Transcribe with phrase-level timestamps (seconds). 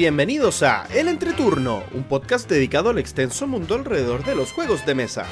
[0.00, 4.94] Bienvenidos a El Entreturno, un podcast dedicado al extenso mundo alrededor de los juegos de
[4.94, 5.26] mesa.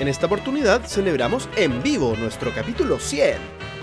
[0.00, 3.36] En esta oportunidad celebramos en vivo nuestro capítulo 100.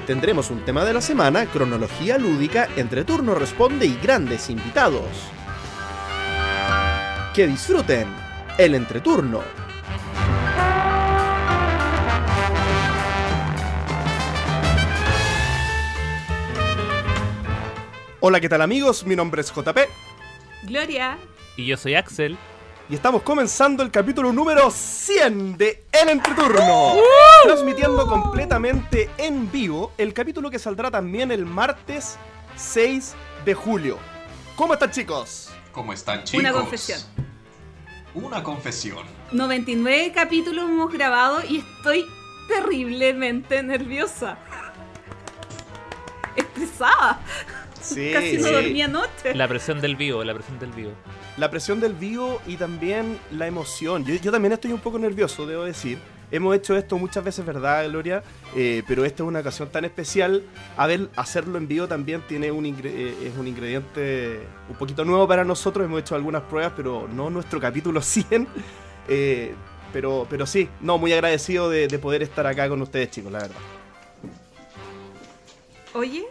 [0.08, 5.06] Tendremos un tema de la semana, cronología lúdica, Entreturno responde y grandes invitados.
[7.36, 8.08] Que disfruten
[8.58, 9.65] el Entreturno.
[18.28, 19.06] Hola, ¿qué tal amigos?
[19.06, 19.78] Mi nombre es JP
[20.64, 21.20] Gloria.
[21.58, 22.40] Y yo soy Axel.
[22.90, 26.96] y estamos comenzando el capítulo número 100 de El Entreturno.
[27.44, 32.18] Transmitiendo completamente en vivo el capítulo que saldrá también el martes
[32.56, 33.14] 6
[33.46, 34.00] de julio.
[34.56, 35.52] ¿Cómo están chicos?
[35.72, 36.40] ¿Cómo están, chicos?
[36.40, 37.00] Una confesión.
[38.16, 39.06] Una confesión.
[39.34, 42.04] 99 capítulos hemos grabado y estoy
[42.48, 44.40] terriblemente nerviosa.
[46.36, 47.22] Estresada.
[47.86, 48.54] Sí, Casi no sí.
[48.54, 49.36] dormí anoche.
[49.36, 50.92] La presión del vivo, la presión del vivo.
[51.38, 54.04] La presión del vivo y también la emoción.
[54.06, 55.98] Yo, yo también estoy un poco nervioso, debo decir.
[56.32, 58.24] Hemos hecho esto muchas veces, ¿verdad, Gloria?
[58.56, 60.44] Eh, pero esta es una ocasión tan especial.
[60.76, 65.28] A ver, hacerlo en vivo también tiene un eh, es un ingrediente un poquito nuevo
[65.28, 65.86] para nosotros.
[65.86, 68.48] Hemos hecho algunas pruebas, pero no nuestro capítulo 100.
[69.08, 69.54] Eh,
[69.94, 73.40] pero, pero sí, no, muy agradecido de, de poder estar acá con ustedes, chicos, la
[73.40, 73.56] verdad.
[75.94, 76.26] Oye,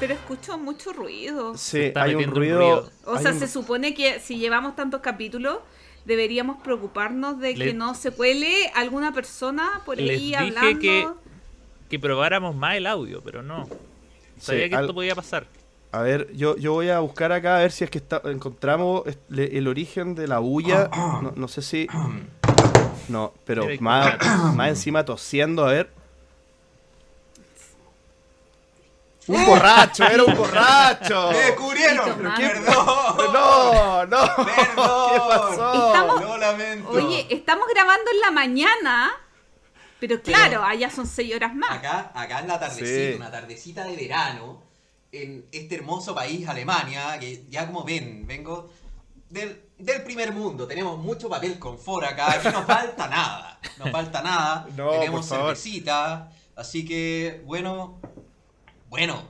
[0.00, 1.56] pero escucho mucho ruido.
[1.56, 2.58] Sí, está hay un ruido.
[2.58, 2.90] ruido.
[3.04, 5.58] O hay sea, un- se supone que si llevamos tantos capítulos,
[6.06, 10.80] deberíamos preocuparnos de Le- que no se cuele alguna persona por Les ahí dije hablando.
[10.80, 11.06] que-
[11.90, 13.68] Que probáramos más el audio, pero no.
[14.38, 15.46] Sabía Sí, que al- esto podía pasar.
[15.92, 19.02] A ver, yo, yo voy a buscar acá a ver si es que está- encontramos
[19.28, 20.88] el origen de la bulla.
[20.94, 21.86] No, no sé si.
[23.08, 24.14] No, pero más,
[24.54, 25.90] más encima tosiendo, a ver.
[29.36, 30.04] ¡Un borracho!
[30.04, 31.28] ¡Era un borracho!
[31.32, 32.18] ¡Me descubrieron!
[32.36, 33.16] ¡Perdón!
[33.32, 34.06] ¡No!
[34.06, 34.18] ¡No!
[34.36, 35.10] ¡Perdón!
[35.12, 35.86] ¿Qué pasó?
[35.92, 36.88] Estamos- Lo lamento.
[36.90, 39.10] Oye, estamos grabando en la mañana,
[39.98, 41.70] pero claro, allá son 6 horas más.
[41.70, 43.12] Acá, acá en la tardecita, Sí.
[43.16, 44.62] una tardecita de verano,
[45.12, 48.70] en este hermoso país, Alemania, que ya como ven, vengo
[49.28, 50.66] del, del primer mundo.
[50.66, 53.58] Tenemos mucho papel confort acá, aquí no falta nada.
[53.78, 54.66] No falta nada.
[54.76, 56.30] No, Tenemos cervecita.
[56.56, 58.00] Así que, bueno,
[58.90, 59.22] bueno,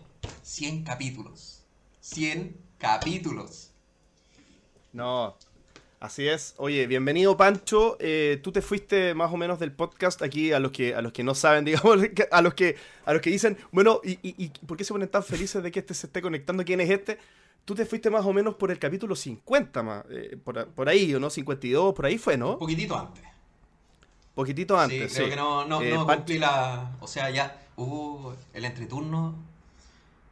[0.42, 1.66] 100 capítulos.
[2.00, 3.72] 100 capítulos.
[4.94, 5.36] No,
[6.00, 6.54] así es.
[6.56, 7.98] Oye, bienvenido Pancho.
[8.00, 11.12] Eh, tú te fuiste más o menos del podcast aquí a los que a los
[11.12, 11.98] que no saben, digamos,
[12.30, 15.10] a los que a los que dicen, bueno, ¿y, y, y por qué se ponen
[15.10, 16.64] tan felices de que este se esté conectando?
[16.64, 17.18] ¿Quién es este?
[17.66, 21.14] Tú te fuiste más o menos por el capítulo 50, más, eh, por, por ahí,
[21.14, 21.28] ¿o no?
[21.28, 22.52] 52, por ahí fue, ¿no?
[22.52, 23.22] Un poquitito antes.
[24.34, 25.30] Poquitito antes, sí, creo sí.
[25.30, 26.96] que no, no, Eh, no cumplí la.
[27.00, 27.60] O sea, ya.
[27.76, 29.49] Uh, el entreturno.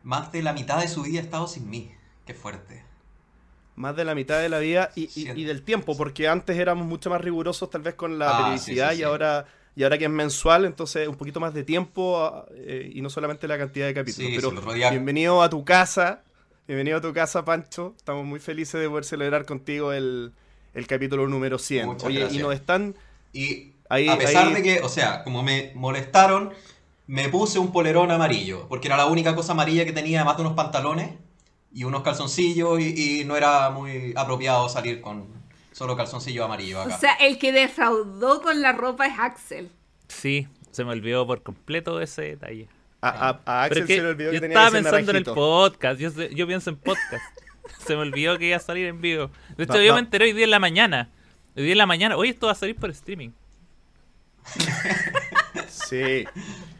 [0.03, 1.91] Más de la mitad de su vida ha estado sin mí.
[2.27, 2.83] Qué fuerte.
[3.77, 6.87] Más de la mitad de la vida y, y- y del tiempo, porque antes éramos
[6.87, 9.97] mucho más rigurosos tal vez con la Ah, periodicidad sí, sí, y ahora y ahora
[9.97, 13.57] que es mensual, entonces un poquito más de tiempo ah, eh, y no solamente la
[13.57, 14.31] cantidad de capítulos.
[14.31, 14.51] Sí, Pero
[14.91, 16.23] bienvenido a tu casa,
[16.67, 17.95] bienvenido a tu casa, Pancho.
[17.97, 20.33] Estamos muy felices de poder celebrar contigo el,
[20.75, 21.87] el capítulo número 100.
[21.87, 22.43] Muchas Oye, y gracias.
[22.43, 22.97] nos están...
[23.33, 26.53] Y Ahí- a pesar ahí- de que, o sea, como me molestaron,
[27.09, 28.69] me puse un polerón amarillo.
[28.69, 31.11] Porque era la única cosa amarilla que tenía, además de unos pantalones
[31.73, 32.79] y unos calzoncillos.
[32.81, 35.27] Y, y no era muy apropiado salir con
[35.73, 36.99] solo calzoncillos amarillos O acá.
[36.99, 39.71] sea, el que defraudó con la ropa es Axel.
[40.09, 42.69] Sí, se me olvidó por completo ese detalle.
[43.01, 44.83] A, a- a Axel Pero es que se le olvidó yo que tenía estaba que
[44.83, 46.01] pensando en el podcast.
[46.01, 47.23] Yo, yo pienso en podcast.
[47.87, 49.31] se me olvidó que iba a salir en vivo.
[49.57, 51.11] De hecho, yo me enteré hoy día en la mañana.
[51.57, 52.17] Hoy día en la mañana.
[52.17, 53.31] Hoy esto va a salir por streaming.
[55.69, 56.25] Sí.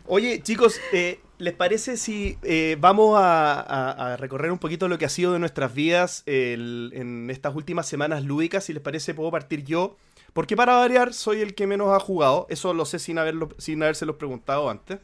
[0.09, 4.97] Oye, chicos, eh, ¿les parece si eh, vamos a, a- a recorrer un poquito lo
[4.99, 8.65] que ha sido de nuestras vidas el- en estas últimas semanas lúdicas?
[8.65, 9.97] Si les parece, puedo partir yo.
[10.33, 12.47] Porque para variar, soy el que menos ha jugado.
[12.49, 14.99] Eso lo sé sin, haberlo, sin habérselos preguntado antes.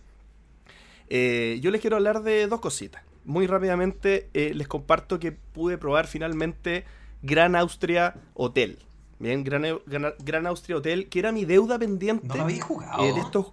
[1.08, 3.02] Eh, yo les quiero hablar de dos cositas.
[3.24, 6.84] Muy rápidamente les comparto que pude probar finalmente
[7.22, 8.78] Gran Austria Hotel.
[9.18, 12.26] Bien, Gran, Eu- Gran, Gran Austria Hotel, que era mi deuda pendiente.
[12.28, 13.02] No lo jugado.
[13.14, 13.52] De estos...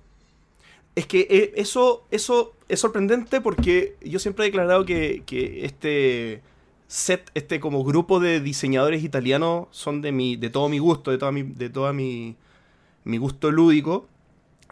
[0.96, 6.42] Es que eh, eso, eso es sorprendente porque yo siempre he declarado que, que este
[6.88, 11.18] set, este como grupo de diseñadores italianos son de mi, de todo mi gusto, de
[11.18, 12.36] toda mi, de toda mi,
[13.06, 14.08] mi gusto lúdico.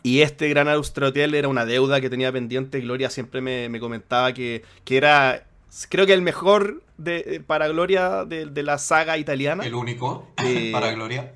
[0.03, 2.79] Y este Gran Austria Hotel era una deuda que tenía pendiente.
[2.79, 5.45] Gloria siempre me, me comentaba que, que era,
[5.89, 9.65] creo que el mejor de, eh, para Gloria de, de la saga italiana.
[9.65, 10.27] El único.
[10.43, 11.33] Eh, para Gloria.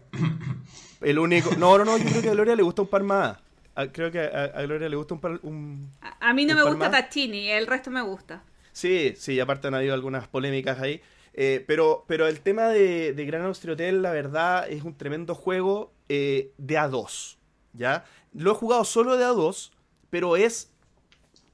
[1.02, 1.56] El único.
[1.58, 3.38] No, no, no, yo creo que a Gloria le gusta un par más.
[3.76, 5.40] A- creo que a, a Gloria le gusta un par.
[5.44, 5.92] Un...
[6.02, 6.92] A, a mí no ¿Un me gusta?
[6.92, 8.44] Tachini, el resto me gusta.
[8.72, 11.02] Sí, sí, aparte han habido algunas polémicas ahí.
[11.34, 15.36] Eh, pero, pero el tema de, de Gran Austria Hotel, la verdad, es un tremendo
[15.36, 17.38] juego eh, de A2.
[17.74, 18.06] ¿Ya?
[18.34, 19.72] Lo he jugado solo de A2,
[20.10, 20.72] pero es.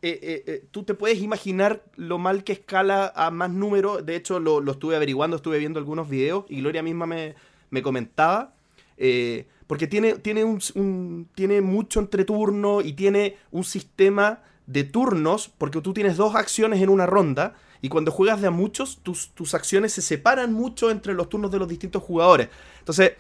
[0.02, 4.06] eh, eh, tú te puedes imaginar lo mal que escala a más números.
[4.06, 7.36] De hecho, lo, lo estuve averiguando, estuve viendo algunos videos y Gloria misma me,
[7.72, 8.56] me comentaba.
[9.00, 15.82] Eh, porque tiene, tiene, un, tiene mucho entreturno y tiene un sistema de turnos, porque
[15.82, 19.54] tú tienes dos acciones en una ronda, y cuando juegas de a muchos, tus, tus
[19.54, 22.50] acciones se separan mucho entre los turnos de los distintos jugadores.
[22.80, 23.14] Entonces,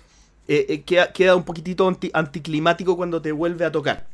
[0.48, 4.08] eh, eh, queda, queda un poquitito anti- anticlimático cuando te vuelve a tocar.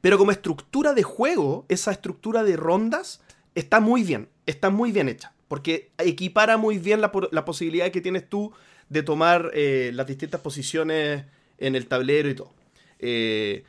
[0.00, 3.20] Pero como estructura de juego, esa estructura de rondas
[3.54, 8.00] está muy bien, está muy bien hecha, porque equipara muy bien la, la posibilidad que
[8.00, 8.52] tienes tú
[8.88, 11.24] de tomar eh, las distintas posiciones
[11.58, 12.52] en el tablero y todo.
[12.98, 13.64] Eh,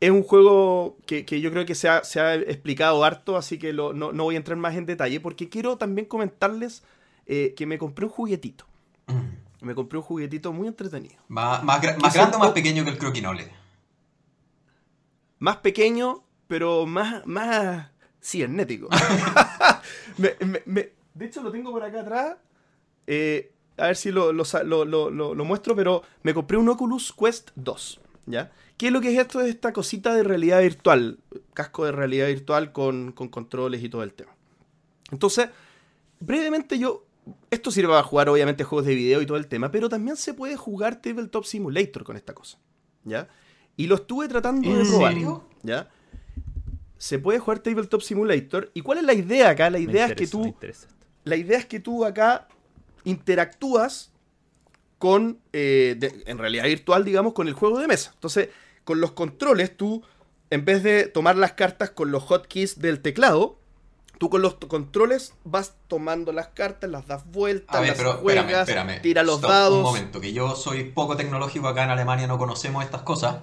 [0.00, 3.58] es un juego que, que yo creo que se ha, se ha explicado harto, así
[3.58, 6.82] que lo- no, no voy a entrar más en detalle, porque quiero también comentarles
[7.26, 8.66] eh, que me compré un juguetito.
[9.06, 9.64] Mm.
[9.64, 11.14] Me compré un juguetito muy entretenido.
[11.28, 13.48] Más, más, gra- más ¿Qué grande o más pequeño que el croquinole.
[15.38, 17.88] Más pequeño, pero más, más
[18.20, 18.88] cibernético.
[20.18, 22.36] Me- me- me- de hecho, lo tengo por acá atrás.
[23.06, 26.68] Eh, a ver si lo, lo lo- lo- lo- lo muestro, pero me compré un
[26.68, 28.00] Oculus Quest 2.
[28.26, 28.52] ¿Ya?
[28.76, 29.40] ¿Qué es lo que es esto?
[29.40, 31.18] Es esta cosita de realidad virtual.
[31.54, 34.32] Casco de realidad virtual con, con controles y todo el tema.
[35.10, 35.48] Entonces,
[36.20, 37.04] brevemente yo...
[37.52, 40.34] Esto sirve para jugar obviamente juegos de video y todo el tema, pero también se
[40.34, 42.58] puede jugar Tabletop Simulator con esta cosa.
[43.04, 43.28] ¿Ya?
[43.76, 45.12] Y lo estuve tratando de ¿En probar.
[45.12, 45.44] serio?
[45.62, 45.88] ¿Ya?
[46.98, 48.70] Se puede jugar Tabletop Simulator.
[48.74, 49.70] ¿Y cuál es la idea acá?
[49.70, 50.52] La Me idea es que tú.
[51.24, 52.48] La idea es que tú acá
[53.04, 54.10] interactúas
[54.98, 55.38] con.
[55.52, 58.10] eh, de- en realidad virtual, digamos, con el juego de mesa.
[58.14, 58.48] Entonces,
[58.84, 60.02] con los controles, tú,
[60.50, 63.58] en vez de tomar las cartas con los hotkeys del teclado,
[64.18, 68.12] tú con los controles vas tomando las cartas, las das vueltas, A ver, las pero
[68.18, 68.60] juegas, espérame,
[68.90, 69.02] espérame.
[69.02, 69.76] tira los Stop, dados.
[69.78, 73.38] Un momento, que yo soy poco tecnológico acá en Alemania, no conocemos estas cosas.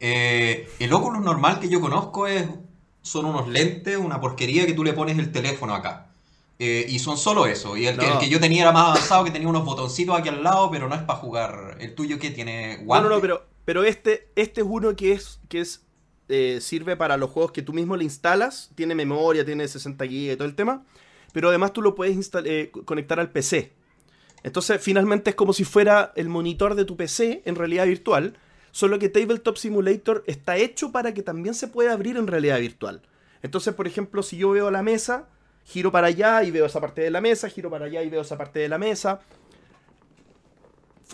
[0.00, 2.46] Eh, el Oculus normal que yo conozco es,
[3.02, 6.07] son unos lentes, una porquería que tú le pones el teléfono acá.
[6.58, 7.76] Eh, y son solo eso.
[7.76, 8.14] Y el, que, No.
[8.14, 10.88] el que yo tenía era más avanzado, que tenía unos botoncitos aquí al lado, pero
[10.88, 11.76] no es para jugar.
[11.80, 13.08] ¿El tuyo que tiene No, guante?
[13.08, 15.84] no, no, pero, pero este, este es uno que es, que es
[16.28, 18.70] eh, sirve para los juegos que tú mismo le instalas.
[18.74, 20.84] Tiene memoria, tiene 60 GB y todo el tema.
[21.32, 23.72] Pero además tú lo puedes eh, conectar al PC.
[24.42, 28.36] Entonces, finalmente es como si fuera el monitor de tu PC en realidad virtual.
[28.70, 33.02] Solo que Tabletop Simulator está hecho para que también se pueda abrir en realidad virtual.
[33.42, 35.28] Entonces, por ejemplo, si yo veo la mesa,
[35.68, 38.22] giro para allá y veo esa parte de la mesa, giro para allá y veo
[38.22, 39.20] esa parte de la mesa.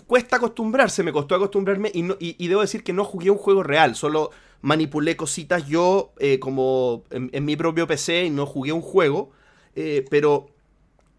[0.07, 3.63] Cuesta acostumbrarse, me costó acostumbrarme y, no- y- debo decir que no jugué un juego
[3.63, 4.31] real, solo
[4.61, 9.31] manipulé cositas yo eh, como en, mi propio PC y no jugué un juego,
[9.75, 10.47] eh, pero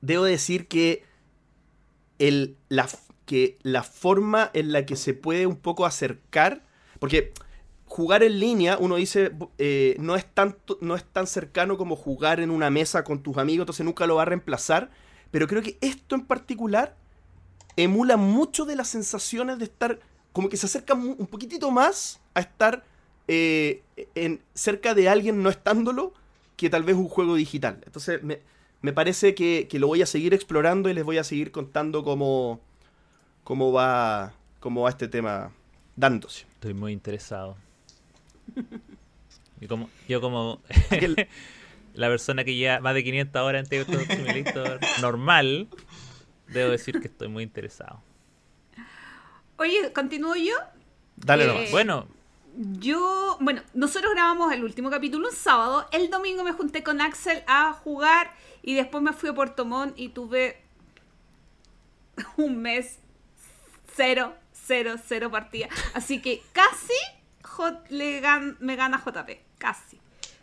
[0.02, 1.04] debo decir que,
[2.20, 2.88] el, la,
[3.26, 6.64] que la forma en la que se puede un poco acercar,
[7.00, 7.34] porque
[7.95, 12.42] jugar en línea, uno dice, eh, no, es tanto, no es tan cercano como jugar
[12.42, 14.92] en una mesa con tus amigos, entonces nunca lo va a reemplazar,
[15.31, 16.97] pero creo que esto en particular
[17.77, 20.01] emula mucho de las sensaciones de estar,
[20.34, 22.84] como que se acerca un poquitito más a estar
[23.29, 23.81] eh,
[24.13, 26.13] en, cerca de alguien no estándolo
[26.58, 27.81] que tal vez un juego digital.
[27.86, 28.41] Entonces me,
[28.81, 32.03] me parece que, que lo voy a seguir explorando y les voy a seguir contando
[32.03, 32.60] cómo,
[33.46, 35.53] cómo, va, cómo va este tema
[35.96, 36.46] dándose.
[36.55, 37.55] Estoy muy interesado.
[39.62, 40.62] Y como, yo como
[41.94, 45.70] la persona que lleva más de 500 horas en Tabletop Simulator normal,
[46.48, 48.02] debo decir que estoy muy interesado.
[49.58, 50.56] Oye, ¿continúo yo?
[51.16, 51.72] dale Eh, nomás.
[51.72, 52.08] Bueno,
[52.58, 55.88] Yo, bueno, nosotros grabamos el último capítulo un sábado.
[55.94, 59.98] El domingo me junté con Axel a jugar y después me fui a Puerto Montt
[59.98, 60.62] y tuve
[62.38, 63.00] un mes
[63.94, 65.70] cero, cero, cero partida.
[65.94, 66.94] Así que casi
[67.89, 69.39] Le gan- me gana JP.
[69.57, 69.97] Casi.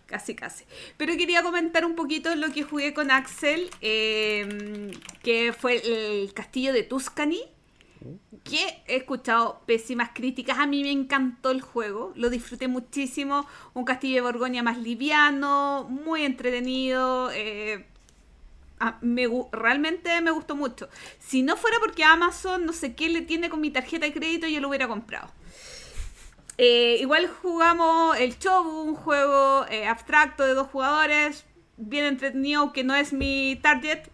[0.06, 0.64] Casi, casi.
[0.98, 4.92] Pero quería comentar un poquito lo que jugué con Axel, eh,
[5.22, 5.76] que fue
[6.22, 7.40] el castillo de Tuscany
[8.44, 10.58] que he escuchado pésimas críticas.
[10.58, 13.46] A mí me encantó el juego, lo disfruté muchísimo.
[13.74, 17.30] Un castillo de Borgoña más liviano, muy entretenido.
[17.32, 17.86] eh,
[19.52, 20.88] realmente me gustó mucho.
[21.20, 24.48] Si no fuera porque Amazon no sé qué le tiene con mi tarjeta de crédito,
[24.48, 25.30] yo lo hubiera comprado.
[26.58, 32.84] Eh, igual jugamos el Chobu, un juego eh, abstracto de dos jugadores, bien entretenido, que
[32.84, 34.08] no es mi target,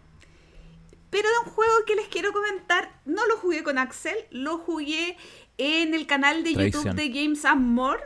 [1.09, 5.17] pero de un juego que les quiero comentar, no lo jugué con Axel, lo jugué
[5.57, 6.83] en el canal de Traición.
[6.83, 8.03] YouTube de Games and More.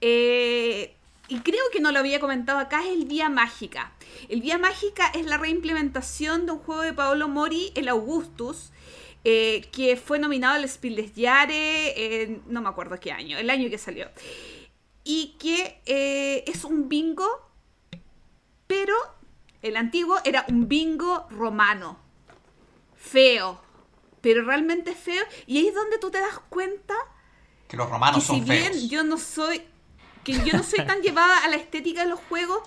[0.00, 0.94] Eh,
[1.28, 3.92] y creo que no lo había comentado acá, es el Vía Mágica.
[4.28, 8.72] El Vía Mágica es la reimplementación de un juego de Paolo Mori, el Augustus,
[9.24, 13.68] eh, que fue nominado al Spiel des Jahres, no me acuerdo qué año, el año
[13.68, 14.08] que salió.
[15.04, 17.26] Y que eh, es un bingo,
[18.66, 18.94] pero
[19.62, 21.98] el antiguo era un bingo romano.
[22.94, 23.60] Feo,
[24.20, 25.24] pero realmente feo.
[25.46, 26.94] Y ahí es donde tú te das cuenta
[27.68, 28.88] Que los romanos que son si bien feos.
[28.88, 29.62] yo no soy
[30.24, 32.60] que yo no soy tan llevada a la estética de los juegos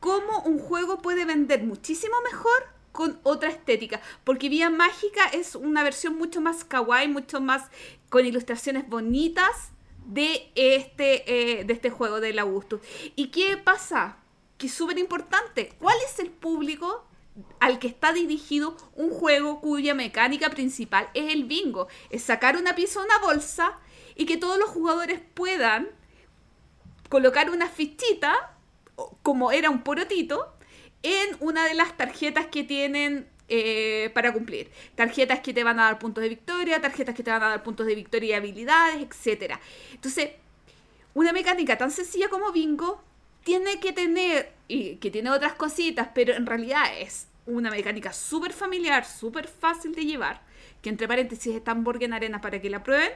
[0.00, 4.00] como un juego puede vender muchísimo mejor con otra estética.
[4.24, 7.70] Porque Vía Mágica es una versión mucho más kawaii mucho más
[8.08, 9.70] con ilustraciones bonitas
[10.06, 12.80] de este eh, de este juego del Augustus
[13.16, 14.18] y qué pasa
[14.56, 17.04] que es súper importante cuál es el público
[17.58, 22.76] al que está dirigido un juego cuya mecánica principal es el bingo es sacar una
[22.76, 23.80] pieza una bolsa
[24.14, 25.88] y que todos los jugadores puedan
[27.08, 28.56] colocar una fichita,
[29.22, 30.55] como era un porotito,
[31.02, 34.70] en una de las tarjetas que tienen eh, para cumplir.
[34.94, 37.62] Tarjetas que te van a dar puntos de victoria, tarjetas que te van a dar
[37.62, 39.54] puntos de victoria y habilidades, etc.
[39.92, 40.30] Entonces,
[41.14, 43.00] una mecánica tan sencilla como bingo
[43.44, 48.52] tiene que tener, y que tiene otras cositas, pero en realidad es una mecánica súper
[48.52, 50.42] familiar, súper fácil de llevar,
[50.82, 53.12] que entre paréntesis está en Arena para que la prueben,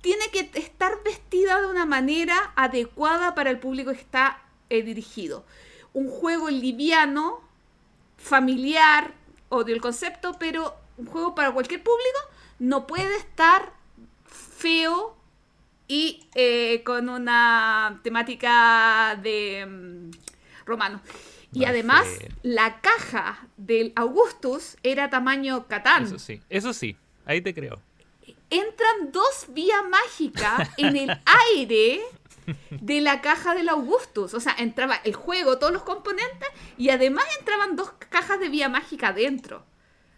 [0.00, 5.44] tiene que estar vestida de una manera adecuada para el público que está eh, dirigido.
[5.98, 7.40] Un juego liviano,
[8.16, 9.14] familiar,
[9.48, 12.20] odio el concepto, pero un juego para cualquier público
[12.60, 13.72] no puede estar
[14.24, 15.16] feo
[15.88, 20.10] y eh, con una temática de mm,
[20.66, 21.00] romano.
[21.52, 22.06] Y Va además,
[22.44, 27.80] la caja del Augustus era tamaño Catán Eso sí, eso sí, ahí te creo.
[28.50, 31.10] entran dos vía mágica en el
[31.56, 32.02] aire
[32.70, 34.34] de la caja del Augustus.
[34.34, 38.68] O sea, entraba el juego, todos los componentes, y además entraban dos cajas de vía
[38.68, 39.64] mágica dentro.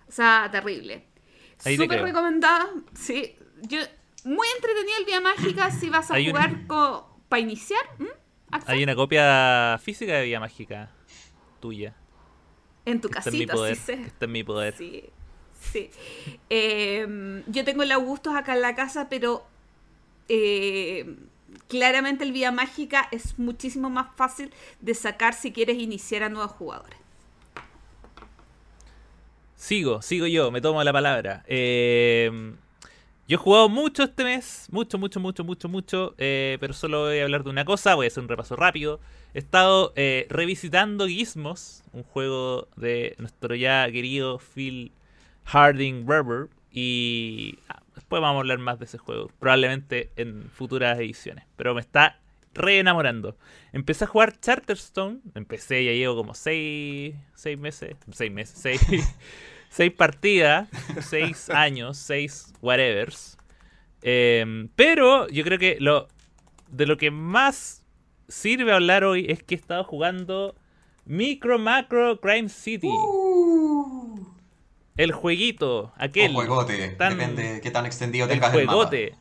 [0.08, 1.04] O sea, terrible.
[1.58, 2.68] Súper recomendada.
[2.94, 3.78] Sí, yo,
[4.24, 7.80] muy entretenida el vía mágica si vas a Hay un- jugar co- para iniciar.
[8.66, 10.90] Hay una copia física de Vía Mágica
[11.60, 11.94] tuya.
[12.84, 13.76] En tu que está en mi casita, poder.
[13.76, 13.92] sí sé.
[14.02, 14.74] está en mi poder.
[14.76, 15.04] Sí,
[15.60, 15.90] sí.
[16.48, 19.46] Eh, yo tengo el Augustus acá en la casa, pero
[20.28, 21.14] eh,
[21.70, 26.50] claramente el Vía Mágica es muchísimo más fácil de sacar si quieres iniciar a nuevos
[26.50, 26.98] jugadores.
[29.56, 31.44] Sigo, sigo yo, me tomo la palabra.
[31.46, 32.52] Eh,
[33.28, 37.20] yo he jugado mucho este mes, mucho, mucho, mucho, mucho, mucho, eh, pero solo voy
[37.20, 38.98] a hablar de una cosa, voy a hacer un repaso rápido.
[39.32, 44.90] He estado eh, revisitando Gizmos, un juego de nuestro ya querido Phil
[45.44, 47.58] Harding Berber, y
[48.00, 52.18] después vamos a hablar más de ese juego, probablemente en futuras ediciones, pero me está
[52.54, 53.36] re enamorando.
[53.72, 59.16] Empecé a jugar Charterstone, empecé, ya llevo como 6 seis meses, 6 meses, 6
[59.68, 63.36] seis partidas, 6 años, 6 whatevers.
[64.02, 66.08] Em, pero yo creo que lo
[66.70, 67.84] de lo que más
[68.28, 70.54] sirve hablar hoy es que he estado jugando
[71.04, 72.88] Micro Macro Crime City.
[72.88, 73.19] Uh,
[74.96, 76.30] El jueguito, aquel.
[76.32, 76.88] o juegote.
[76.90, 78.72] tan- Depende de qué tan extendido el tengas el mapa.
[78.76, 79.14] juegote.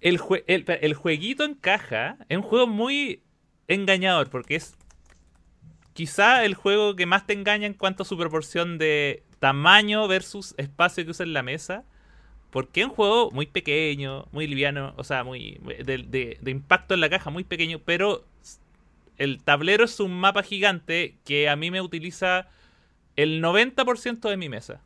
[0.00, 3.22] El, jue- el, el jueguito en caja es un juego muy
[3.68, 4.76] engañador porque es
[5.94, 10.54] quizá el juego que más te engaña en cuanto a su proporción de tamaño versus
[10.58, 11.84] espacio que usa en la mesa.
[12.50, 16.94] Porque es un juego muy pequeño, muy liviano, o sea, muy de, de- de impacto
[16.94, 18.24] en la caja, muy pequeño, pero
[19.18, 22.48] el tablero es un mapa gigante que a mí me utiliza
[23.16, 24.80] el 90% de mi mesa.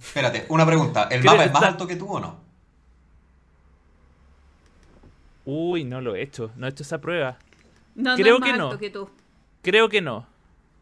[0.00, 1.08] Espérate, una pregunta.
[1.10, 2.40] ¿El mapa que es más alto que tú o no?
[5.44, 7.38] Uy, no lo he hecho, no he hecho esa prueba.
[7.94, 8.66] No, Creo no es que más no.
[8.66, 9.10] alto que tú.
[9.62, 10.26] Creo que no.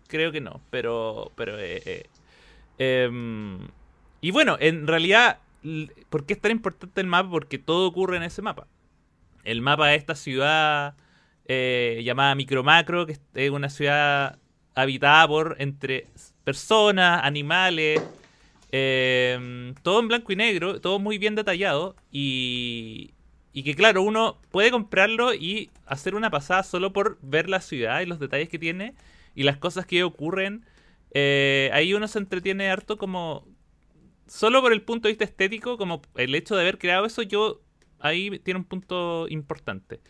[0.08, 0.60] Creo que no.
[0.70, 1.32] Pero.
[1.36, 2.06] pero eh, eh,
[2.78, 3.58] em,
[4.20, 5.38] y bueno, en realidad.
[6.10, 7.28] ¿Por qué es tan importante el mapa?
[7.30, 8.66] Porque todo ocurre en ese mapa.
[9.42, 10.94] El mapa de esta ciudad
[11.46, 14.38] eh, llamada Micromacro, que es- es una ciudad
[14.76, 16.06] habitada por entre
[16.46, 18.00] personas, animales,
[18.70, 23.14] em, todo en blanco y negro, todo muy bien detallado y,
[23.52, 28.00] y que claro, uno puede comprarlo y hacer una pasada solo por ver la ciudad
[28.00, 28.94] y los detalles que tiene
[29.34, 30.64] y las cosas que ocurren.
[31.10, 33.44] Eh, ahí uno se entretiene harto como...
[34.28, 37.60] Solo por el punto de vista estético, como el hecho de haber creado eso, yo
[37.98, 40.00] ahí tiene un punto importante.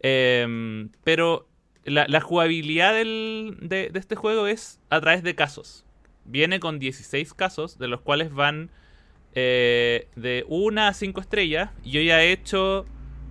[0.00, 1.47] Em, pero
[1.90, 5.84] la, la jugabilidad del- de, de este juego es a través de casos.
[6.24, 8.70] Viene con 16 casos, de los cuales van
[9.34, 11.70] eh, de 1 a 5 estrellas.
[11.84, 12.86] Yo ya he hecho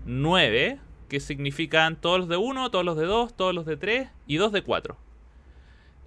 [0.06, 0.80] 9.
[1.10, 4.38] que significan todos los de 1, todos los de 2, todos los de 3 y
[4.38, 4.98] dos de 4.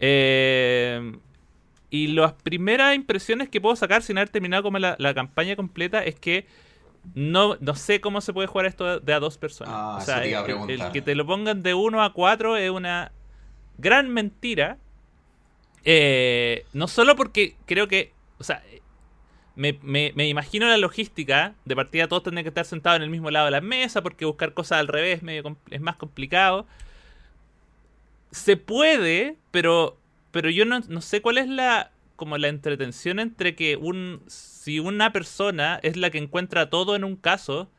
[0.00, 1.16] Eh,
[1.90, 6.04] y las primeras impresiones que puedo sacar sin haber terminado como la, la campaña completa
[6.04, 6.47] es que
[7.14, 9.75] no, no sé cómo se puede jugar esto de a dos personas.
[9.76, 10.25] Ah, o sea,
[10.71, 13.12] el- que te lo pongan de 1 a 4 es una
[13.78, 14.78] gran mentira.
[15.85, 18.62] Eh, no solo porque creo que, o sea,
[19.57, 21.54] me, me- me imagino la logística.
[21.64, 24.25] De partida todos tendrían que estar sentados en el mismo lado de la mesa porque
[24.25, 26.66] buscar cosas al revés es medio es más complicado.
[28.30, 29.97] Se puede, pero,
[30.30, 31.90] pero yo no, no sé cuál es la
[32.21, 37.05] como la entretención entre que un si una persona es la que encuentra todo en
[37.05, 37.73] un caso,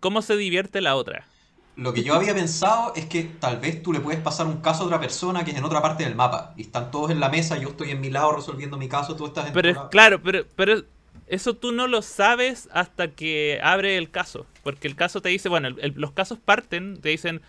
[0.00, 1.28] ¿cómo se divierte la otra?
[1.76, 4.82] Lo que yo había pensado es que tal vez tú le puedes pasar un caso
[4.82, 6.52] a otra persona que es en otra parte del mapa.
[6.56, 9.26] Y están todos en la mesa, yo estoy en mi lado resolviendo mi caso, tú
[9.26, 9.90] estás en Pero tu es lado.
[9.90, 10.82] claro, pero, pero
[11.26, 14.46] eso tú no lo sabes hasta que abre el caso.
[14.62, 17.42] Porque el caso te dice, bueno, el- los casos parten, te dicen,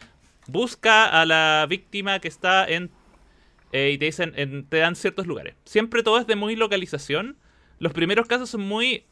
[0.47, 2.91] busca a la víctima que está en...
[3.75, 5.55] eh, y te dicen, en- te dan ciertos lugares.
[5.65, 7.35] Siempre todo es de muy localización.
[7.79, 9.03] Los primeros casos son muy...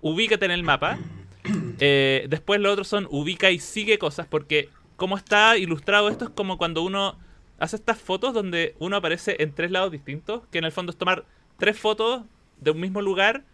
[0.00, 0.98] Ubícate en el mapa.
[1.82, 4.26] Eh, después los otros son ubica y sigue cosas.
[4.26, 7.18] Porque como está ilustrado esto es como cuando uno
[7.58, 10.42] hace estas fotos donde uno aparece en tres lados distintos.
[10.52, 11.24] Que en el fondo es tomar
[11.58, 12.22] tres fotos
[12.58, 13.44] de un mismo lugar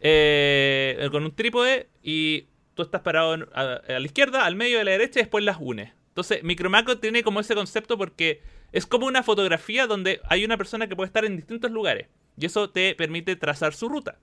[0.00, 4.80] eh, con un trípode y tú estás parado en- a, a la izquierda, al medio,
[4.80, 5.92] a la derecha y después las unes.
[6.08, 8.40] Entonces, Micromacro tiene como ese concepto porque
[8.74, 12.44] es como una fotografía donde hay una persona que puede estar en distintos lugares y
[12.46, 14.18] eso te permite trazar su ruta.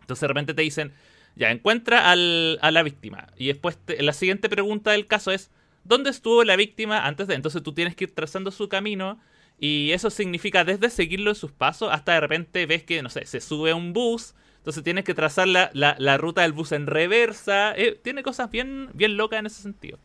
[0.00, 0.92] Entonces, de repente te dicen,
[1.36, 3.28] ya, encuentra al- a la víctima.
[3.36, 5.50] Y después te- la siguiente pregunta del caso es,
[5.84, 7.34] ¿dónde estuvo la víctima antes de?
[7.34, 9.20] Entonces tú tienes que ir trazando su camino
[9.58, 13.26] y eso significa desde seguirlo en sus pasos hasta de repente ves que, no sé,
[13.26, 14.34] se sube a un bus.
[14.58, 17.74] Entonces tienes que trazar la, la- la ruta del bus en reversa.
[17.76, 19.98] Eh, tiene cosas bien, bien locas en ese sentido.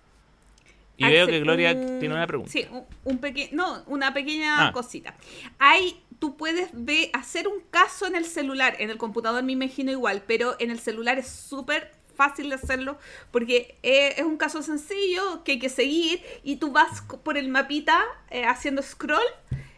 [1.07, 2.51] Y veo que Gloria un- tiene una pregunta.
[2.51, 4.71] Sí, un, un peque- no, una pequeña Ah.
[4.71, 5.15] cosita.
[5.57, 9.91] Hay, tú puedes ver, hacer un caso en el celular, en el computador me imagino
[9.91, 12.97] igual, pero en el celular es súper fácil de hacerlo
[13.31, 17.47] porque eh, es un caso sencillo que hay que seguir y tú vas por el
[17.47, 19.23] mapita eh, haciendo scroll.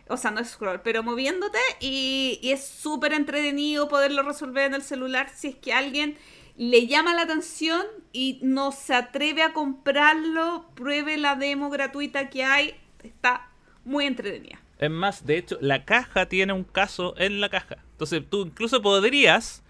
[0.08, 4.82] O sea, no scroll, pero moviéndote y, y es súper entretenido poderlo resolver en el
[4.82, 6.18] celular si es que alguien
[6.58, 7.82] le llama la atención
[8.14, 13.50] y no se atreve a comprarlo, pruebe la demo gratuita que hay, está
[13.86, 14.60] muy entretenida.
[14.80, 17.78] Es más, de hecho, la caja tiene un caso en la caja.
[17.92, 19.64] Entonces tú incluso podrías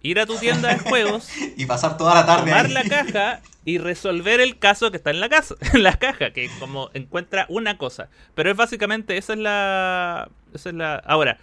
[0.00, 2.72] ir a tu tienda de juegos, Y pasar toda la tarde tomar ahí.
[2.72, 6.50] la caja y resolver el caso que está en la casa, en la caja, que
[6.58, 8.08] como encuentra una cosa.
[8.34, 10.28] Pero es básicamente, esa es la.
[10.52, 10.96] Esa es la.
[10.96, 11.38] Ahora,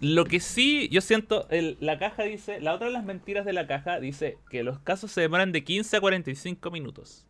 [0.00, 3.52] lo que sí, yo siento, el- la caja dice, la otra de las mentiras de
[3.52, 7.24] la caja dice que los casos se demoran de 15 a 45 minutos.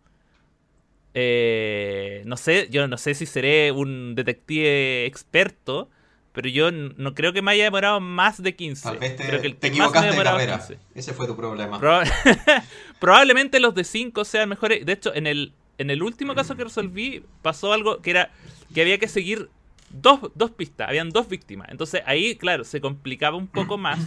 [1.15, 5.89] Eh, no sé, yo no sé si seré un detective experto,
[6.33, 8.83] pero yo no creo que me haya demorado más de 15.
[8.83, 10.59] Tal vez te, creo que el te equivocaste de carrera.
[10.59, 10.79] 15.
[10.95, 11.81] Ese fue tu problema.
[11.81, 12.05] Proba-
[13.01, 14.85] Probablemente los de 5 sean mejores.
[14.87, 18.31] De hecho, en el, en el último caso que resolví pasó algo que era
[18.75, 19.49] que había que seguir
[19.91, 21.69] dos, dos pistas, habían dos víctimas.
[21.71, 24.01] Entonces ahí, claro, se complicaba un poco más.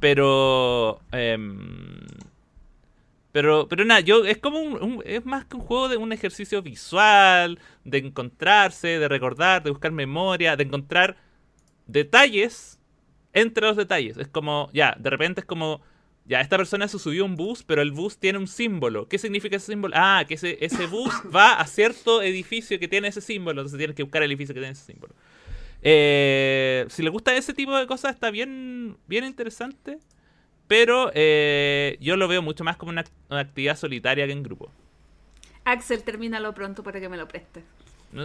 [0.00, 1.00] Pero...
[1.12, 2.00] em,
[3.32, 6.12] pero, pero nada, yo es como un, un- es más que un juego de un
[6.12, 11.16] ejercicio visual, de encontrarse, de recordar, de buscar memoria, de encontrar
[11.88, 12.78] detalles
[13.32, 14.16] entre los detalles.
[14.18, 15.80] Es como, ya, de repente es como,
[16.26, 19.08] ya, esta persona se subió a un bus, pero el bus tiene un símbolo.
[19.08, 19.94] ¿Qué significa ese símbolo?
[19.96, 23.94] Ah, que ese, ese bus va a cierto edificio que tiene ese símbolo, entonces tienes
[23.96, 25.14] que buscar el edificio que tiene ese símbolo.
[25.82, 29.98] Eh, si le gusta ese tipo de cosas, está bien, bien interesante.
[30.66, 34.70] Pero eh, yo lo veo mucho más como una, una actividad solitaria que en grupo.
[35.64, 37.62] Axel, termínalo pronto para que me lo prestes.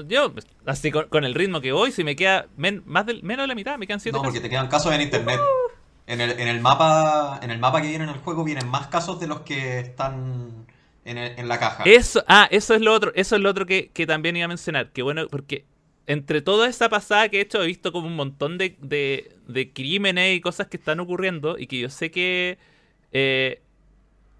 [0.08, 0.34] Yo,
[0.66, 3.48] así con, con el ritmo que voy, si me queda men- más del, menos de
[3.48, 4.44] la mitad, me quedan siete No, porque casos.
[4.44, 5.40] te quedan casos en internet.
[6.10, 8.88] En el, en el mapa en el mapa que viene en el juego vienen más
[8.88, 10.66] casos de los que están
[11.06, 11.84] en, el- en la caja.
[11.86, 14.48] Eso, ah, eso es lo otro, eso es lo otro que, que también iba a
[14.48, 14.92] mencionar.
[14.92, 15.66] Que bueno, porque
[16.08, 19.72] entre toda esa pasada que he hecho, he visto como un montón de, de, de
[19.72, 22.58] crímenes y cosas que están ocurriendo y que yo sé que
[23.12, 23.62] eh,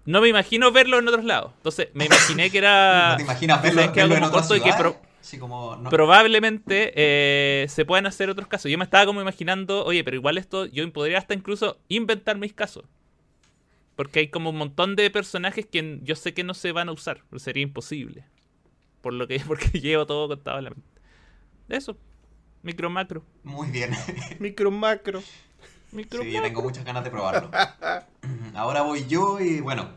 [0.06, 1.52] no me imagino verlo en otros lados.
[1.58, 3.10] Entonces, me imaginé que era.
[3.12, 7.84] ¿No te imaginas verlo, en corto y que pro- Así como, no- probablemente eh, se
[7.84, 8.70] puedan hacer otros casos.
[8.70, 12.52] Yo me estaba como imaginando, oye, pero igual esto, yo podría hasta incluso inventar mis
[12.54, 12.84] casos.
[13.96, 16.92] Porque hay como un montón de personajes que yo sé que no se van a
[16.92, 17.22] usar.
[17.28, 18.24] pero Sería imposible.
[19.02, 20.88] Por lo que, porque llevo todo contado en la mente.
[21.68, 21.96] Eso.
[22.62, 23.22] Micro macro.
[23.44, 23.90] Muy bien.
[24.38, 25.22] Micro macro.
[25.92, 26.42] Micro Sí, macro.
[26.48, 27.50] tengo muchas ganas de probarlo.
[28.54, 29.90] Ahora voy yo y bueno.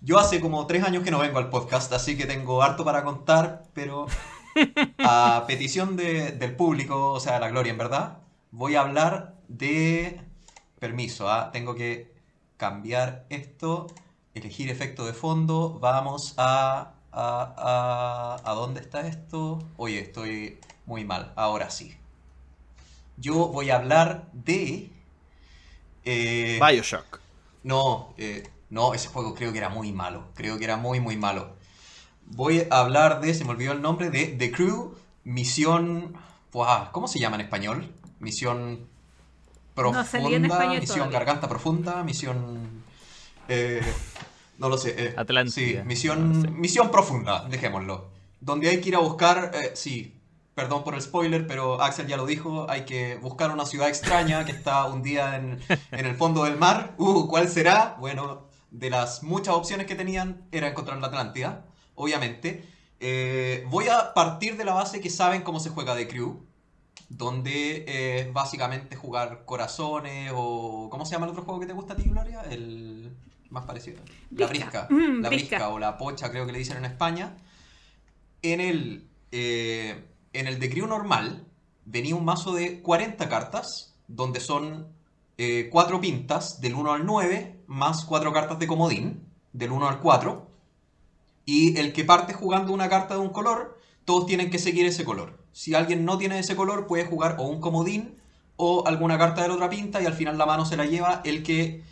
[0.00, 3.02] Yo hace como tres años que no vengo al podcast, así que tengo harto para
[3.04, 4.06] contar, pero
[4.98, 8.18] a petición de- del público, o sea, la gloria en verdad,
[8.50, 10.20] voy a hablar de...
[10.78, 11.50] Permiso, ¿ah?
[11.52, 12.12] tengo que
[12.58, 13.86] cambiar esto,
[14.34, 16.92] elegir efecto de fondo, vamos a...
[17.18, 19.58] A, a, ¿a dónde está esto?
[19.78, 21.96] Oye, estoy muy mal, ahora sí.
[23.16, 24.90] Yo voy a hablar de...
[26.04, 27.20] eh, Bioshock.
[27.62, 28.42] no, eh,
[28.76, 30.28] no, ese juego creo que era muy malo.
[30.34, 31.56] Creo que era muy, muy malo.
[32.26, 36.14] Voy a hablar de, se me olvidó el nombre, de The Crew, Misión...
[36.52, 37.92] Buah, ¿Cómo se llama en español?
[38.20, 38.86] Misión
[39.74, 41.18] profunda, No salía en español Misión todavía.
[41.18, 42.82] Garganta Profunda, Misión...
[43.48, 43.82] eh,
[44.58, 44.94] no lo sé.
[44.96, 45.52] eh, Atlántida.
[45.82, 46.48] Sí, misión, No sé.
[46.50, 48.08] misión Profunda, dejémoslo.
[48.40, 50.14] Donde hay que ir a buscar, eh, sí,
[50.54, 54.44] perdón por el spoiler, pero Axel ya lo dijo, hay que buscar una ciudad extraña
[54.46, 55.60] que está hundida en,
[55.90, 56.94] en el fondo del mar.
[56.96, 57.96] Uh, ¿cuál será?
[58.00, 58.45] Bueno,
[58.78, 62.64] de las muchas opciones que tenían era encontrar la Atlántida, obviamente.
[63.00, 66.44] Eh, voy a partir de la base que saben cómo se juega The Crew,
[67.08, 70.88] donde eh, es básicamente jugar corazones o...
[70.90, 72.42] ¿Cómo se llama el otro juego que te gusta a ti, Gloria?
[72.50, 73.16] El
[73.48, 74.00] más parecido.
[74.30, 74.88] La Brisca.
[74.90, 75.56] Mm, la brisca.
[75.56, 77.34] brisca o la pocha creo que le dicen en España.
[78.42, 81.46] En el, eh, en el de Crew normal
[81.86, 84.94] venía un mazo de 40 cartas, donde son
[85.70, 90.46] 4 pintas del 1 al 9, más 4 cartas de comodín, del 1 al 4.
[91.44, 95.04] Y el que parte jugando una carta de un color, todos tienen que seguir ese
[95.04, 95.38] color.
[95.52, 98.16] Si alguien no tiene ese color, puede jugar o un comodín
[98.56, 101.20] o alguna carta de la otra pinta y al final la mano se la lleva
[101.24, 101.82] el que,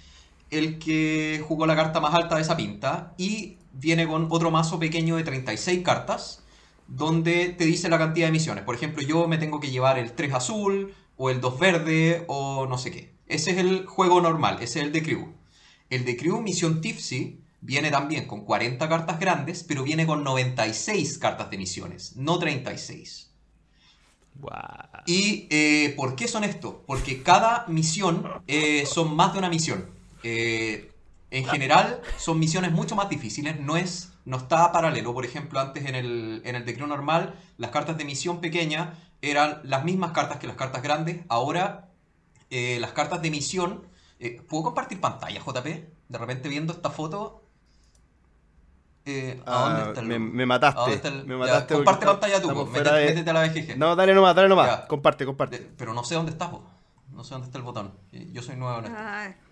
[0.51, 3.15] el que jugó la carta más alta de esa pinta.
[3.17, 6.43] Y viene con otro mazo pequeño de 36 cartas
[6.87, 8.65] donde te dice la cantidad de misiones.
[8.65, 12.67] Por ejemplo, yo me tengo que llevar el 3 azul o el 2 verde o
[12.67, 13.15] no sé qué.
[13.27, 15.33] Ese es el juego normal, ese es el de Crew.
[15.91, 21.19] El de Crew Misión Tipsy viene también con 40 cartas grandes, pero viene con 96
[21.19, 23.31] cartas de misiones, no 36.
[24.35, 24.59] Guau.
[25.07, 26.85] ¿Y eh, por qué son esto?
[26.87, 29.89] Porque cada misión eh, son más de una misión.
[30.23, 30.91] Eh,
[31.31, 35.13] en general son misiones mucho más difíciles, no es no está paralelo.
[35.13, 39.61] Por ejemplo, antes en el, en el decreto normal, las cartas de misión pequeña eran
[39.65, 41.21] las mismas cartas que las cartas grandes.
[41.29, 41.89] Ahora,
[42.51, 43.94] las cartas de misión...
[44.27, 45.65] eh, ¿Puedo compartir pantalla, JP?
[46.09, 47.43] De repente viendo esta foto...
[49.05, 50.33] eh, ¿A dónde Ah, está el me, logo?
[50.33, 50.81] me ¿A mataste.
[50.81, 51.75] dónde está el- Me Ya, mataste.
[51.75, 53.77] comparte pantalla tú, pues, métete, de- métete a la BGG.
[53.79, 54.67] No, dale nomás, dale nomás.
[54.67, 54.87] Ya.
[54.87, 55.59] Comparte, comparte.
[55.59, 56.65] De- pero no sé dónde está, po.
[57.11, 57.93] No sé dónde está el botón.
[58.13, 58.97] Eh, Yo soy nuevo en esto.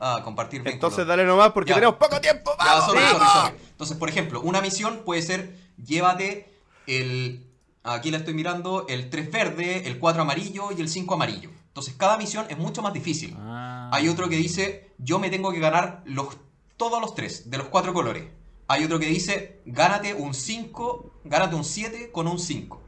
[0.00, 0.74] Ah, compartir vínculo.
[0.74, 1.74] Entonces dale nomás porque Ya.
[1.76, 2.50] tenemos poco tiempo.
[2.58, 2.84] Ya, ¡Vamos!
[2.86, 3.56] sorry, sorry.
[3.70, 6.52] Entonces, por ejemplo, una misión puede ser llévate
[6.86, 7.46] el.
[7.84, 11.50] Aquí la estoy mirando, el 3 verde, el 4 amarillo y el 5 amarillo.
[11.72, 13.34] Entonces, cada misión es mucho más difícil.
[13.38, 13.88] Ah.
[13.92, 16.36] Hay otro que dice, yo me tengo que ganar los,
[16.76, 18.24] todos los tres, de los cuatro colores.
[18.68, 22.82] Hay otro que dice, gánate un 5, gánate un 7 con un 5,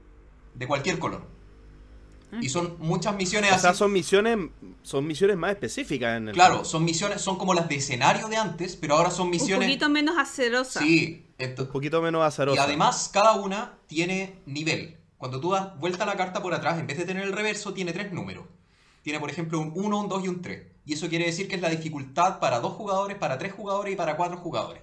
[0.55, 1.27] de cualquier color.
[2.40, 3.79] Y son muchas misiones O sea, así.
[3.79, 4.38] son misiones,
[4.83, 6.64] son misiones más específicas en el Claro, juego.
[6.64, 9.66] son misiones, son como las de escenario de antes, pero ahora son un misiones...
[9.68, 10.81] poquito menos acerosa.
[10.81, 12.61] Sí, un ento- poquito menos azarosa.
[12.61, 14.99] y además cada una tiene nivel.
[15.16, 17.73] Cuando tú das vuelta a la carta por atrás, en vez de tener el reverso,
[17.73, 18.44] tiene tres números.
[19.04, 20.62] Tiene, por ejemplo, un 1, un 2 y un 3.
[20.86, 23.96] Y eso quiere decir que es la dificultad para dos jugadores, para tres jugadores y
[23.96, 24.82] para cuatro jugadores.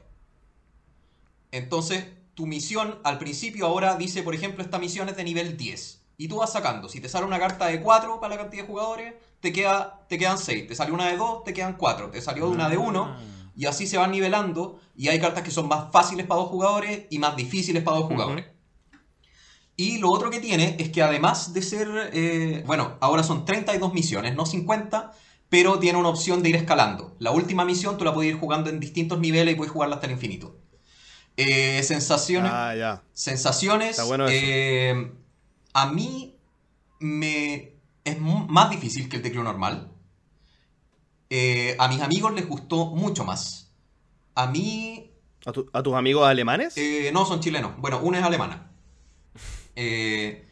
[1.51, 2.05] Entonces,
[2.35, 6.03] tu misión al principio ahora dice, por ejemplo, esta misión es de nivel 10.
[6.17, 6.87] Y tú vas sacando.
[6.87, 10.19] Si te sale una carta de 4 para la cantidad de jugadores, te, queda, te
[10.19, 10.67] quedan 6.
[10.67, 12.11] Te salió una de 2, te quedan 4.
[12.11, 13.15] Te salió una de 1.
[13.55, 14.79] Y así se van nivelando.
[14.95, 18.05] Y hay cartas que son más fáciles para dos jugadores y más difíciles para dos
[18.05, 18.45] jugadores.
[19.77, 23.93] Y lo otro que tiene es que además de ser, eh, bueno, ahora son 32
[23.93, 25.11] misiones, no 50,
[25.49, 27.15] pero tiene una opción de ir escalando.
[27.19, 30.07] La última misión tú la puedes ir jugando en distintos niveles y puedes jugarla hasta
[30.07, 30.55] el infinito.
[31.37, 32.51] Eh, sensaciones.
[32.53, 33.03] Ah, ya.
[33.13, 33.91] Sensaciones.
[33.91, 34.35] Está bueno eso.
[34.39, 35.11] eh,
[35.73, 36.35] a mí
[36.99, 39.91] me es más difícil que el teclado normal.
[41.79, 43.71] A mis amigos les gustó mucho más.
[44.35, 45.11] A mí
[45.45, 46.75] ¿A, tu- a tus amigos alemanes?
[47.13, 47.71] no, son chilenos.
[47.77, 48.70] Bueno, una es alemana.
[49.75, 50.45] Eh,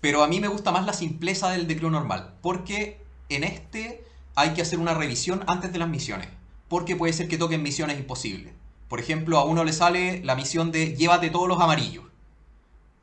[0.00, 2.34] pero a mí me gusta más la simpleza del decleo normal.
[2.42, 6.28] Porque en este hay que hacer una revisión antes de las misiones.
[6.68, 8.52] Porque puede ser que toquen misiones imposibles.
[8.88, 12.04] Por ejemplo, a uno le sale la misión de llévate todos los amarillos.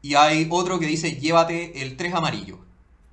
[0.02, 2.60] Y hay otro que dice llévate el 3 amarillo.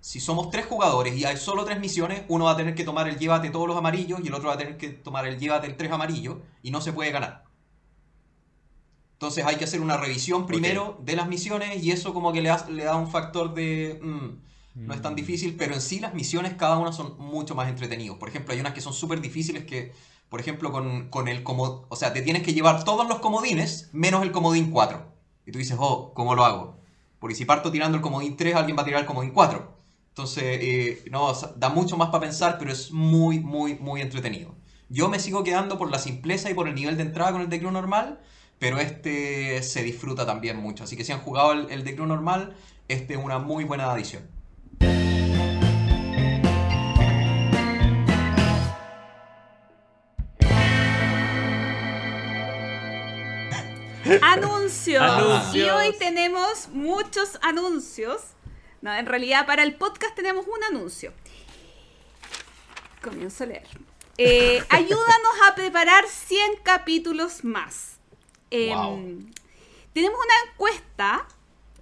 [0.03, 3.09] Si somos tres jugadores y hay solo tres misiones, uno va a tener que tomar
[3.09, 5.68] el llévate todos los amarillos y el otro va a tener que tomar el llévate
[5.68, 7.44] el 3 amarillo y no se puede ganar.
[9.23, 12.51] Entonces hay que hacer una revisión primero de las misiones y eso como que le,
[12.51, 14.01] ha- le da un factor de...
[14.03, 17.69] mm, no es tan difícil, pero en sí las misiones cada una son mucho más
[17.69, 18.17] entretenidas.
[18.17, 19.93] Por ejemplo, hay unas que son súper difíciles que,
[20.29, 23.91] por ejemplo, con, con el comodín, o sea, te tienes que llevar todos los comodines
[23.93, 25.13] menos el comodín 4.
[25.47, 26.81] Y tú dices, oh, ¿cómo lo hago?
[27.21, 29.73] Porque si parto tirando el comodín 3, alguien va a tirar el comodín 4.
[30.09, 34.01] Entonces, eh, no, o sea, da mucho más para pensar, pero es muy, muy, muy
[34.01, 34.57] entretenido.
[34.89, 37.49] Yo me sigo quedando por la simpleza y por el nivel de entrada con el
[37.49, 38.21] Crew normal,
[38.62, 40.85] pero este se disfruta también mucho.
[40.85, 42.55] Así que si han jugado el, el The Crew normal,
[42.87, 44.22] este es una muy buena adición.
[54.22, 55.03] Anuncios.
[55.03, 55.57] Anuncios.
[55.57, 58.22] Y hoy tenemos muchos anuncios.
[58.81, 61.12] No, en realidad para el podcast tenemos un anuncio.
[63.03, 63.66] Comienzo a leer.
[64.18, 67.92] Eh, ayúdanos a preparar 100 capítulos más.
[68.53, 69.33] Em.
[69.93, 71.27] Tenemos una encuesta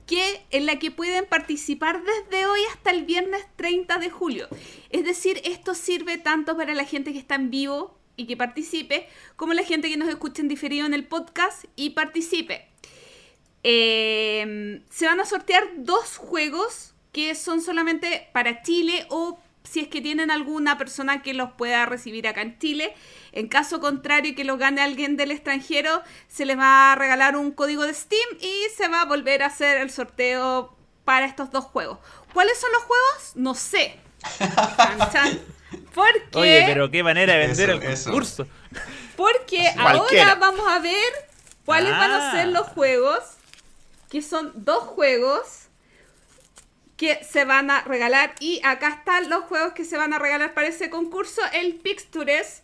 [0.07, 4.49] que, en la que pueden participar desde hoy hasta el viernes 30 de julio.
[4.91, 9.09] Es decir, esto sirve tanto para la gente que está en vivo y que participe,
[9.37, 12.69] como la gente que nos escucha en diferido en el podcast y participe.
[13.63, 19.89] Eh, se van a sortear dos juegos que son solamente para Chile o si es
[19.89, 22.95] que tienen alguna persona que los pueda recibir acá en Chile.
[23.33, 27.53] En caso contrario que los gane alguien del extranjero, se les va a regalar un
[27.53, 31.65] código de Steam y se va a volver a hacer el sorteo para estos dos
[31.67, 31.99] juegos.
[32.33, 33.33] ¿Cuáles son los juegos?
[33.37, 33.97] No sé.
[34.77, 35.41] Chan, chan.
[35.95, 38.05] Porque, Oye, pero qué manera de vender Eso, el eso.
[38.11, 38.47] concurso.
[39.17, 40.31] porque Cualquiera.
[40.31, 41.13] ahora vamos a ver
[41.65, 42.51] cuáles van a ser Ah.
[42.51, 43.21] los juegos,
[44.11, 45.69] que son dos juegos
[47.01, 48.35] que se van a regalar.
[48.41, 51.41] Y acá están los juegos que se van a regalar para ese concurso.
[51.55, 52.63] El Pixtures,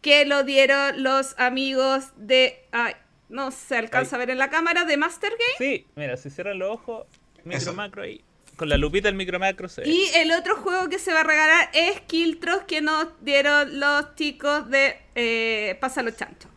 [0.00, 2.64] que lo dieron los amigos de...
[2.72, 2.94] Ay,
[3.28, 4.22] no se alcanza Ay.
[4.22, 5.58] a ver en la cámara, de Master Game.
[5.58, 7.06] Sí, mira, si cierran los ojos,
[7.44, 7.72] micro Eso.
[7.74, 8.24] macro ahí.
[8.56, 9.88] Con la lupita el micro macro se ve.
[9.90, 14.14] Y el otro juego que se va a regalar es Kiltros que nos dieron los
[14.14, 16.48] chicos de eh, Pásalo Chancho.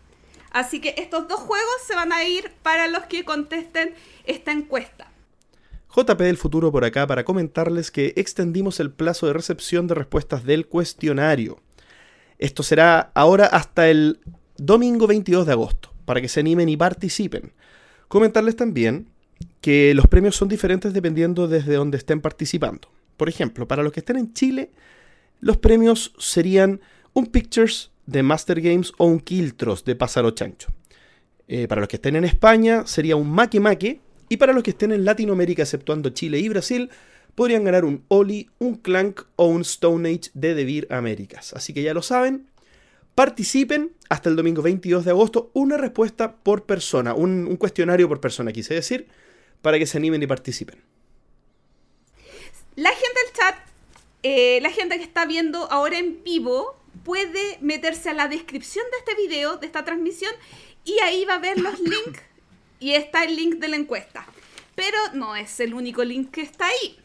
[0.51, 5.06] Así que estos dos juegos se van a ir para los que contesten esta encuesta.
[5.97, 10.43] JP del futuro por acá para comentarles que extendimos el plazo de recepción de respuestas
[10.43, 11.60] del cuestionario.
[12.38, 14.19] Esto será ahora hasta el
[14.57, 17.51] domingo 22 de agosto, para que se animen y participen.
[18.07, 19.10] Comentarles también
[19.60, 22.89] que los premios son diferentes dependiendo desde donde estén participando.
[23.17, 24.69] Por ejemplo, para los que estén en Chile,
[25.39, 26.79] los premios serían
[27.13, 30.69] un Pictures de Master Games o un Kiltros de Pásaro Chancho.
[31.47, 34.01] Eh, para los que estén en España sería un Make Make.
[34.29, 36.89] Y para los que estén en Latinoamérica, exceptuando Chile y Brasil,
[37.35, 41.53] podrían ganar un Oli, un Clank o un Stone Age de Devir Américas.
[41.53, 42.49] Así que ya lo saben.
[43.15, 45.51] Participen hasta el domingo 22 de agosto.
[45.53, 49.07] Una respuesta por persona, un, un cuestionario por persona, quise decir,
[49.61, 50.81] para que se animen y participen.
[52.75, 53.55] La gente del chat,
[54.23, 58.97] eh, la gente que está viendo ahora en vivo, puede meterse a la descripción de
[58.97, 60.31] este video, de esta transmisión,
[60.83, 62.21] y ahí va a ver los links.
[62.79, 64.25] Y está el link de la encuesta.
[64.75, 66.99] Pero no es el único link que está ahí.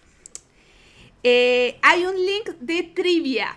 [1.23, 3.57] Eh, hay un link de trivia.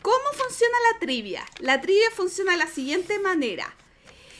[0.00, 1.44] ¿Cómo funciona la trivia?
[1.60, 3.74] La trivia funciona de la siguiente manera.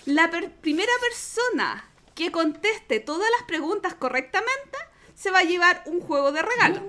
[0.07, 4.79] La per- primera persona que conteste todas las preguntas correctamente
[5.15, 6.83] se va a llevar un juego de regalo.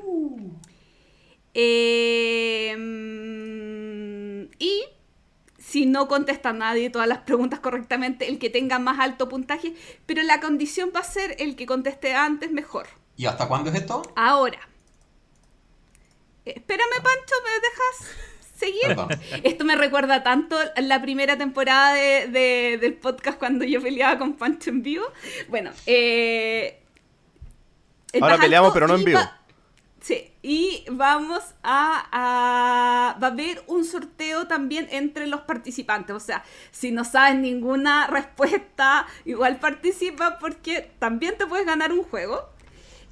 [1.54, 4.84] Eh, mm, y
[5.86, 9.74] no contesta nadie todas las preguntas correctamente, el que tenga más alto puntaje,
[10.06, 12.88] pero la condición va a ser el que conteste antes mejor.
[13.18, 14.02] ¿Y hasta cuándo es esto?
[14.16, 14.60] Ahora.
[16.46, 18.16] Espérame, Pancho, ¿me dejas
[18.56, 18.88] seguir?
[18.88, 19.10] Perdón.
[19.44, 24.18] Esto me recuerda tanto a la primera temporada de- de- del podcast cuando yo peleaba
[24.20, 25.06] con Pancho en vivo.
[25.50, 26.82] Bueno, eh,
[28.22, 29.20] Ahora peleamos, pero no en vivo.
[29.20, 29.40] va-
[30.48, 36.16] y vamos a, a- Va a haber un sorteo también entre los participantes.
[36.16, 42.04] O sea, si no sabes ninguna respuesta, igual participa porque también te puedes ganar un
[42.04, 42.48] juego.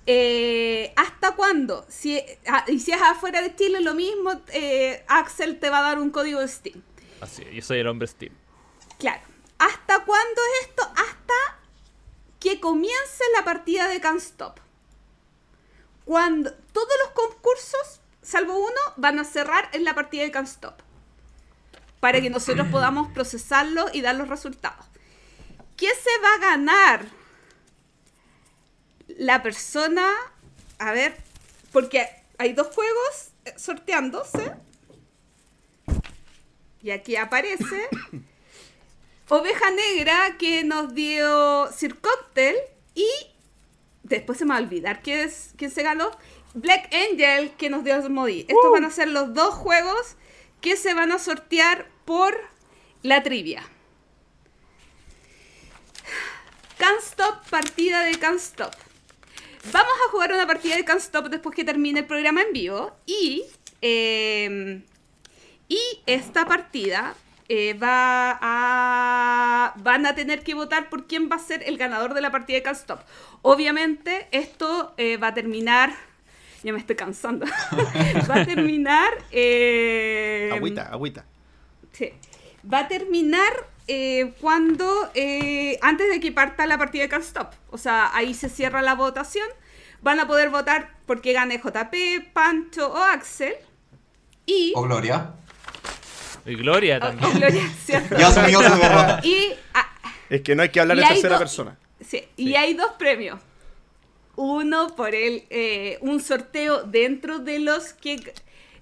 [0.05, 1.85] Eh, ¿Hasta cuándo?
[1.89, 5.81] Si, ah, y si es afuera de Chile, lo mismo, eh, Axel te va a
[5.83, 6.83] dar un código de Steam.
[7.19, 8.33] Así, yo soy el hombre Steam.
[8.99, 9.21] Claro.
[9.57, 10.83] ¿Hasta cuándo es esto?
[10.83, 11.33] Hasta
[12.39, 14.59] que comience la partida de Can't Stop.
[16.05, 20.75] Cuando todos los concursos, salvo uno, van a cerrar en la partida de Can't Stop.
[21.99, 24.85] Para que nosotros podamos procesarlo y dar los resultados.
[25.77, 27.05] ¿Qué se va a ganar?
[29.07, 30.09] La persona,
[30.79, 31.15] a ver,
[31.71, 34.53] porque hay dos juegos eh, sorteándose.
[36.81, 37.89] Y aquí aparece
[39.29, 42.55] Oveja Negra que nos dio Sir Cocktail
[42.93, 43.07] y
[44.03, 46.11] después se me va a olvidar quién, es, quién se ganó.
[46.53, 48.41] Black Angel que nos dio Modi.
[48.41, 50.15] Estos van a ser los dos juegos
[50.61, 52.37] que se van a sortear por
[53.01, 53.63] la trivia.
[56.77, 58.73] Can't Stop, partida de Can't Stop.
[59.71, 62.95] Vamos a jugar una partida de Can't Stop después que termine el programa en vivo.
[63.05, 63.45] Y,
[63.81, 64.83] eh,
[65.67, 67.15] y esta partida
[67.49, 72.13] eh, va a, van a tener que votar por quién va a ser el ganador
[72.13, 73.01] de la partida de Can't Stop.
[73.41, 75.93] Obviamente, esto eh, va a terminar.
[76.63, 77.45] Ya me estoy cansando.
[78.29, 79.11] va a terminar.
[79.31, 81.25] eh, Agüita, agüita.
[81.91, 82.11] Sí.
[82.71, 83.51] Va a terminar
[83.87, 85.11] eh, cuando.
[85.13, 87.51] eh, antes de que parta la partida de Can't Stop.
[87.71, 89.47] O sea, ahí se cierra la votación.
[90.01, 93.53] Van a poder votar porque gane JP, Pancho o Axel.
[94.45, 94.73] Y.
[94.75, 95.33] O Gloria.
[96.45, 97.29] Y Gloria o- también.
[97.31, 98.17] o Gloria, ¿cierto?
[98.17, 99.19] Ya asumió su derrota.
[99.23, 99.89] Y, ah,
[100.29, 101.77] Es que no hay que hablar en tercera persona.
[102.05, 102.55] sí, y Sí.
[102.55, 103.39] hay dos premios.
[104.35, 108.33] Uno por el eh, un sorteo dentro de los que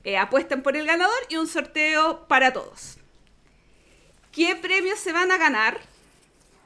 [0.04, 2.98] eh, apuestan por el ganador y un sorteo para todos.
[4.32, 5.80] ¿Qué premios se van a ganar?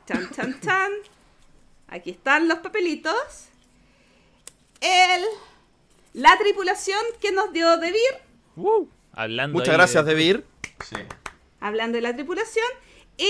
[0.08, 0.92] Chan, chan, chan.
[1.88, 3.16] Aquí están los papelitos.
[4.82, 5.24] El,
[6.14, 8.00] la tripulación que nos dio Debir,
[8.56, 10.46] Uh, hablando Muchas gracias, de- Debir.
[10.84, 10.96] Sí.
[11.60, 12.66] hablando de la tripulación,
[13.18, 13.30] y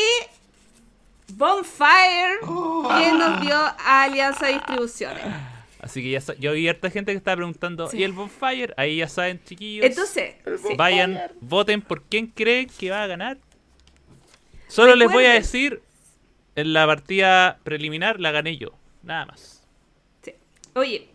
[1.33, 2.87] Bonfire, Oh.
[2.97, 3.55] que nos dio
[3.85, 5.23] Alianza Distribuciones.
[5.79, 7.97] Así que ya sa- yo vi harta gente que estaba preguntando, Sí.
[7.99, 8.73] ¿y el Bonfire?
[8.77, 9.85] Ahí ya saben, chiquillos.
[9.85, 10.35] Entonces,
[10.67, 13.37] sí, Vayan, voten por quién creen que va a ganar.
[14.67, 15.81] Solo les voy a decir,
[16.55, 18.69] en la partida preliminar la gané yo.
[19.03, 19.63] Nada más.
[20.23, 20.33] sí.
[20.73, 21.07] oye,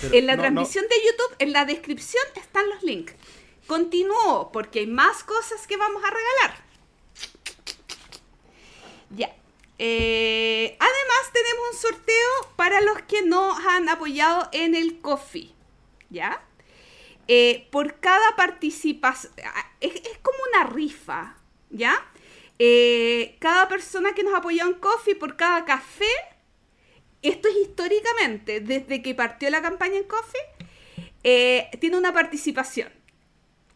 [0.00, 3.14] Pero en la no, transmisión de YouTube, en la descripción están los links.
[3.68, 6.64] Continúo, porque hay más cosas que vamos a regalar.
[9.10, 9.36] Ya.
[9.78, 15.52] Eh, además, tenemos un sorteo para los que nos han apoyado en el coffee.
[16.08, 16.42] ¿Ya?
[17.28, 19.34] Eh, por cada participación.
[19.80, 21.36] Es, como una rifa.
[21.68, 22.10] ¿Ya?
[22.58, 26.10] Eh, cada persona que nos apoyado en coffee, por cada café.
[27.20, 30.40] Esto es históricamente, desde que partió la campaña en coffee,
[31.80, 32.97] tiene una participación.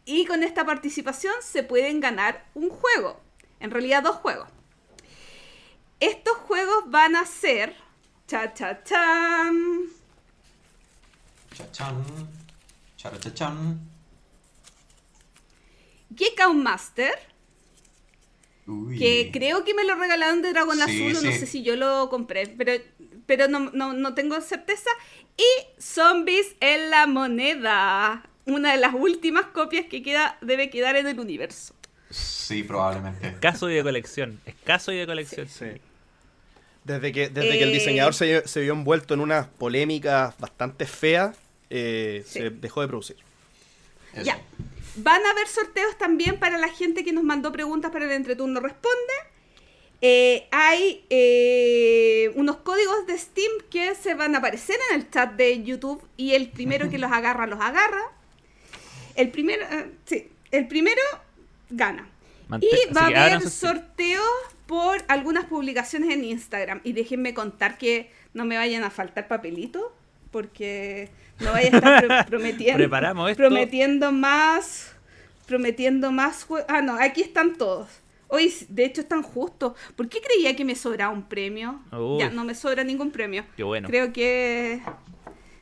[0.04, 3.20] Y con esta participación se pueden ganar un juego.
[3.60, 4.48] En realidad, dos juegos.
[6.00, 7.76] Estos juegos van a ser.
[8.26, 9.92] Cha cha chan.
[11.54, 12.04] Chachán.
[12.96, 13.80] Charachachán.
[16.10, 17.12] Geek Out Master.
[18.66, 18.98] Uy.
[18.98, 21.24] Que creo que me lo regalaron de Dragón Sí, Azul.
[21.24, 22.46] No sé si yo lo compré.
[22.46, 22.82] Pero,
[23.26, 24.90] pero no, no, no tengo certeza.
[25.36, 28.28] Y Zombies en la Moneda.
[28.46, 31.74] Una de las últimas copias que queda, debe quedar en el universo.
[32.10, 33.26] Sí, probablemente.
[33.28, 34.40] Escaso y de colección.
[34.44, 35.48] Escaso y de colección.
[35.48, 35.66] Sí.
[36.84, 40.84] Desde que, desde que el Eh, diseñador se, se vio envuelto en unas polémicas bastante
[40.86, 41.36] feas,
[41.70, 42.40] eh, Sí.
[42.40, 43.16] se dejó de producir.
[44.14, 44.24] Eso.
[44.24, 44.38] Ya.
[44.96, 48.60] Van a haber sorteos también para la gente que nos mandó preguntas para el entreturno
[48.60, 49.12] responde.
[50.02, 55.32] Eh, hay eh, unos códigos de Steam que se van a aparecer en el chat
[55.34, 58.02] de YouTube y el primero que los agarra, los agarra.
[59.16, 61.00] El primero, eh, sí, el primero
[61.70, 62.08] gana.
[62.48, 64.24] Mante- Y va a haber sorteos
[64.66, 66.80] por algunas publicaciones en Instagram.
[66.84, 69.82] Y déjenme contar que no me vayan a faltar papelitos,
[70.30, 72.78] porque no vaya a estar pro- prometiendo,
[73.28, 73.42] esto.
[73.42, 74.94] prometiendo más,
[75.46, 77.88] prometiendo más Ah, no, aquí están todos.
[78.28, 79.74] Hoy, de hecho, están justos.
[79.94, 81.82] ¿Por qué creía que me sobraba un premio?
[81.92, 82.18] Uy.
[82.20, 83.44] Ya, no me sobra ningún premio.
[83.56, 83.88] Qué bueno.
[83.88, 84.80] Creo que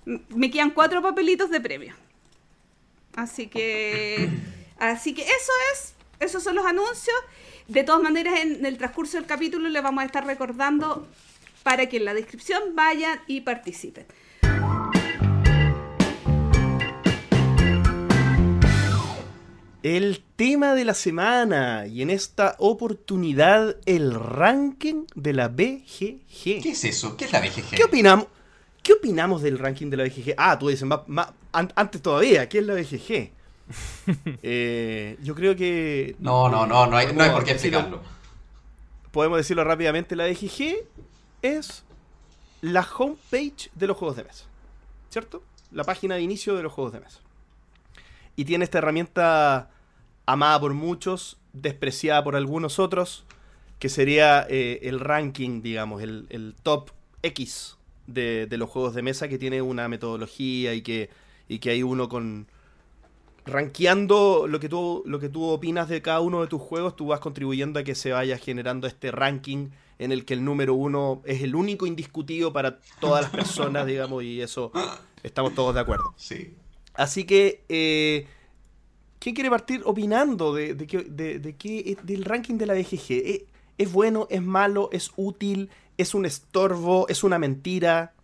[0.04, 1.94] me quedan cuatro papelitos de premio.
[3.14, 4.30] Así que,
[4.78, 7.16] así que eso es, esos son los anuncios.
[7.68, 11.06] De todas maneras, en el transcurso del capítulo les vamos a estar recordando
[11.62, 14.06] para que en la descripción vayan y participen.
[19.82, 26.60] El tema de la semana y en esta oportunidad el ranking de la BGG.
[26.62, 27.16] ¿Qué es eso?
[27.16, 27.76] ¿Qué es la BGG?
[27.76, 28.26] ¿Qué opinamos?
[28.82, 30.34] ¿Qué opinamos del ranking de la BGG?
[30.36, 33.30] Ah, tú dices, más, más- an- antes todavía, ¿qué es la BGG?
[34.42, 36.16] Eh, yo creo que...
[36.18, 38.00] No, no, no, no hay, no hay por qué decirlo- explicarlo.
[39.12, 40.76] Podemos decirlo rápidamente, la BGG
[41.42, 41.84] es
[42.62, 44.44] la homepage de los juegos de mesa.
[45.10, 45.42] ¿Cierto?
[45.72, 47.18] La página de inicio de los juegos de mesa.
[48.36, 49.70] Y tiene esta herramienta
[50.26, 53.24] amada por muchos, despreciada por algunos otros,
[53.78, 56.90] que sería eh, el ranking, digamos, el, el top
[57.22, 57.76] X
[58.12, 61.10] de, de los juegos de mesa, que tiene una metodología y que,
[61.48, 62.46] y que hay uno con...
[63.46, 67.06] Rankeando lo que, tú, lo que tú opinas de cada uno de tus juegos, tú
[67.06, 71.22] vas contribuyendo a que se vaya generando este ranking en el que el número uno
[71.24, 74.70] es el único indiscutido para todas las personas, digamos, y eso
[75.22, 76.12] estamos todos de acuerdo.
[76.16, 76.54] Sí.
[76.94, 78.26] Así que eh,
[79.18, 81.38] ¿quién quiere partir opinando de, de, qué- de-
[82.02, 83.10] del ranking de la BGG?
[83.24, 83.40] ¿Es,
[83.78, 88.14] es bueno, es malo, es útil, es un estorbo, es una mentira?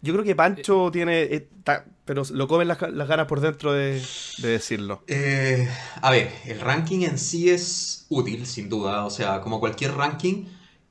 [0.00, 1.22] Yo creo que Pancho tiene...
[1.22, 5.04] eh, ta- pero lo comen las, las ganas por dentro de, de decirlo.
[5.06, 5.66] Eh,
[6.02, 10.46] a ver, el ranking en sí es útil, sin duda, o sea, como cualquier ranking,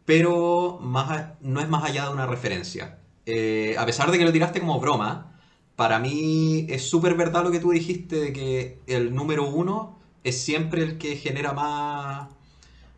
[0.06, 3.00] pero más a- no es más allá de una referencia.
[3.26, 5.40] Eh, a pesar de que lo tiraste como broma,
[5.76, 10.42] para mí es súper verdad lo que tú dijiste de que el número uno es
[10.42, 12.30] siempre el que genera más,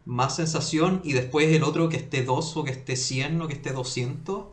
[0.06, 3.54] más sensación y después el otro que esté 2 o que esté 100 o que
[3.54, 4.46] esté 200.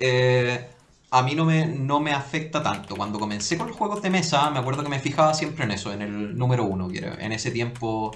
[0.00, 0.68] eh,
[1.10, 2.94] a mí no me, no me afecta tanto.
[2.94, 5.90] Cuando comencé con los juegos de mesa, me acuerdo que me fijaba siempre en eso,
[5.92, 8.12] en el número uno, que era- en ese tiempo,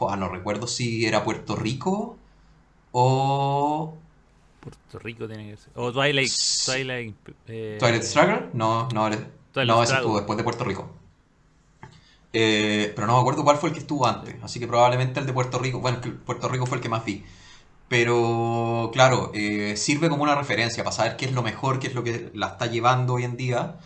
[0.00, 2.16] no recuerdo si era Puerto Rico
[2.90, 3.94] o
[4.60, 5.70] Puerto Rico tiene que ser.
[5.76, 6.30] O Twilight.
[7.48, 8.50] Eh, Twilight Struggle.
[8.54, 9.28] No, no, Twilight
[9.68, 10.90] no ese estuvo después de Puerto Rico.
[12.32, 15.26] Eh, pero no me acuerdo cuál fue el que estuvo antes, así que probablemente el
[15.26, 17.24] de Puerto Rico, bueno, Puerto Rico fue el que más vi.
[17.88, 21.94] Pero claro, eh, sirve como una referencia para saber qué es lo mejor, qué es
[21.94, 23.78] lo que la está llevando hoy en día.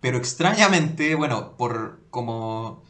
[0.00, 2.82] Pero extrañamente, bueno, por como...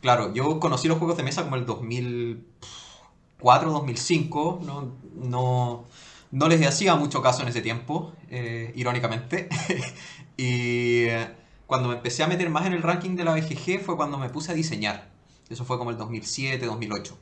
[0.00, 5.84] Claro, yo conocí los juegos de mesa como el 2004, 2005, no, no,
[6.30, 9.48] no les hacía mucho caso en ese tiempo, eh, irónicamente.
[10.36, 11.28] y eh,
[11.68, 14.30] cuando me empecé a meter más en el ranking de la BGG fue cuando me
[14.30, 15.10] puse a diseñar.
[15.50, 17.18] Eso fue como el 2007, 2008.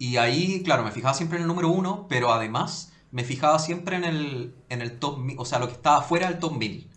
[0.00, 3.94] Y ahí, claro, me fijaba siempre en el número uno, pero además me fijaba siempre
[3.94, 6.90] en el, en el top, o sea, lo que estaba fuera del top 1000.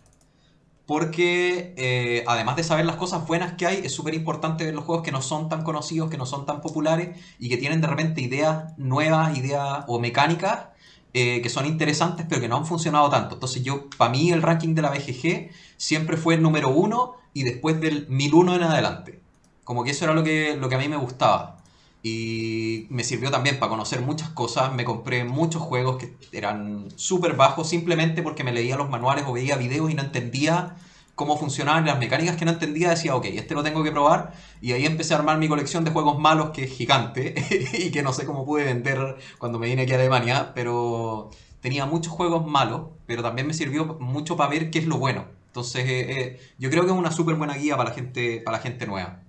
[0.86, 4.82] Porque eh, además de saber las cosas buenas que hay, es súper importante ver los
[4.82, 7.86] juegos que no son tan conocidos, que no son tan populares y que tienen de
[7.86, 10.73] repente ideas nuevas, ideas o mecánicas
[11.16, 13.34] eh, que son interesantes pero que no han funcionado tanto.
[13.34, 17.44] Entonces yo, para mí el ranking de la BGG siempre fue el número uno y
[17.44, 19.20] después del 1001 en adelante.
[19.62, 21.58] Como que eso era lo que, lo que a mí me gustaba.
[22.02, 24.74] Y me sirvió también para conocer muchas cosas.
[24.74, 29.32] Me compré muchos juegos que eran súper bajos simplemente porque me leía los manuales o
[29.32, 30.76] veía videos y no entendía
[31.14, 32.90] cómo funcionaban las mecánicas que no entendía.
[32.90, 34.32] Decía, ok, este lo tengo que probar.
[34.60, 37.34] Y ahí empecé a armar mi colección de juegos malos que es gigante
[37.72, 40.52] y que no sé cómo pude vender cuando me vine aquí a Alemania.
[40.54, 44.98] Pero tenía muchos juegos malos, pero también me sirvió mucho para ver qué es lo
[44.98, 45.26] bueno.
[45.46, 48.56] Entonces, eh, eh, yo creo que es una súper buena guía para la gente, para
[48.58, 49.20] la gente nueva.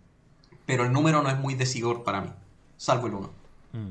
[0.65, 2.29] Pero el número no es muy decidor para mí,
[2.77, 3.33] salvo el 1.
[3.73, 3.89] Mm.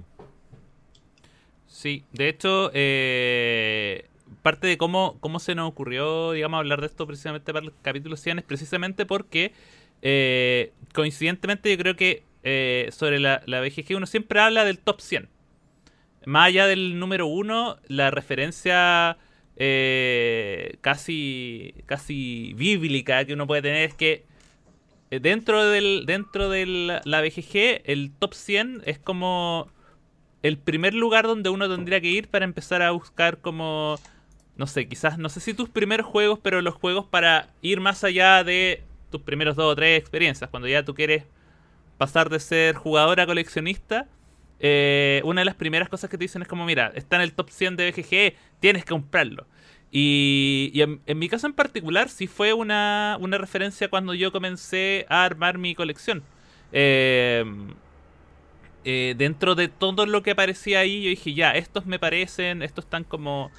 [1.69, 4.09] Sí, de hecho, eh,
[4.45, 8.17] parte de cómo, cómo se nos ocurrió, digamos, hablar de esto precisamente para el capítulo
[8.17, 9.53] 100 es precisamente porque,
[10.03, 15.01] eh, coincidentemente, yo creo que eh, sobre la, la BGG uno siempre habla del top
[15.01, 15.31] 100.
[16.27, 19.17] Más allá del número 1, la referencia
[19.57, 24.27] eh, casi, casi bíblica que uno puede tener es que
[25.11, 29.69] eh, dentro del dentro de la BGG el top 100 es como
[30.43, 33.99] el primer lugar donde uno tendría que ir para empezar a buscar como
[34.57, 38.05] no sé, quizás no sé si tus primeros juegos, pero los juegos para ir más
[38.05, 41.25] allá de tus primeros dos o tres experiencias, cuando ya tú quieres
[41.99, 44.09] pasar de ser jugador a coleccionista,
[44.61, 47.33] eh, una de las primeras cosas que te dicen es como, mira, está en el
[47.33, 49.47] top 100 de BGG, tienes que comprarlo.
[49.91, 54.33] Y, y en, en mi caso en particular sí fue una, una referencia cuando yo
[54.33, 56.23] comencé a armar mi colección.
[56.73, 57.45] Eh,
[58.85, 62.85] eh, dentro de todo lo que aparecía ahí, yo dije, ya, estos me parecen, estos
[62.85, 63.51] están como...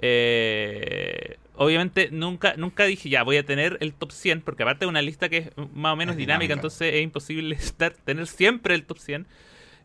[0.00, 4.88] eh, obviamente nunca, nunca dije, ya, voy a tener el top 100, porque aparte de
[4.88, 6.54] una lista que es más o menos Es dinámica, dinámica.
[6.54, 9.26] entonces es imposible estar, tener siempre el top 100.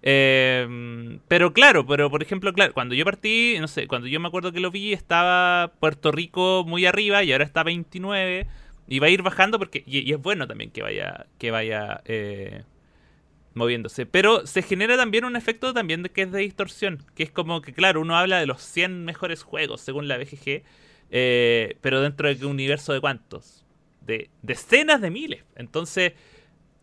[0.05, 4.28] Eh, pero claro, pero por ejemplo, claro, cuando yo partí, no sé, cuando yo me
[4.28, 8.47] acuerdo que lo vi, estaba Puerto Rico muy arriba y ahora está 29
[8.88, 12.01] y va a ir bajando porque y, y es bueno también que vaya que vaya
[12.05, 12.64] eh,
[13.54, 17.32] moviéndose, pero se genera también un efecto también de que es de distorsión, que es
[17.32, 20.64] como que claro, uno habla de los 100 mejores juegos según la BGG,
[21.12, 23.66] eh, pero dentro de qué universo de cuántos,
[24.01, 25.43] de decenas de miles.
[25.56, 26.14] Entonces,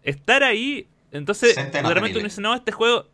[0.03, 1.57] estar ahí, entonces
[1.95, 3.09] repente uno dice, no, este juego,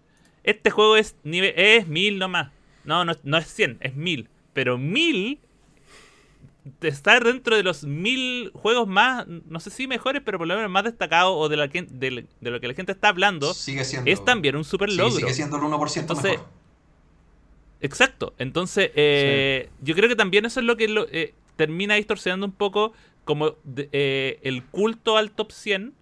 [0.44, 2.52] este juego es nivel, es mil nomás.
[2.84, 4.28] No, no, no es 100, es mil.
[4.52, 5.40] Pero mil
[6.82, 10.70] estar dentro de los mil juegos más, no sé si mejores, pero por lo menos
[10.70, 13.84] más destacados o de, la, que- de, de lo que la gente está hablando, Sigue
[13.84, 14.10] siendo.
[14.10, 15.14] es también un super sí, logro.
[15.20, 16.46] sigue siendo el 1% Entonces, mejor.
[17.80, 18.34] Exacto.
[18.38, 22.52] Entonces, eh, yo creo que también eso es lo que lo- eh, termina distorsionando un
[22.52, 22.92] poco
[23.24, 25.94] como de- eh, el culto al top 100.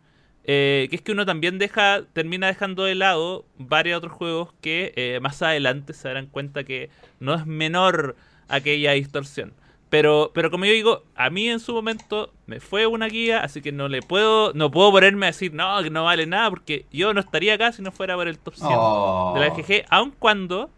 [0.46, 4.92] eh, que es que uno también deja termina dejando de lado varios otros juegos que
[4.94, 8.14] eh, más adelante se darán cuenta que no es menor
[8.48, 9.54] aquella distorsión.
[9.90, 13.62] Pero, pero como yo digo, a mí en su momento me fue una guía, así
[13.62, 16.84] que no le puedo, no puedo ponerme a decir no, que no vale nada, porque
[16.92, 19.32] yo no estaría acá si no fuera por el top 100 Oh.
[19.34, 20.68] de la GG, aun cuando,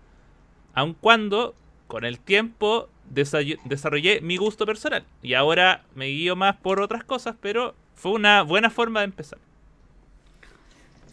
[0.74, 1.54] aun cuando
[1.86, 5.04] con el tiempo desa- desarrollé mi gusto personal.
[5.22, 9.38] Y ahora me guío más por otras cosas, pero fue una buena forma de empezar.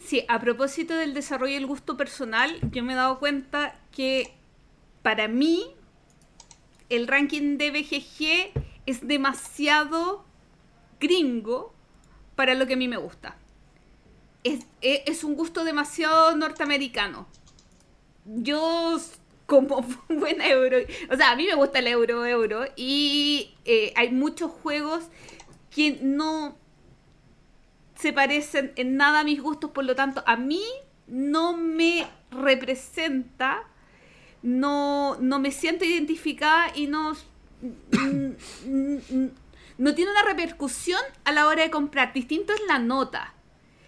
[0.04, 4.34] Sí, a propósito del desarrollo del gusto personal, yo me he dado cuenta que
[5.02, 5.64] para mí
[6.88, 10.24] el ranking de BGG es demasiado
[11.00, 11.74] gringo
[12.36, 13.36] para lo que a mí me gusta.
[14.42, 17.26] Es, es un gusto demasiado norteamericano.
[18.26, 18.98] Yo,
[19.46, 20.78] como buena euro,
[21.10, 25.04] o sea, a mí me gusta el euro, euro, y eh, hay muchos juegos
[25.74, 26.56] que no
[27.96, 30.62] se parecen en nada a mis gustos, por lo tanto, a mí
[31.06, 33.64] no me representa,
[34.44, 37.14] no, no me siento identificada y no,
[39.78, 42.12] no tiene una repercusión a la hora de comprar.
[42.12, 43.32] Distinto es la nota.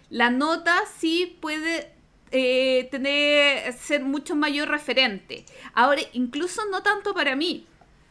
[0.09, 1.93] La nota sí puede
[2.31, 5.45] eh, tener ser mucho mayor referente.
[5.75, 7.67] Ahora, incluso no tanto para mí,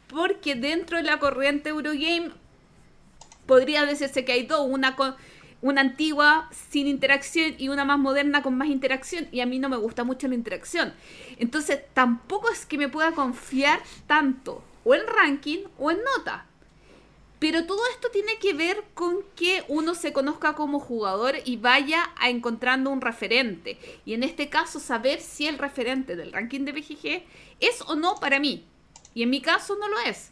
[0.07, 2.30] porque dentro de la corriente Eurogame
[3.47, 5.16] podría decirse que hay dos, una con
[5.62, 9.68] una antigua sin interacción y una más moderna con más interacción y a mí no
[9.68, 10.92] me gusta mucho la interacción.
[11.38, 16.46] Entonces tampoco es que me pueda confiar tanto o en ranking o en nota.
[17.38, 22.11] Pero todo esto tiene que ver con que uno se conozca como jugador y vaya
[22.16, 23.78] a encontrando un referente.
[24.07, 27.24] Y en este caso saber si el referente del ranking de BGG
[27.61, 28.64] es o no para mí.
[29.14, 30.30] Y en mi caso no lo es.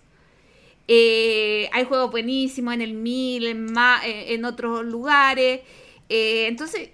[0.87, 3.67] Eh, hay juegos buenísimos en el 1000, en,
[4.05, 5.61] eh, otros lugares.
[6.09, 6.91] Eh, entonces,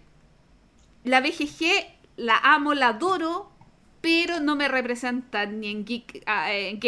[1.05, 1.87] la BGG
[2.17, 3.51] la amo, la adoro,
[4.01, 6.79] pero no me representa ni en, Geek, ah, en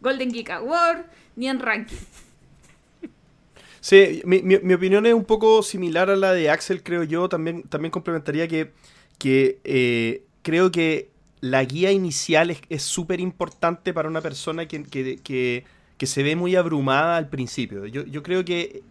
[0.00, 1.06] Golden Geek Award
[1.36, 1.96] ni en ranking.
[3.80, 7.28] Sí, mi, mi- opinión es un poco similar a la de Axel, creo yo.
[7.28, 8.72] También, también complementaría que,
[9.18, 9.58] que
[10.42, 11.10] creo que
[11.40, 14.66] la guía inicial es- es súper importante para una persona
[15.22, 15.64] que-
[15.98, 17.86] que se ve muy abrumada al principio.
[17.86, 18.82] Yo, yo creo que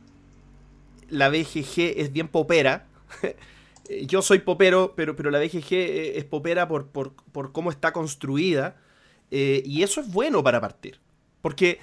[1.09, 2.87] la BGG es bien popera.
[4.07, 7.91] Yo soy popero, pero, pero la BGG eh, es popera por, por, por cómo está
[7.91, 8.77] construida.
[9.31, 10.99] eh, y eso es bueno para partir.
[11.41, 11.79] Porque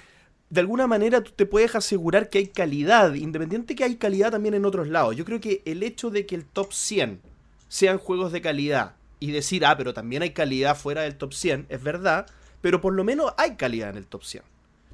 [0.49, 4.53] de alguna manera tú te puedes asegurar que hay calidad, independiente que hay calidad también
[4.55, 5.15] en otros lados.
[5.15, 7.21] Yo creo que el hecho de que el top 100
[7.69, 11.67] sean juegos de calidad y decir, ah, pero también hay calidad fuera del top 100,
[11.69, 12.25] es verdad,
[12.59, 14.43] pero por lo menos hay calidad en el top 100.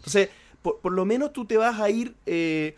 [0.08, 0.30] Entonces,
[0.62, 2.16] por, por lo menos tú te vas a ir...
[2.26, 2.76] eh,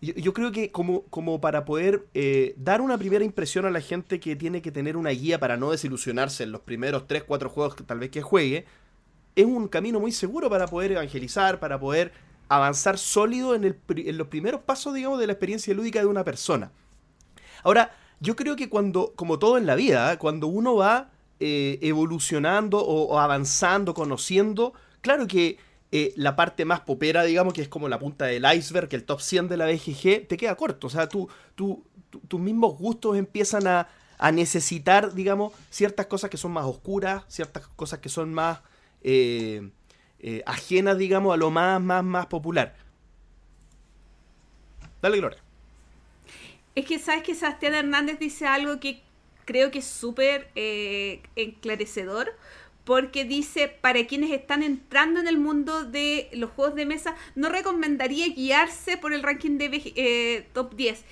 [0.00, 4.18] yo, creo que como, como para poder eh, dar una primera impresión a la gente
[4.18, 7.76] que tiene que tener una guía para no desilusionarse en los primeros 3, 4 juegos
[7.76, 8.64] que tal vez que juegue,
[9.36, 12.12] es un camino muy seguro para poder evangelizar, para poder
[12.48, 16.24] avanzar sólido en, el en los primeros pasos, digamos, de la experiencia lúdica de una
[16.24, 16.72] persona.
[17.62, 20.18] Ahora, yo creo que cuando, como todo en la vida, ¿eh?
[20.18, 25.58] cuando uno va evolucionando o avanzando, conociendo, claro que
[25.92, 29.20] eh, la parte más popera, digamos, que es como la punta del iceberg, el top
[29.20, 30.88] 100 de la BGG, te queda corto.
[30.88, 31.84] O sea, tú, tú-
[32.28, 33.88] tus mismos gustos empiezan a,
[34.18, 38.60] a necesitar, digamos, ciertas cosas que son más oscuras, ciertas cosas que son más
[39.02, 39.70] eh,
[40.20, 42.74] eh, ajenas, digamos, a lo más, más, más popular.
[45.02, 45.42] Dale, Gloria.
[46.74, 49.02] Es que sabes que Sebastián Hernández dice algo que
[49.44, 52.32] creo que es súper eh, enclarecedor,
[52.84, 57.48] porque dice, para quienes están entrando en el mundo de los juegos de mesa, no
[57.48, 61.04] recomendaría guiarse por el ranking de eh, top 10,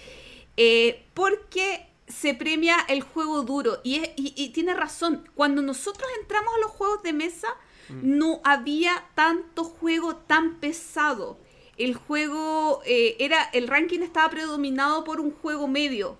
[0.56, 3.80] eh, porque se premia el juego duro.
[3.84, 7.48] Y, es- y- y tiene razón, cuando nosotros entramos a los juegos de mesa,
[8.02, 11.38] no había tanto juego tan pesado.
[11.76, 16.16] El juego eh, era, el ranking estaba predominado por un juego medio.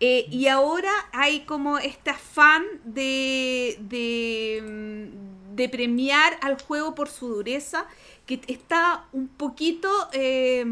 [0.00, 7.08] Eh, y ahora hay como este afán de, de, mm, de premiar al juego por
[7.08, 7.86] su dureza,
[8.26, 10.64] que está un poquito eh,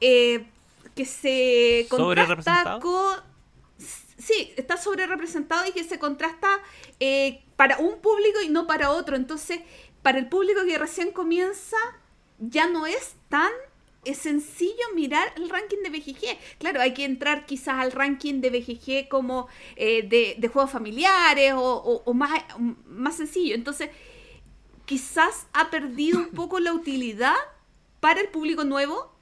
[0.00, 0.46] eh,
[0.94, 3.20] que se contrasta con...
[3.78, 6.48] Sí, está sobre representado y que se contrasta
[7.00, 9.14] eh, para un público y no para otro.
[9.14, 9.60] Entonces,
[10.02, 11.76] para el público que recién comienza,
[12.38, 13.52] ya no es tan
[14.06, 16.38] es sencillo mirar el ranking de BGG.
[16.58, 20.02] Claro, hay que entrar quizás al ranking de BGG como eh,
[20.38, 22.30] de, juegos familiares o, o- o más,
[22.86, 23.54] más sencillo.
[23.54, 23.90] Entonces,
[24.84, 27.34] quizás ha perdido un poco la utilidad
[28.00, 29.12] para el público nuevo.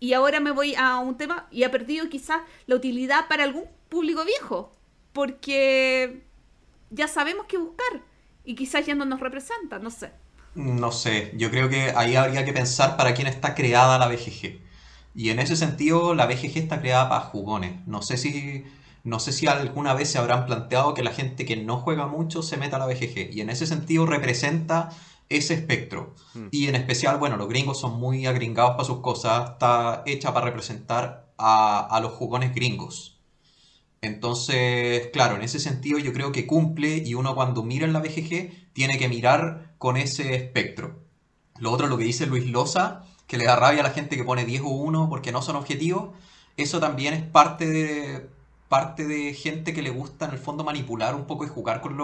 [0.00, 3.64] Y ahora me voy a un tema y ha perdido quizás la utilidad para algún
[3.88, 4.72] público viejo.
[5.12, 6.22] Porque
[6.90, 8.02] ya sabemos qué buscar.
[8.44, 10.12] Y quizás ya no nos representa, no sé.
[10.54, 14.60] No sé, yo creo que ahí habría que pensar para quién está creada la BGG.
[15.14, 17.86] Y en ese sentido, la BGG está creada para jugones.
[17.86, 18.64] No sé si,
[19.02, 22.42] no sé si alguna vez se habrán planteado que la gente que no juega mucho
[22.42, 23.32] se meta a la BGG.
[23.32, 24.90] Y en ese sentido representa
[25.28, 26.14] ese espectro.
[26.34, 26.46] Mm.
[26.50, 29.52] Y en especial, bueno, los gringos son muy agringados para sus cosas.
[29.52, 33.18] Está hecha para representar a, a los jugones gringos.
[34.02, 38.00] Entonces, claro, en ese sentido yo creo que cumple y uno cuando mira en la
[38.00, 41.02] BGG tiene que mirar con ese espectro.
[41.58, 44.24] Lo otro, lo que dice Luis Loza, que le da rabia a la gente que
[44.24, 46.10] pone 10 o 1 porque no son objetivos,
[46.56, 48.28] eso también es parte de,
[48.68, 51.96] parte de gente que le gusta en el fondo manipular un poco y jugar con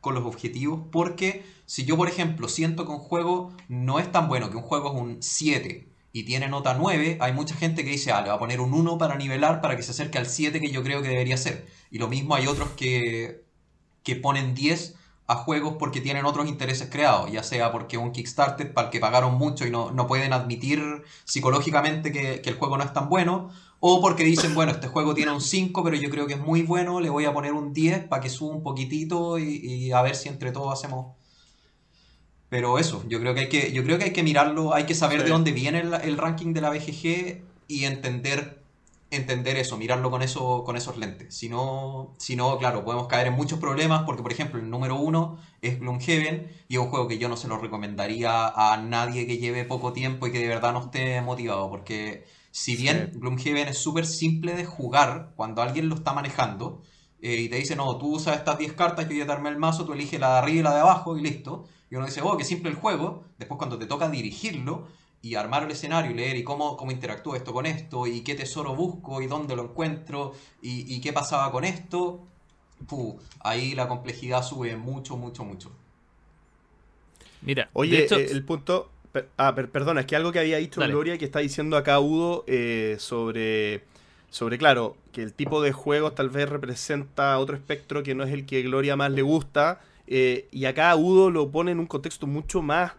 [0.00, 4.28] con los objetivos, porque si yo, por ejemplo, siento que un juego no es tan
[4.28, 7.90] bueno, que un juego es un 7 y tiene nota 9, hay mucha gente que
[7.90, 10.26] dice, ah, le va a poner un 1 para nivelar para que se acerque al
[10.26, 11.66] 7 que yo creo que debería ser.
[11.90, 13.44] Y lo mismo hay otros que,
[14.02, 14.96] que ponen 10
[15.30, 18.98] a juegos porque tienen otros intereses creados, ya sea porque un Kickstarter para el que
[18.98, 23.08] pagaron mucho y no, no pueden admitir psicológicamente que, que el juego no es tan
[23.08, 26.40] bueno, o porque dicen, bueno, este juego tiene un 5, pero yo creo que es
[26.40, 29.92] muy bueno, le voy a poner un 10 para que suba un poquitito y, y
[29.92, 31.14] a ver si entre todos hacemos...
[32.48, 34.94] Pero eso, yo creo que hay que, yo creo que, hay que mirarlo, hay que
[34.94, 35.24] saber Sí.
[35.24, 38.59] de dónde viene el, el ranking de la BGG y entender
[39.10, 41.34] entender eso, mirarlo con eso, con esos lentes.
[41.34, 44.96] Si no, si no, claro, podemos caer en muchos problemas, porque por ejemplo, el número
[44.96, 49.26] uno es Gloomhaven, y es un juego que yo no se lo recomendaría a nadie
[49.26, 53.18] que lleve poco tiempo y que de verdad no esté motivado, porque si bien Sí.
[53.18, 56.82] Gloomhaven es súper simple de jugar cuando alguien lo está manejando,
[57.20, 59.58] eh, y te dice, no, tú usas estas 10 cartas, yo voy a darme el
[59.58, 61.66] mazo, tú eliges la de arriba y la de abajo, y listo.
[61.90, 63.24] Y uno dice, oh, qué simple el juego.
[63.38, 64.86] Después cuando te toca dirigirlo,
[65.22, 68.34] y armar el escenario y leer y cómo, cómo interactúa esto con esto y qué
[68.34, 72.20] tesoro busco y dónde lo encuentro y, y qué pasaba con esto,
[72.88, 75.70] puh, ahí la complejidad sube mucho, mucho, mucho.
[77.40, 78.90] Mira, Oye, hecho, eh, el punto.
[79.12, 80.84] per- Ah, per- perdona, es que algo que había dicho Dale.
[80.84, 83.82] Gloria que está diciendo acá Udo eh, sobre.
[84.30, 88.32] Sobre, claro, que el tipo de juegos tal vez representa otro espectro que no es
[88.32, 89.80] el que Gloria más le gusta.
[90.06, 92.92] eh, y acá Udo lo pone en un contexto mucho más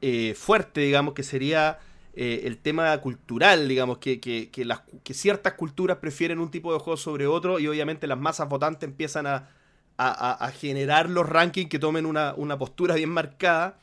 [0.00, 1.78] eh, fuerte, digamos, que sería
[2.14, 6.72] eh, el tema cultural, digamos, que, que, que las, que ciertas culturas prefieren un tipo
[6.72, 9.48] de juego sobre otro y obviamente las masas votantes empiezan a,
[9.96, 13.78] a, generar los rankings que tomen una, una postura bien marcada.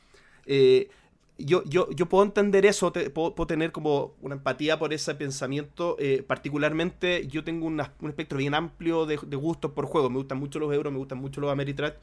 [0.46, 0.90] Eh,
[1.38, 5.98] yo, yo, yo puedo entender eso, puedo, tener como una empatía por ese pensamiento.
[6.28, 10.10] particularmente, yo tengo una- un espectro bien amplio de, gustos por juego.
[10.10, 11.94] Me gustan mucho los euros, me gustan mucho los Ameritrash.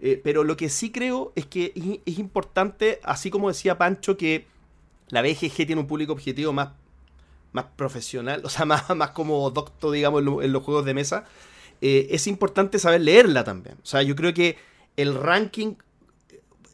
[0.00, 4.16] Eh, pero lo que sí creo es que es, es importante, así como decía Pancho,
[4.16, 4.46] que
[5.08, 6.70] la BGG tiene un público objetivo más,
[7.52, 10.94] más profesional, o sea, más, más como docto, digamos, en, lo- en los juegos de
[10.94, 11.24] mesa.
[11.80, 13.76] eh, es importante saber leerla también.
[13.82, 14.56] O sea, yo creo que
[14.96, 15.74] el ranking,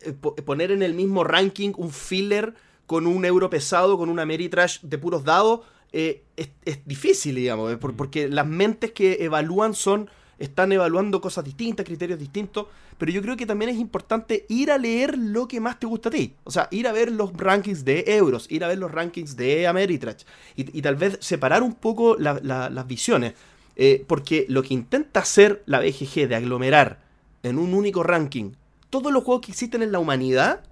[0.02, 2.54] eh, po- poner en el mismo ranking un filler
[2.86, 5.60] con un euro pesado, con una Ameritrash de puros dados,
[5.92, 10.10] eh, es, es difícil, digamos, por- porque las mentes que evalúan son,
[10.40, 12.66] están evaluando cosas distintas, criterios distintos,
[12.98, 16.08] pero yo creo que también es importante ir a leer lo que más te gusta
[16.08, 16.34] a ti.
[16.44, 19.66] O sea, ir a ver los rankings de euros, ir a ver los rankings de
[19.68, 20.22] Ameritrash
[20.56, 23.34] y, y tal vez separar un poco la- la- las visiones.
[23.76, 26.98] Eh, porque lo que intenta hacer la BGG de aglomerar
[27.42, 28.52] en un único ranking
[28.90, 30.62] todos los juegos que existen en la humanidad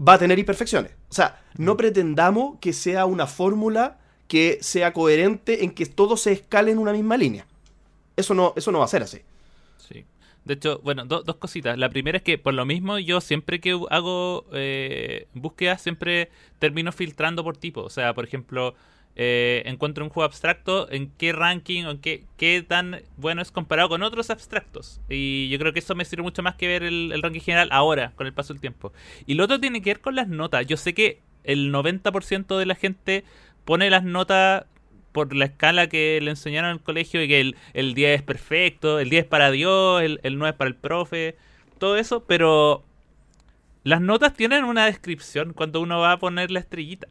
[0.00, 0.92] va a tener imperfecciones.
[1.08, 6.32] O sea, no pretendamos que sea una fórmula que sea coherente en que todo se
[6.32, 7.46] escale en una misma línea.
[8.16, 9.20] Eso no, eso no va a ser así.
[9.76, 10.04] Sí.
[10.44, 11.76] De hecho, bueno, do- dos cositas.
[11.78, 16.92] La primera es que por lo mismo yo siempre que hago eh, búsquedas siempre termino
[16.92, 17.82] filtrando por tipo.
[17.82, 18.74] O sea, por ejemplo,
[19.16, 23.50] eh, encuentro un juego abstracto, en qué ranking o en qué, qué tan bueno es
[23.50, 25.00] comparado con otros abstractos.
[25.08, 27.68] Y yo creo que eso me sirve mucho más que ver el, el ranking general
[27.72, 28.92] ahora, con el paso del tiempo.
[29.26, 30.64] Y lo otro tiene que ver con las notas.
[30.66, 33.24] Yo sé que el 90% de la gente
[33.64, 34.64] pone las notas
[35.16, 38.22] por la escala que le enseñaron en el colegio y que el, el 10 es
[38.22, 41.36] perfecto, el 10 es para Dios, el, el 9 es para el profe,
[41.78, 42.84] todo eso, pero
[43.82, 47.08] las notas tienen una descripción cuando uno va a poner la estrellita.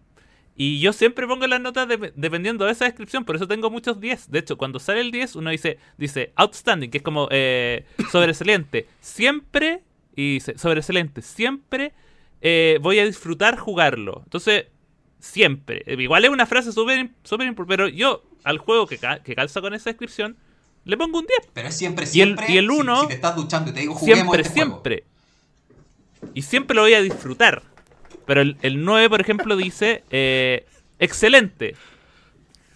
[0.57, 3.99] Y yo siempre pongo las notas dep- dependiendo de esa descripción, por eso tengo muchos
[3.99, 4.31] 10.
[4.31, 8.87] De hecho, cuando sale el 10, uno dice, dice outstanding, que es como eh, sobresaliente.
[9.01, 9.81] Siempre,
[10.15, 11.91] y dice sobresaliente, siempre
[12.41, 14.21] eh, voy a disfrutar jugarlo.
[14.23, 14.67] Entonces,
[15.25, 15.83] siempre.
[15.85, 19.35] Eh, Igual es una frase súper súper importante, pero yo al juego que, ca- que
[19.35, 20.37] calza con esa descripción,
[20.85, 21.49] le pongo un 10.
[21.53, 22.45] Pero es siempre, siempre.
[22.49, 24.71] y el si- uno- si, te estás duchando y te digo, juguemos Siempre, este juego.
[24.83, 25.03] siempre.
[26.33, 27.63] Y siempre lo voy a disfrutar.
[28.25, 30.65] Pero el, el 9, por ejemplo, dice, eh,
[30.99, 31.75] excelente.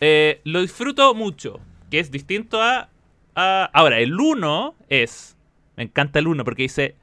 [0.01, 1.59] Eh, lo disfruto mucho.
[1.89, 2.89] Que es distinto a,
[3.35, 5.35] a- Ahora, el 1 es...
[5.75, 6.95] Me encanta el 1 porque dice...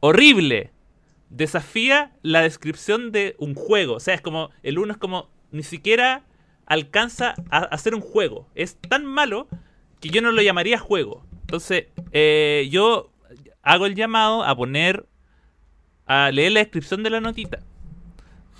[0.00, 0.70] horrible.
[1.32, 3.94] Desafía la descripción de un juego.
[3.94, 4.50] O sea, es como.
[4.62, 5.30] El 1 es como.
[5.50, 6.24] Ni siquiera
[6.66, 8.46] alcanza a hacer un juego.
[8.54, 9.48] Es tan malo
[10.00, 11.24] que yo no lo llamaría juego.
[11.40, 13.10] Entonces, eh, yo
[13.62, 15.06] hago el llamado a poner.
[16.06, 17.60] a leer la descripción de la notita.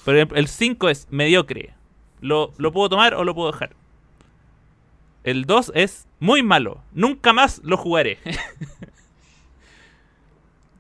[0.05, 1.75] Por ejemplo, el 5 es mediocre.
[2.21, 3.77] Lo, lo puedo tomar o lo puedo dejar.
[5.25, 6.83] El 2 es muy malo.
[6.93, 8.19] Nunca más lo jugaré.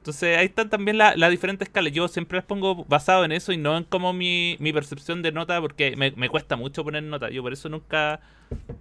[0.03, 1.93] Entonces ahí están también las la diferentes escalas.
[1.93, 5.31] Yo siempre las pongo basado en eso y no en como mi, mi percepción de
[5.31, 7.31] nota porque me, me cuesta mucho poner nota.
[7.31, 8.21] Yo por eso nunca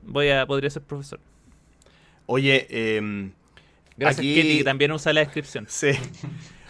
[0.02, 1.20] voy a podría ser profesor.
[2.26, 3.30] Oye, eh,
[3.98, 5.68] Gracias Aquí- que también usa la descripción.
[5.70, 5.92] Sí.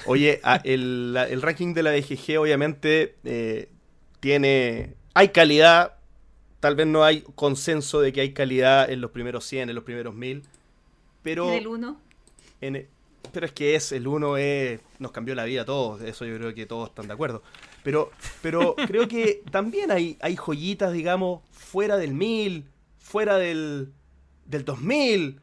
[0.06, 3.70] Oye, a- el, la- el ranking de la BGG obviamente eh,
[4.20, 4.96] tiene...
[5.14, 5.94] Hay calidad,
[6.60, 9.84] tal vez no hay consenso de que hay calidad en los primeros 100, en los
[9.86, 10.44] primeros 1000,
[11.22, 11.48] pero...
[11.50, 12.02] En el 1.
[12.60, 12.88] en e-
[13.32, 16.26] pero es que es, el 1 es, nos cambió la vida a todos, de eso
[16.26, 17.42] yo creo que todos están de acuerdo.
[17.84, 18.12] Pero,
[18.42, 22.66] pero creo que también hay, hay joyitas, digamos, fuera del 1000,
[23.00, 23.92] fuera del,
[24.46, 25.40] del 2000.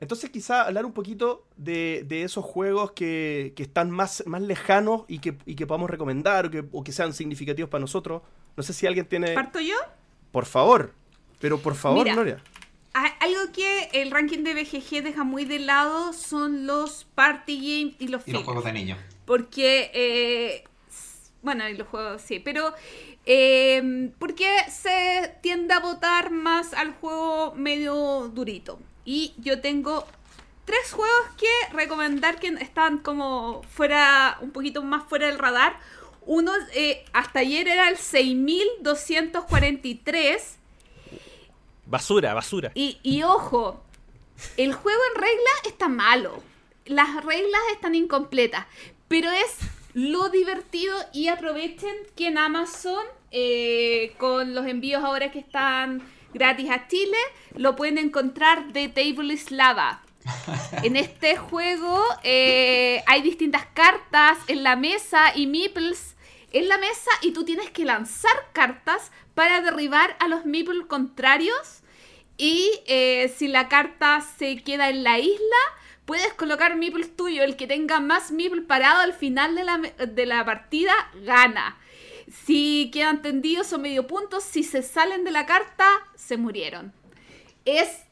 [0.00, 5.04] Entonces quizá hablar un poquito de, de esos juegos que, que están más, más lejanos
[5.08, 8.22] y que, y que podamos recomendar o que, o que sean significativos para nosotros.
[8.56, 9.32] No sé si alguien tiene...
[9.32, 9.76] ¿Parto yo?
[10.30, 10.92] Por favor,
[11.40, 12.14] pero por favor, Mira.
[12.14, 12.42] Gloria.
[12.94, 18.08] Algo que el ranking de BGG deja muy de lado son los party games y
[18.08, 18.98] los Y los juegos de niños.
[19.24, 20.64] Porque, eh,
[21.42, 22.72] bueno, y los juegos sí, pero
[23.26, 28.78] eh, porque se tiende a votar más al juego medio durito.
[29.04, 30.06] Y yo tengo
[30.64, 35.80] tres juegos que recomendar que están como fuera, un poquito más fuera del radar.
[36.26, 40.58] Uno, eh, hasta ayer era el 6243.
[41.86, 42.72] Basura, basura.
[42.74, 43.82] Y, y ojo,
[44.56, 46.42] el juego en regla está malo.
[46.86, 48.66] Las reglas están incompletas.
[49.08, 49.58] Pero es
[49.94, 56.70] lo divertido y aprovechen que en Amazon, eh, con los envíos ahora que están gratis
[56.70, 57.16] a Chile,
[57.54, 60.02] lo pueden encontrar de Table is Lava.
[60.82, 66.14] En este juego eh, hay distintas cartas en la mesa y meeples
[66.54, 71.82] en la mesa y tú tienes que lanzar cartas para derribar a los meeples contrarios
[72.36, 75.56] y eh, si la carta se queda en la isla
[76.04, 77.42] puedes colocar meeples tuyo.
[77.42, 80.92] El que tenga más meeple parado al final de la, de la partida
[81.24, 81.78] gana.
[82.30, 86.92] Si quedan tendidos o medio puntos si se salen de la carta se murieron.
[87.64, 88.02] Es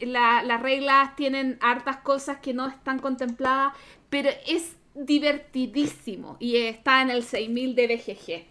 [0.00, 3.74] las reglas tienen hartas cosas que no están contempladas,
[4.08, 8.47] pero es divertidísimo y está en el 6000 de BGG.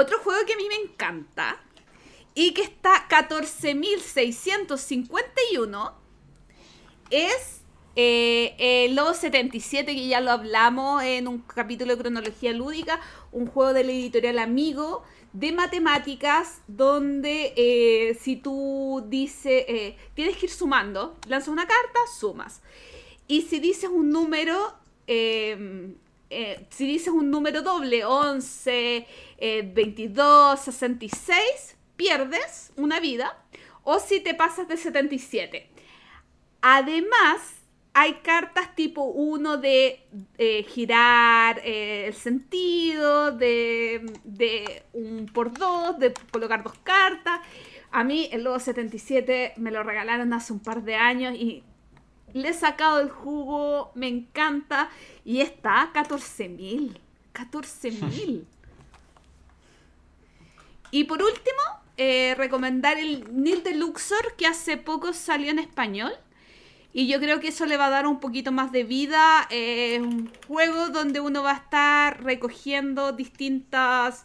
[0.00, 1.60] Otro juego que a mí me encanta
[2.34, 5.92] y que está 14.651
[7.10, 7.60] es
[7.96, 12.98] eh, el Lobo 77, que ya lo hablamos en un capítulo de cronología lúdica,
[13.30, 15.02] un juego de la editorial Amigo
[15.34, 22.00] de matemáticas donde eh, si tú dices, eh, tienes que ir sumando, lanzas una carta,
[22.18, 22.62] sumas.
[23.28, 24.72] Y si dices un número,
[25.06, 25.94] eh,
[26.30, 29.06] eh, si dices un número doble, 11,
[29.38, 33.36] eh, 22, 66, pierdes una vida.
[33.82, 35.68] O si te pasas de 77.
[36.62, 37.60] Además,
[37.92, 40.06] hay cartas tipo 1 de
[40.38, 47.40] eh, girar eh, el sentido, de, de un por dos, de colocar dos cartas.
[47.90, 51.64] A mí el Lobo 77 me lo regalaron hace un par de años y
[52.34, 54.90] le he sacado el jugo, me encanta.
[55.24, 57.00] Y está a 14 mil.
[57.32, 58.46] 14 mil.
[60.90, 61.60] Y por último,
[61.96, 66.12] eh, recomendar el Nil de Luxor que hace poco salió en español.
[66.92, 69.46] Y yo creo que eso le va a dar un poquito más de vida.
[69.50, 74.24] Es un juego donde uno va a estar recogiendo distintas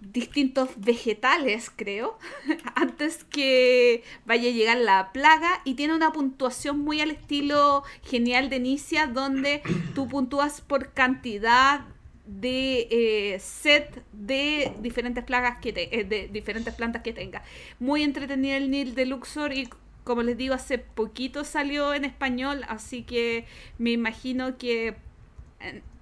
[0.00, 2.18] distintos vegetales, creo,
[2.74, 8.48] antes que vaya a llegar la plaga y tiene una puntuación muy al estilo genial
[8.50, 9.62] de Inicia, donde
[9.94, 11.80] tú puntúas por cantidad
[12.26, 17.42] de eh, set de diferentes plagas que te, eh, de diferentes plantas que tenga.
[17.78, 19.68] Muy entretenido el Nil de Luxor y
[20.04, 23.44] como les digo, hace poquito salió en español, así que
[23.76, 24.96] me imagino que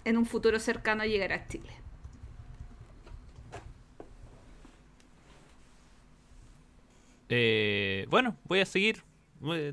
[0.05, 1.86] en un futuro cercano llegará a Chile.
[7.29, 9.03] Eh, bueno, voy a seguir.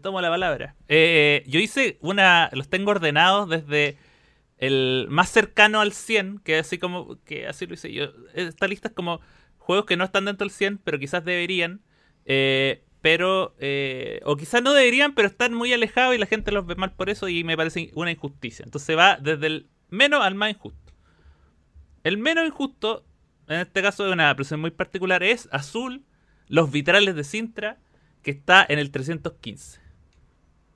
[0.02, 0.76] Tomo la palabra.
[0.88, 2.50] Eh, yo hice una.
[2.54, 3.98] Los tengo ordenados desde
[4.58, 7.18] el más cercano al 100, que así como.
[7.24, 8.12] que así lo hice yo.
[8.34, 9.22] Esta lista es como
[9.58, 11.82] juegos que no están dentro del 100, pero quizás deberían.
[12.26, 16.66] Eh, pero eh, o quizás no deberían, pero están muy alejados y la gente los
[16.66, 18.64] ve mal por eso y me parece una injusticia.
[18.64, 20.94] Entonces va desde el menos al más injusto.
[22.06, 23.06] El menos injusto,
[23.50, 26.06] en este caso de una presión muy particular, es Azul,
[26.48, 27.78] los vitrales de Sintra,
[28.22, 29.80] que está en el 315.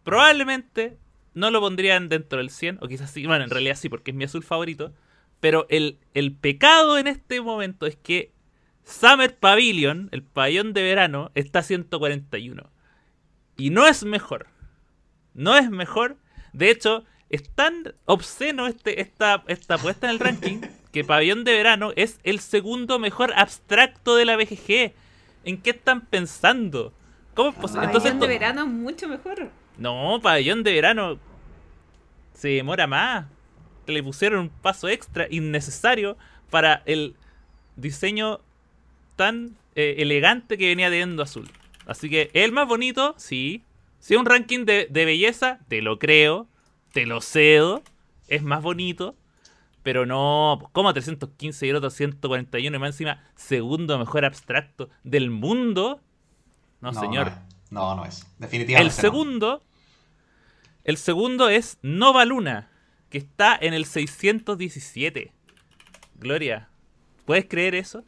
[0.03, 0.97] Probablemente
[1.33, 4.17] no lo pondrían dentro del 100, o quizás sí, bueno, en realidad sí, porque es
[4.17, 4.93] mi azul favorito.
[5.39, 8.31] Pero el, el pecado en este momento es que
[8.83, 12.69] Summer Pavilion, el pabellón de verano, está a 141.
[13.57, 14.47] Y no es mejor.
[15.33, 16.17] No es mejor.
[16.53, 20.61] De hecho, es tan obsceno este, esta, esta puesta en el ranking
[20.91, 24.93] que Pabellón de Verano es el segundo mejor abstracto de la BGG.
[25.47, 26.91] ¿En qué están pensando?
[27.33, 27.85] ¿Cómo es posible?
[27.85, 29.49] Entonces, Pabellón de verano es mucho mejor.
[29.77, 31.17] no, Pabellón de Verano
[32.33, 33.25] se demora más.
[33.85, 36.17] Le pusieron un paso extra innecesario
[36.49, 37.15] para el
[37.77, 38.41] diseño
[39.15, 41.49] tan eh, elegante que venía teniendo Azul.
[41.85, 43.63] Así que el más bonito, sí.
[43.99, 46.45] Si es un ranking de, de belleza, te lo creo,
[46.91, 47.81] te lo cedo,
[48.27, 49.15] es más bonito.
[49.87, 55.29] Pero no, como 315 y el otro 141 y más encima, segundo mejor abstracto del
[55.29, 56.01] mundo.
[56.81, 57.31] No, señor.
[57.69, 58.27] No, no es.
[58.37, 58.81] Definitivamente.
[58.81, 59.01] El no.
[59.01, 59.63] segundo.
[60.83, 62.69] El segundo es Nova Luna.
[63.09, 65.31] Que está en el 617.
[66.15, 66.67] Gloria.
[67.23, 68.03] ¿Puedes creer eso?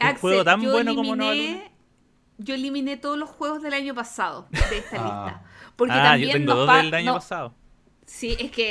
[0.00, 1.70] Un juego tan yo bueno como Nova eliminé- Luna.
[2.38, 5.24] Yo eliminé todos los juegos del año pasado de esta Ah.
[5.24, 5.42] lista.
[5.74, 7.54] Porque ah, también yo tengo nos dos del año no, pasado.
[8.08, 8.64] Sí, es que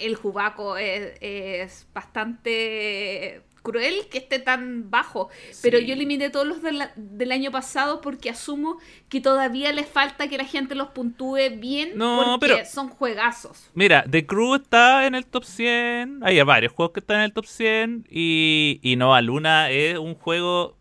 [0.00, 5.28] eh, el Jubaco es, es bastante cruel que esté tan bajo.
[5.62, 8.78] Pero yo eliminé todos los del, del año pasado porque asumo
[9.08, 13.70] que todavía le falta que la gente los puntúe bien No, porque pero- son juegazos.
[13.74, 16.20] Mira, The Crew está en el top 100.
[16.24, 18.06] Hay varios juegos que están en el top 100.
[18.10, 20.76] Y, y Nova Luna es un juego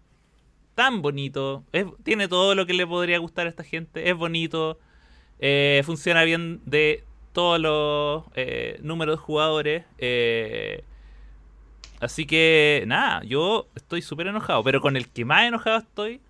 [0.74, 1.64] tan bonito.
[1.72, 4.10] Es- tiene todo lo que le podría gustar a esta gente.
[4.10, 4.80] Es bonito.
[5.44, 9.86] eh, funciona bien de todos los eh, números de jugadores.
[9.98, 10.84] eh,
[12.00, 14.64] así que, nada, yo estoy súper enojado.
[14.64, 16.22] Pero con el que más enojado estoy.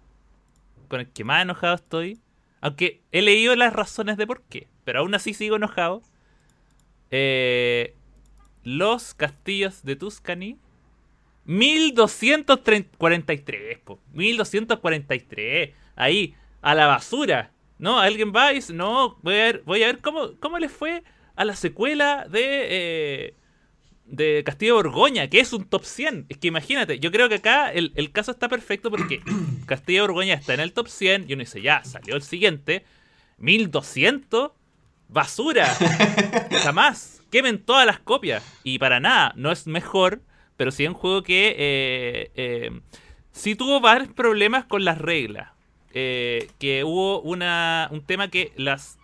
[0.88, 2.20] Con el que más enojado estoy.
[2.62, 4.68] Aunque he leído las razones de por qué.
[4.84, 6.02] Pero aún así sigo enojado.
[7.10, 7.95] Eh,
[8.64, 10.58] los castillos de Tuscany.
[11.45, 13.99] 1243, po.
[14.14, 15.72] 1243.
[15.95, 17.52] Ahí, a la basura.
[17.82, 18.00] ¿No?
[18.00, 21.04] Alguien va y dice, no, voy a ver, voy a ver cómo, cómo les fue
[21.36, 23.36] a la secuela de, eh,
[24.06, 26.28] de Castillo de Borgoña, que es un top 100.
[26.30, 29.24] Es que imagínate, yo creo que acá el, el caso está perfecto porque
[29.66, 32.86] Castillo de Borgoña está en el top 100 y uno dice, ya, salió el siguiente.
[33.40, 34.52] 1200,
[35.08, 35.66] basura.
[36.64, 37.24] Jamás.
[37.32, 38.44] Quemen todas las copias.
[38.64, 40.22] Y para nada, no es mejor,
[40.56, 42.82] pero sí es un juego que eh, eh,
[43.32, 45.50] sí tuvo varios problemas con las reglas.
[45.94, 48.98] Eh, que hubo una, un tema que las,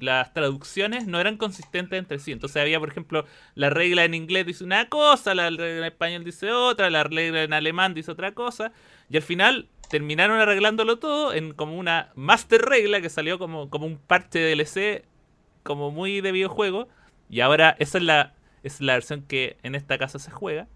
[0.00, 2.32] las traducciones no eran consistentes entre sí.
[2.32, 6.24] Entonces había, por ejemplo, la regla en inglés dice una cosa, la regla en español
[6.24, 8.72] dice otra, la regla en alemán dice otra cosa.
[9.08, 13.86] Y al final terminaron arreglándolo todo en como una master regla que salió como, como
[13.86, 15.04] un parche de DLC
[15.62, 16.88] como muy de videojuego.
[17.28, 20.66] Y ahora esa es la, es la versión que en esta casa se juega.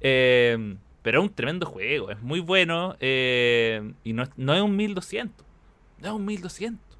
[0.00, 0.76] Eh,
[1.06, 2.96] pero es un tremendo juego, es muy bueno.
[2.98, 5.46] eh, y no, es- no es un 1200,
[6.00, 6.98] no es un 1200.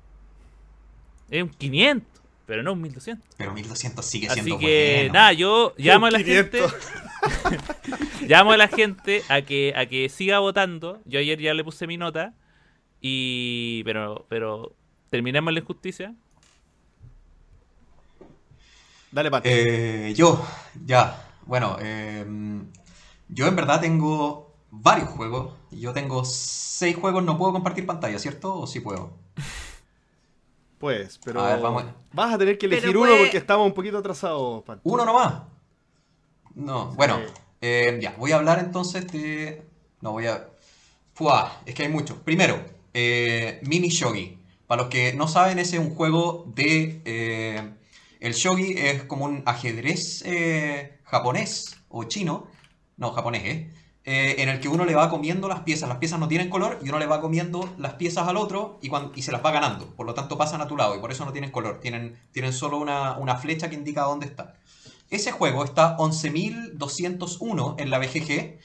[1.28, 3.28] Es un 500, pero no un 1200.
[3.36, 5.12] Pero 1200 sigue siendo Así que bueno.
[5.14, 6.60] nada, yo llamo a la 500.
[6.72, 6.86] gente.
[8.28, 11.00] llamo a la gente a que, a que siga votando.
[11.04, 12.32] Yo ayer ya le puse mi nota.
[13.00, 13.82] Y.
[13.86, 14.24] Pero.
[14.28, 14.72] pero
[15.10, 16.14] terminemos la injusticia.
[19.10, 19.42] Dale, Pat.
[19.46, 20.46] Eh, yo,
[20.84, 22.24] ya, bueno, eh,
[23.28, 25.52] yo en verdad tengo varios juegos.
[25.70, 28.54] Yo tengo seis juegos, no puedo compartir pantalla, ¿cierto?
[28.60, 29.12] ¿O sí puedo?
[30.78, 31.84] Pues, pero A ver, vamos.
[32.12, 34.78] vas a tener que elegir Pero uno puede- porque estamos un poquito atrasados, Pat.
[34.82, 35.42] ¿Uno nomás?
[36.54, 37.18] No, bueno,
[37.62, 39.62] eh, ya, voy a hablar entonces de...
[40.02, 40.48] No, voy a...
[41.14, 42.18] Fua, es que hay muchos.
[42.18, 42.62] Primero,
[42.92, 44.38] eh, Mini Shogi.
[44.66, 47.00] Para los que no saben, ese es un juego de...
[47.06, 47.70] eh,
[48.20, 52.48] el shogi es como un ajedrez eh, japonés o chino.
[52.96, 53.70] No, japonés, ¿eh?
[54.04, 55.88] Eh, en el que uno le va comiendo las piezas.
[55.88, 58.88] Las piezas no tienen color y uno le va comiendo las piezas al otro y,
[58.88, 59.94] cuan- y se las va ganando.
[59.96, 61.80] Por lo tanto, pasan a tu lado y por eso no tienen color.
[61.80, 64.52] Tienen, tienen solo una, una flecha que indica dónde están.
[65.10, 68.60] Ese juego está 11.201 en la BGG.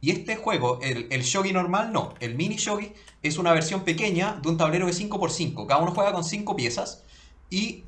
[0.00, 2.14] Y este juego, el, el Shogi normal no.
[2.20, 5.66] El Mini Shogi es una versión pequeña de un tablero de 5x5.
[5.66, 7.04] Cada uno juega con 5 piezas.
[7.50, 7.84] Y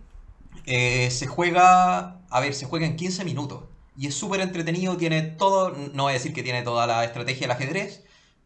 [0.67, 3.65] eh, se juega, a ver, se juega en 15 minutos.
[3.97, 7.43] Y es súper entretenido, tiene todo, no voy a decir que tiene toda la estrategia
[7.43, 8.05] del ajedrez,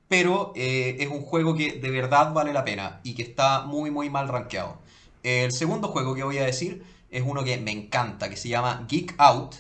[0.09, 3.91] pero eh, es un juego que de verdad vale la pena y que está muy
[3.91, 4.79] muy mal rankeado.
[5.23, 8.87] El segundo juego que voy a decir es uno que me encanta, que se llama
[8.89, 9.57] Geek Out,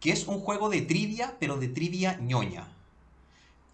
[0.00, 2.68] que es un juego de trivia, pero de trivia ñoña.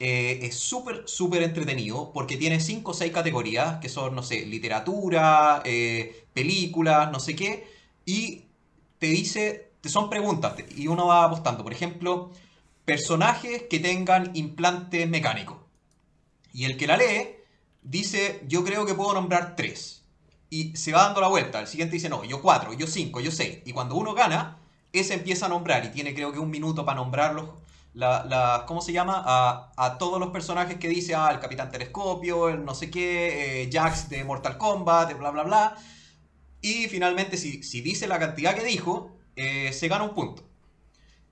[0.01, 4.45] Eh, es súper, súper entretenido porque tiene 5 o 6 categorías que son, no sé,
[4.47, 7.67] literatura, eh, películas, no sé qué,
[8.05, 8.45] y
[8.99, 11.63] te dice, son preguntas y uno va apostando.
[11.63, 12.31] Por ejemplo,
[12.85, 15.59] personajes que tengan implantes mecánicos.
[16.53, 17.37] Y el que la lee
[17.83, 20.03] dice, yo creo que puedo nombrar 3.
[20.51, 21.61] Y se va dando la vuelta.
[21.61, 23.59] El siguiente dice, no, yo 4, yo 5, yo 6.
[23.65, 24.59] Y cuando uno gana,
[24.93, 27.49] ese empieza a nombrar y tiene creo que un minuto para nombrarlos
[27.95, 29.23] la, la, ¿cómo se llama?
[29.25, 33.63] A, a, todos los personajes que dice, ah, el Capitán Telescopio, el no sé qué,
[33.63, 35.77] eh, Jax de Mortal Kombat, bla, bla, bla.
[36.61, 40.43] Y finalmente, si, si dice la cantidad que dijo, eh, se gana un punto.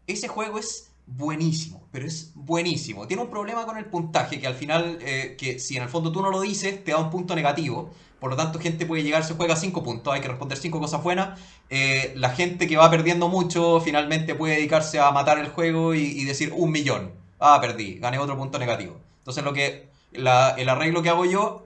[0.07, 3.07] Ese juego es buenísimo, pero es buenísimo.
[3.07, 6.13] Tiene un problema con el puntaje, que al final, eh, que si en el fondo
[6.13, 7.91] tú no lo dices, te da un punto negativo.
[8.21, 11.03] Por lo tanto, gente puede llegar, se juega 5 puntos, hay que responder 5 cosas
[11.03, 11.41] buenas.
[11.71, 16.25] Eh, la gente que va perdiendo mucho finalmente puede dedicarse a matar el juego y,
[16.25, 17.11] decir un millón.
[17.41, 19.01] Ah, perdí, gané otro punto negativo.
[19.19, 21.65] Entonces lo que el arreglo que hago yo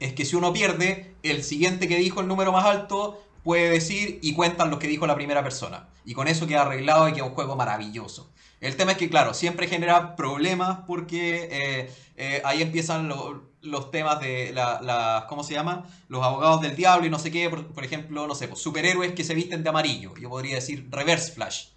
[0.00, 4.18] es que si uno pierde, el siguiente que dijo el número más alto puede decir
[4.22, 5.88] y cuentan los que dijo la primera persona.
[6.04, 8.30] Y con eso queda arreglado y queda un juego maravilloso.
[8.60, 13.90] El tema es que, claro, siempre genera problemas porque eh, eh, ahí empiezan lo, los
[13.90, 15.86] temas de la, ¿cómo se llama?
[16.08, 19.12] Los abogados del diablo y no sé qué, por, por, ejemplo, no sé, pues, superhéroes
[19.12, 20.14] que se visten de amarillo.
[20.16, 21.68] Yo podría decir Reverse Flash.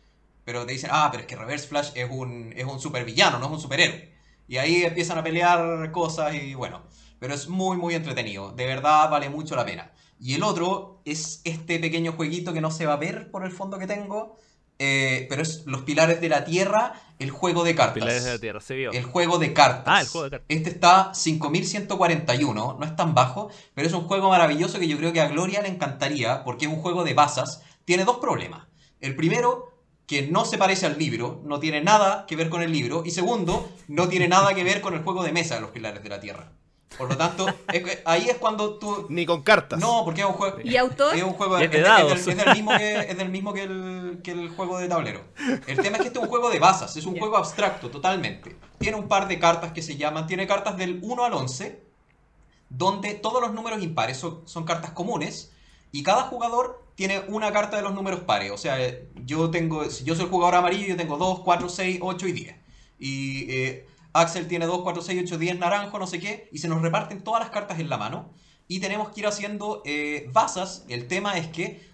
[0.43, 3.47] Pero te dicen, ah, pero es que Reverse Flash es un, es un supervillano, no
[3.47, 4.13] es un superhéroe.
[4.47, 6.83] Y ahí empiezan a pelear cosas y bueno.
[7.19, 8.51] Pero es muy, muy entretenido.
[8.51, 9.91] De verdad vale mucho la pena.
[10.19, 13.51] Y el otro es este pequeño jueguito que no se va a ver por el
[13.51, 14.37] fondo que tengo.
[14.77, 17.93] Eh, pero es Los Pilares de la Tierra, el juego de cartas.
[17.93, 18.91] Pilares de la Tierra, se vio.
[18.91, 19.85] El juego de cartas.
[19.87, 20.45] Ah, el juego de cartas.
[20.49, 25.13] Este está 5141, no es tan bajo, pero es un juego maravilloso que yo creo
[25.13, 27.61] que a Gloria le encantaría, porque es un juego de basas.
[27.85, 28.67] Tiene dos problemas.
[28.99, 29.71] El primero,
[30.07, 33.03] que no se parece al libro, no tiene nada que ver con el libro.
[33.05, 36.03] Y segundo, no tiene nada que ver con el juego de mesa de Los Pilares
[36.03, 36.51] de la Tierra.
[36.97, 39.07] Por lo tanto, es, ahí es cuando tú.
[39.09, 39.79] Ni con cartas.
[39.79, 40.57] No, porque es un juego.
[40.63, 41.15] ¿Y autor?
[41.15, 42.11] Es un juego Es de es, dados.
[42.13, 44.87] es del, es del mismo, que, es del mismo que, el, que el juego de
[44.87, 45.21] tablero.
[45.67, 48.55] El tema es que este es un juego de basas, es un juego abstracto totalmente.
[48.77, 50.27] Tiene un par de cartas que se llaman.
[50.27, 51.83] Tiene cartas del 1 al 11,
[52.69, 55.51] donde todos los números impares son, son cartas comunes.
[55.91, 58.51] Y cada jugador tiene una carta de los números pares.
[58.51, 59.89] O sea, eh, yo tengo.
[59.89, 62.55] Si yo soy el jugador amarillo, yo tengo 2, 4, 6, 8 y 10.
[62.99, 63.51] Y.
[63.51, 66.81] eh, Axel tiene 2, 4, 6, 8, 10 naranjo, no sé qué, y se nos
[66.81, 68.29] reparten todas las cartas en la mano.
[68.65, 70.85] Y tenemos que ir haciendo eh, basas.
[70.87, 71.85] El tema es que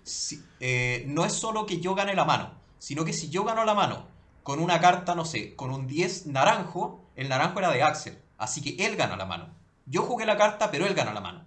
[0.60, 3.74] eh, no es solo que yo gane la mano, sino que si yo gano la
[3.74, 4.06] mano
[4.44, 8.20] con una carta, no sé, con un 10 naranjo, el naranjo era de Axel.
[8.38, 9.50] Así que él gana la mano.
[9.88, 11.44] Yo jugué la carta, pero él gana la mano.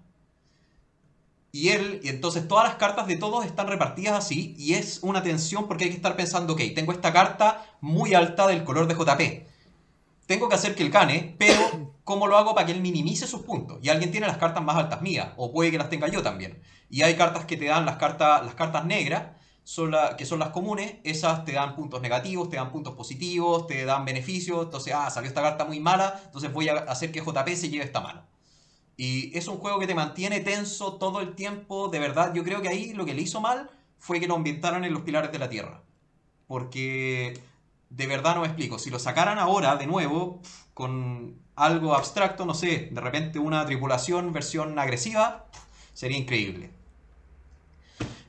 [1.53, 5.23] Y él, y entonces todas las cartas de todos están repartidas así, y es una
[5.23, 8.95] tensión porque hay que estar pensando, ok, tengo esta carta muy alta del color de
[8.97, 9.54] JP
[10.27, 11.61] tengo que hacer que él gane, pero
[12.05, 13.79] ¿cómo lo hago para que él minimice sus puntos?
[13.83, 16.63] Y alguien tiene las cartas más altas mías, o puede que las tenga yo también.
[16.91, 19.25] Y hay cartas que te dan las cartas, las cartas negras,
[19.65, 23.67] son la- que son las comunes, esas te dan puntos negativos, te dan puntos positivos,
[23.67, 27.21] te dan beneficios, entonces, ah, salió esta carta muy mala, entonces voy a hacer que
[27.21, 28.27] JP se lleve esta mano.
[28.97, 32.63] Y es un juego que te mantiene tenso todo el tiempo, de verdad, yo creo
[32.63, 35.39] que ahí lo que le hizo mal fue que lo ambientaron en los pilares de
[35.39, 35.83] la Tierra.
[36.47, 37.35] Porque
[37.97, 38.79] de verdad no me explico.
[38.79, 40.41] Si lo sacaran ahora de nuevo
[40.73, 45.47] con algo abstracto, no sé, de repente una tripulación versión agresiva,
[45.93, 46.71] sería increíble.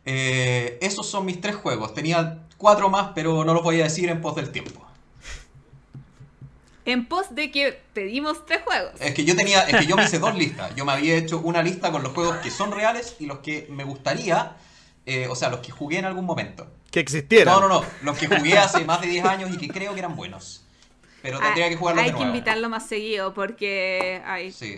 [0.05, 1.93] Eh, esos son mis tres juegos.
[1.95, 4.85] Tenía cuatro más, pero no los voy a decir en pos del tiempo.
[6.85, 8.91] En pos de que pedimos tres juegos.
[8.99, 10.75] Es que yo tenía, es que yo me hice dos listas.
[10.75, 13.65] Yo me había hecho una lista con los juegos que son reales y los que
[13.71, 14.57] me gustaría,
[15.07, 16.67] eh, o sea, los que jugué en algún momento.
[16.95, 17.51] Que existiera.
[17.51, 19.99] No, no, no, los que jugué hace más de 10 años y que creo que
[19.99, 20.65] eran buenos.
[21.21, 22.35] Pero tendría que jugarlos Ah, Hay de que nuevo.
[22.37, 24.77] invitarlo más seguido porque hay Sí.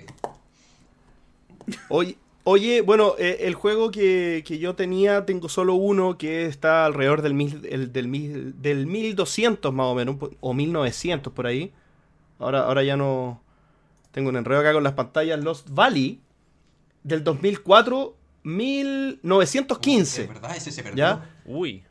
[1.89, 6.85] Oye, oye, bueno, eh, el juego que, que yo tenía, tengo solo uno que está
[6.85, 11.71] alrededor del, mil, el- del, mil, del 1200 más o menos, o 1900 por ahí.
[12.39, 13.41] Ahora, ahora ya no
[14.11, 15.39] tengo un enredo acá con las pantallas.
[15.39, 16.19] Lost Valley,
[17.03, 20.21] del 2004, 1915.
[20.21, 20.97] Uy, de verdad, ese se perdió.
[20.97, 21.29] ¿Ya?
[21.45, 21.83] Uy,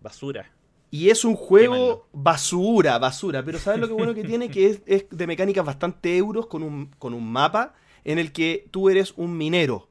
[0.00, 0.50] basura.
[0.90, 3.44] Y es un juego basura, basura.
[3.44, 4.50] Pero ¿sabes lo que bueno que tiene?
[4.50, 7.74] Que es, es de mecánicas bastante euros con un, con un mapa
[8.04, 9.88] en el que tú eres un minero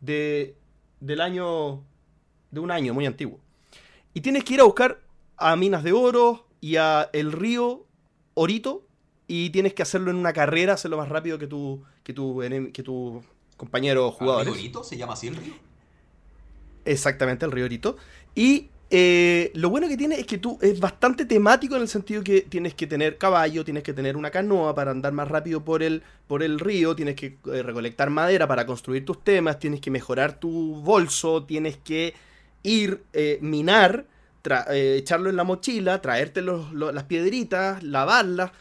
[0.00, 0.54] de,
[1.00, 1.82] del año.
[2.50, 3.40] de un año muy antiguo.
[4.14, 5.00] Y tienes que ir a buscar
[5.36, 7.84] a minas de oro y a el río
[8.34, 8.86] Orito
[9.26, 12.40] y tienes que hacerlo en una carrera, hacerlo más rápido que tu, que tu,
[12.72, 13.22] que tu
[13.56, 14.46] compañero jugadores.
[14.46, 14.84] ¿Rigorito?
[14.84, 15.54] ¿Se llama así el río?
[16.84, 17.96] Exactamente, el Riorito.
[18.34, 22.22] Y eh, lo bueno que tiene es que tú es bastante temático en el sentido
[22.22, 25.82] que tienes que tener caballo, tienes que tener una canoa para andar más rápido por
[25.82, 29.90] el, por el río, tienes que eh, recolectar madera para construir tus temas, tienes que
[29.90, 32.14] mejorar tu bolso, tienes que
[32.62, 34.06] ir, eh, minar,
[34.70, 38.52] eh, echarlo en la mochila, traerte las piedritas, lavarlas.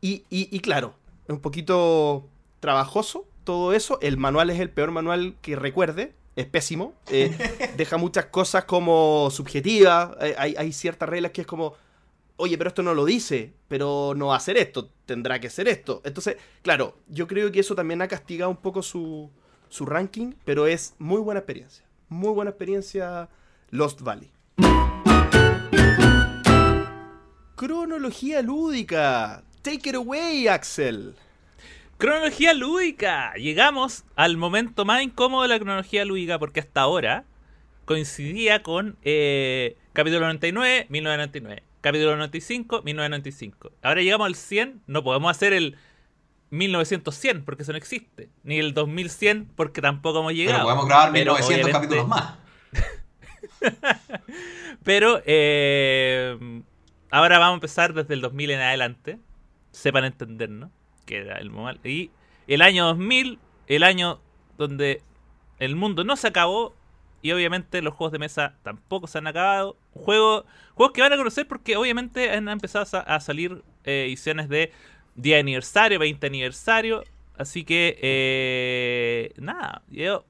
[0.00, 0.94] Y, y- y claro,
[1.28, 2.26] es un poquito
[2.60, 3.98] trabajoso todo eso.
[4.02, 6.12] El manual es el peor manual que recuerde.
[6.40, 6.94] Es pésimo.
[7.08, 7.36] eh,
[7.76, 10.10] deja muchas cosas como subjetivas.
[10.20, 11.74] eh, hay, hay ciertas reglas que es como,
[12.36, 15.68] oye, pero esto no lo dice, pero no va a hacer esto, tendrá que ser
[15.68, 16.00] esto.
[16.04, 19.30] Entonces, claro, yo creo que eso también ha castigado un poco su,
[19.68, 21.84] su ranking, pero es muy buena experiencia.
[22.08, 23.28] Muy buena experiencia
[23.70, 24.32] Lost Valley.
[27.56, 29.44] Cronología lúdica.
[29.62, 31.14] Take it away, Axel.
[32.00, 33.34] Cronología lúdica.
[33.34, 37.24] Llegamos al momento más incómodo de la cronología lúdica porque hasta ahora
[37.84, 41.62] coincidía con eh, capítulo 99, 1999.
[41.82, 43.72] Capítulo 95, 1995.
[43.82, 45.76] Ahora llegamos al 100, no podemos hacer el
[46.48, 48.30] 1900 porque eso no existe.
[48.44, 50.56] Ni el 2100 porque tampoco hemos llegado.
[50.56, 52.34] Pero podemos grabar Pero 1900 obviamente- capítulos más.
[54.84, 56.62] Pero eh,
[57.10, 59.18] ahora vamos a empezar desde el 2000 en adelante.
[59.70, 60.70] Sepan entendernos.
[61.10, 62.10] Que era el moment- Y
[62.46, 64.20] el año 2000, el año
[64.56, 65.02] donde
[65.58, 66.74] el mundo no se acabó.
[67.22, 69.76] Y obviamente los juegos de mesa tampoco se han acabado.
[69.92, 74.04] Juego, juegos que van a conocer porque obviamente han empezado a, sa- a salir eh,
[74.06, 74.72] ediciones de
[75.16, 77.02] 10 aniversario, 20 aniversario.
[77.36, 80.24] Así que, eh, nada, yo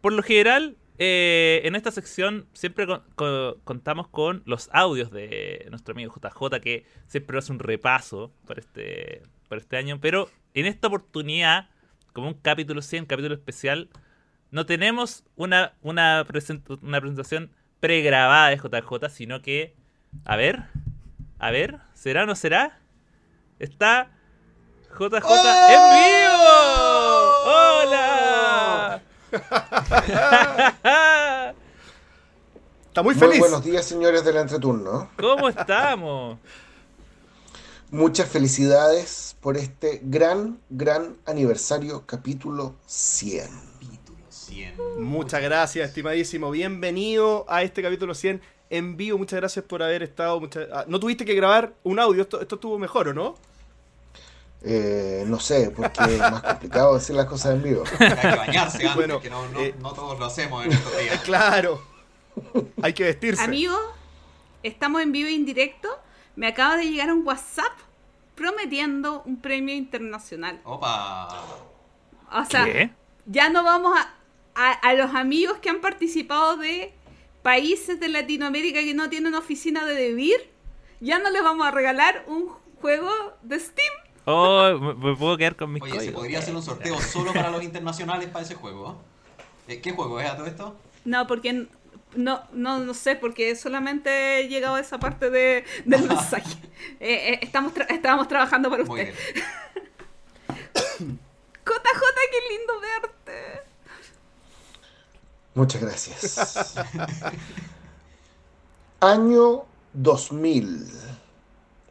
[0.00, 5.66] por lo general, eh, en esta sección siempre con- co- contamos con los audios de
[5.70, 9.98] nuestro amigo JJ, que siempre hace un repaso por este, por este año.
[10.00, 11.68] Pero en esta oportunidad,
[12.14, 13.90] como un capítulo 100, capítulo especial,
[14.50, 19.74] no tenemos una, una, present- una presentación pregrabada de JJ, sino que,
[20.24, 20.62] a ver,
[21.38, 22.78] a ver, ¿será o no será?
[23.58, 24.10] Está
[24.98, 25.18] JJ
[25.68, 26.50] en vivo.
[27.46, 29.02] ¡Hola!
[32.88, 33.38] Está muy Muy feliz.
[33.38, 35.10] buenos días, señores del entreturno.
[35.16, 36.38] ¿Cómo estamos?
[37.90, 43.48] Muchas felicidades por este gran, gran aniversario, capítulo 100.
[43.80, 45.02] Capítulo 100.
[45.02, 46.50] Muchas gracias, estimadísimo.
[46.52, 49.18] Bienvenido a este capítulo 100 en vivo.
[49.18, 50.38] Muchas gracias por haber estado.
[50.38, 52.22] muchas- ah, No tuviste que grabar un audio.
[52.22, 53.34] Esto, esto estuvo mejor, ¿o no?
[54.62, 57.82] Eh, no sé, porque es más complicado decir las cosas en vivo.
[57.98, 60.96] Hay que bañarse antes, Bueno, que no, no, eh, no todos lo hacemos en estos
[60.96, 61.20] días.
[61.24, 61.82] Claro.
[62.82, 63.42] Hay que vestirse.
[63.42, 63.74] Amigo,
[64.62, 65.88] estamos en vivo e indirecto.
[66.36, 67.72] Me acaba de llegar un WhatsApp
[68.34, 70.60] prometiendo un premio internacional.
[70.64, 71.28] Opa.
[72.32, 72.90] O sea, ¿Qué?
[73.26, 74.14] ya no vamos a,
[74.54, 76.94] a, a los amigos que han participado de
[77.42, 80.50] países de Latinoamérica que no tienen oficina de DeVir,
[81.00, 82.48] ya no les vamos a regalar un
[82.80, 83.10] juego
[83.42, 83.92] de Steam.
[84.26, 87.50] Oh, me, me puedo quedar con mis Oye, ¿se podría hacer un sorteo solo para
[87.50, 89.00] los internacionales para ese juego?
[89.66, 90.76] Eh, ¿Qué juego es a todo esto?
[91.04, 91.66] No, porque
[92.14, 96.56] no, no, no sé, porque solamente he llegado a esa parte de, del mensaje.
[96.98, 99.14] Eh, eh, estamos tra- estábamos trabajando para Muy usted.
[100.48, 101.66] JJ,
[102.30, 103.60] qué lindo verte.
[105.54, 106.74] Muchas gracias.
[109.00, 110.90] Año 2000.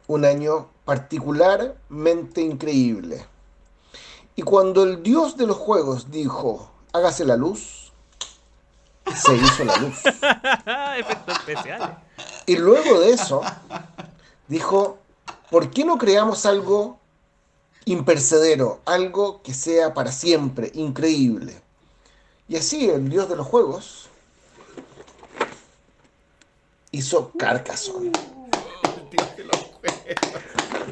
[0.08, 3.24] Un año particularmente increíble.
[4.34, 7.79] Y cuando el dios de los juegos dijo, hágase la luz,
[9.14, 10.04] se hizo la luz.
[10.98, 11.88] Efectos especiales.
[12.46, 13.42] Y luego de eso,
[14.48, 14.98] dijo,
[15.50, 16.98] ¿por qué no creamos algo
[17.84, 18.80] impercedero?
[18.84, 21.60] Algo que sea para siempre, increíble.
[22.48, 24.08] Y así el dios de los juegos
[26.90, 28.12] hizo Carcassonne.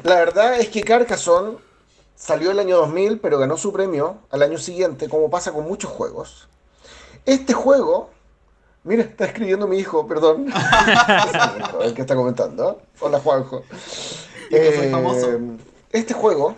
[0.03, 1.57] La verdad es que Carcassonne
[2.15, 5.91] salió el año 2000, pero ganó su premio al año siguiente, como pasa con muchos
[5.91, 6.47] juegos.
[7.29, 8.09] Este juego,
[8.83, 10.47] mira, está escribiendo mi hijo, perdón.
[11.79, 12.71] Ver qué está comentando.
[12.71, 12.85] ¿eh?
[13.01, 13.61] Hola, Juanjo.
[14.49, 15.39] Soy famoso.
[15.91, 16.55] Este juego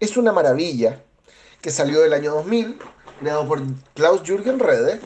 [0.00, 1.00] es una maravilla
[1.60, 2.76] que salió del año 2000,
[3.20, 3.62] creado por
[3.94, 5.00] Klaus Jürgen Rede,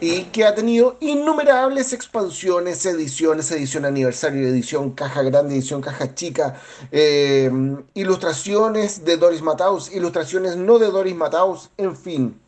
[0.00, 6.58] y que ha tenido innumerables expansiones, ediciones, edición aniversario, edición caja grande, edición caja chica,
[6.92, 7.50] eh,
[7.92, 12.47] ilustraciones de Doris Mataus, ilustraciones no de Doris Mataus, en fin.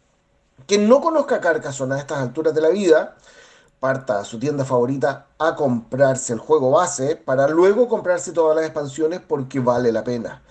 [0.66, 3.16] Quien no conozca Carcassonne a estas alturas de la vida
[3.80, 8.66] parta a su tienda favorita a comprarse el juego base para luego comprarse todas las
[8.66, 10.42] expansiones porque vale la pena.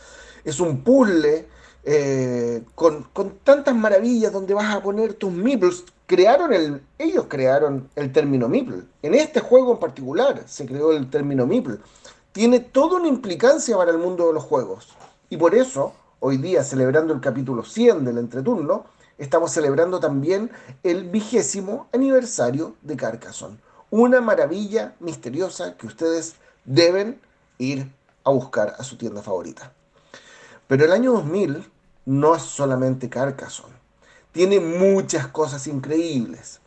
[0.43, 1.47] Es un puzzle
[1.83, 5.85] eh, con, con tantas maravillas donde vas a poner tus meeples.
[6.07, 8.83] Crearon el, ellos crearon el término meeple.
[9.03, 11.77] En este juego en particular se creó el término meeple.
[12.31, 14.89] Tiene toda una implicancia para el mundo de los juegos.
[15.29, 18.85] Y por eso, hoy día, celebrando el capítulo 100 del entreturno,
[19.19, 20.49] estamos celebrando también
[20.81, 23.57] el vigésimo aniversario de Carcassonne.
[23.91, 26.35] Una maravilla misteriosa que ustedes
[26.65, 27.21] deben
[27.57, 27.91] ir
[28.23, 29.71] a buscar a su tienda favorita.
[30.67, 31.69] Pero el año 2000
[32.05, 33.75] no es solamente Carcassonne.
[34.31, 36.59] Tiene muchas cosas increíbles.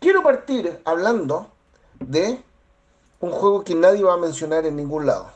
[0.00, 1.50] Quiero partir hablando
[2.00, 2.42] de
[3.20, 5.30] un juego que nadie va a mencionar en ningún lado.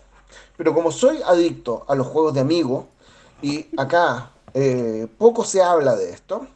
[0.56, 2.88] Pero como soy adicto a los juegos de amigo,
[3.40, 6.46] y acá eh, poco se habla de esto,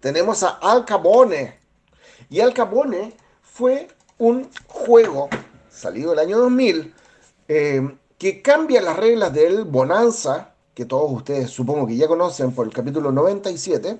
[0.00, 1.58] tenemos a Al Capone.
[2.30, 3.88] Y Al Capone fue
[4.18, 5.28] un juego
[5.70, 6.94] salido el año 2000
[7.48, 12.66] eh, que cambia las reglas del Bonanza, que todos ustedes supongo que ya conocen por
[12.66, 13.98] el capítulo 97,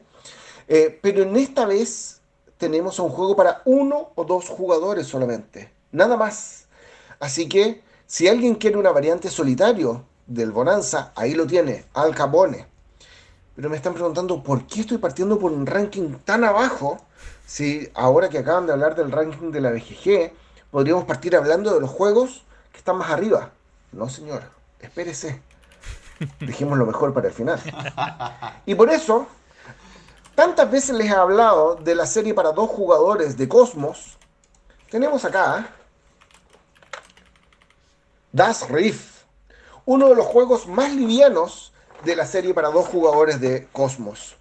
[0.68, 2.20] eh, pero en esta vez
[2.56, 6.66] tenemos un juego para uno o dos jugadores solamente, nada más.
[7.18, 12.66] Así que si alguien quiere una variante solitario del Bonanza, ahí lo tiene, Al Capone.
[13.54, 16.98] Pero me están preguntando por qué estoy partiendo por un ranking tan abajo,
[17.46, 20.32] si ahora que acaban de hablar del ranking de la BGG,
[20.70, 23.50] podríamos partir hablando de los juegos que están más arriba.
[23.92, 24.42] No, señor,
[24.80, 25.42] espérese.
[26.40, 27.60] Dejemos lo mejor para el final.
[28.64, 29.26] Y por eso,
[30.34, 34.16] tantas veces les he hablado de la serie para dos jugadores de Cosmos.
[34.90, 35.68] Tenemos acá
[38.30, 39.11] Das Riff,
[39.84, 41.72] uno de los juegos más livianos
[42.04, 44.36] de la serie para dos jugadores de Cosmos.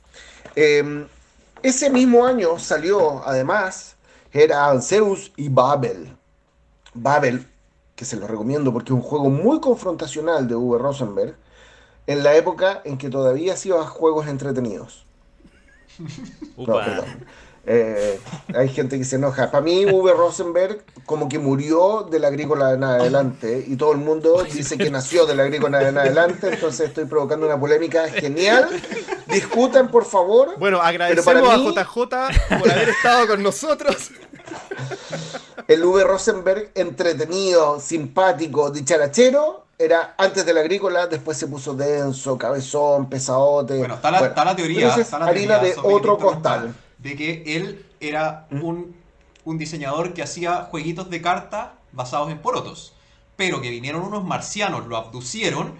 [0.55, 1.05] Eh,
[1.63, 3.95] ese mismo año salió, además,
[4.31, 6.15] era Zeus y Babel.
[6.93, 7.47] Babel,
[7.95, 11.35] que se lo recomiendo porque es un juego muy confrontacional de Uwe Rosenberg,
[12.07, 15.05] en la época en que todavía hacía juegos entretenidos.
[16.57, 17.05] No, perdón.
[17.65, 18.19] Eh,
[18.55, 19.51] hay gente que se enoja.
[19.51, 23.99] Para mí, Uwe Rosenberg como que murió de la agrícola en adelante y todo el
[23.99, 28.67] mundo dice que nació de la agrícola en adelante, entonces estoy provocando una polémica genial.
[29.27, 30.57] Discutan, por favor.
[30.57, 31.95] Bueno, agradecemos a JJ
[32.59, 34.11] por haber estado con nosotros.
[35.67, 42.37] El Uwe Rosenberg entretenido, simpático, dicharachero, era antes de la agrícola, después se puso denso,
[42.37, 43.77] cabezón, pesadote.
[43.77, 44.81] Bueno, está la, está la teoría.
[44.81, 46.73] Entonces, está la harina teoría, de otro costal.
[47.01, 48.95] De que él era un,
[49.45, 52.93] un diseñador que hacía jueguitos de carta basados en porotos.
[53.35, 55.73] Pero que vinieron unos marcianos, lo abducieron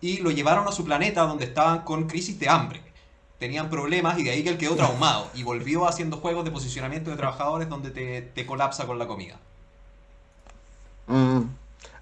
[0.00, 2.80] y lo llevaron a su planeta donde estaban con crisis de hambre.
[3.38, 7.10] Tenían problemas y de ahí que él quedó traumado y volvió haciendo juegos de posicionamiento
[7.10, 9.38] de trabajadores donde te, te colapsa con la comida.
[11.06, 11.42] Mm,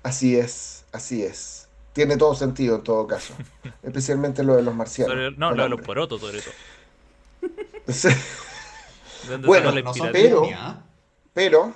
[0.03, 1.69] así es, así es.
[1.93, 3.35] Tiene todo sentido en todo caso.
[3.83, 5.15] Especialmente lo de los marcianos.
[5.15, 6.55] Sobre- no, lo de los porotos, sobre todo.
[9.27, 9.31] Sí.
[9.31, 10.49] ¿De dónde Bueno, No pero-.
[11.35, 11.75] Pero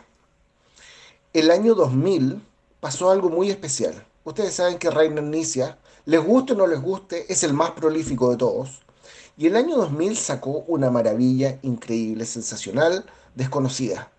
[1.33, 2.43] el año 2000
[2.81, 4.05] pasó algo muy especial.
[4.25, 8.31] Ustedes saben que Rainer Nicia, les guste o no les guste, es el más prolífico
[8.31, 8.81] de todos.
[9.37, 13.05] Y el año 2000 sacó una maravilla increíble, sensacional,
[13.35, 14.11] desconocida,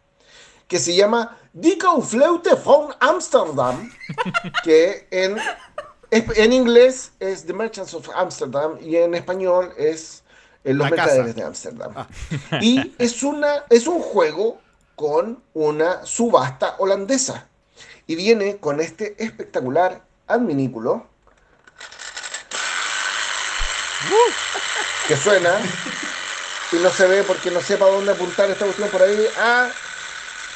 [0.67, 3.91] que se llama Die Kaufleute von Amsterdam,
[4.63, 5.37] que en,
[6.11, 10.20] en inglés es The Merchants of Amsterdam y en español es
[10.63, 11.07] eh, Los La casa.
[11.07, 12.07] Mercaderes de Amsterdam.
[12.61, 14.59] Y es, una, es un juego
[14.95, 17.47] con una subasta holandesa.
[18.07, 21.07] Y viene con este espectacular adminículo.
[25.07, 25.59] Que suena.
[26.71, 29.25] Y no se ve porque no sepa dónde apuntar esta cuestión por ahí.
[29.37, 29.69] Ah,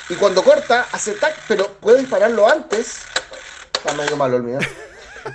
[0.10, 2.99] y cuando corta, hace tac, pero puede dispararlo antes.
[3.73, 4.60] Está medio malo el mío.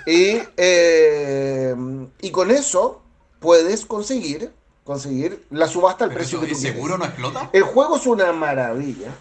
[0.07, 1.75] Y, eh,
[2.21, 3.03] y con eso
[3.41, 4.53] puedes conseguir,
[4.91, 6.75] conseguir la subasta al precio eso, que tú ¿es quieres.
[6.77, 7.49] seguro no explota?
[7.53, 9.13] El juego es una maravilla.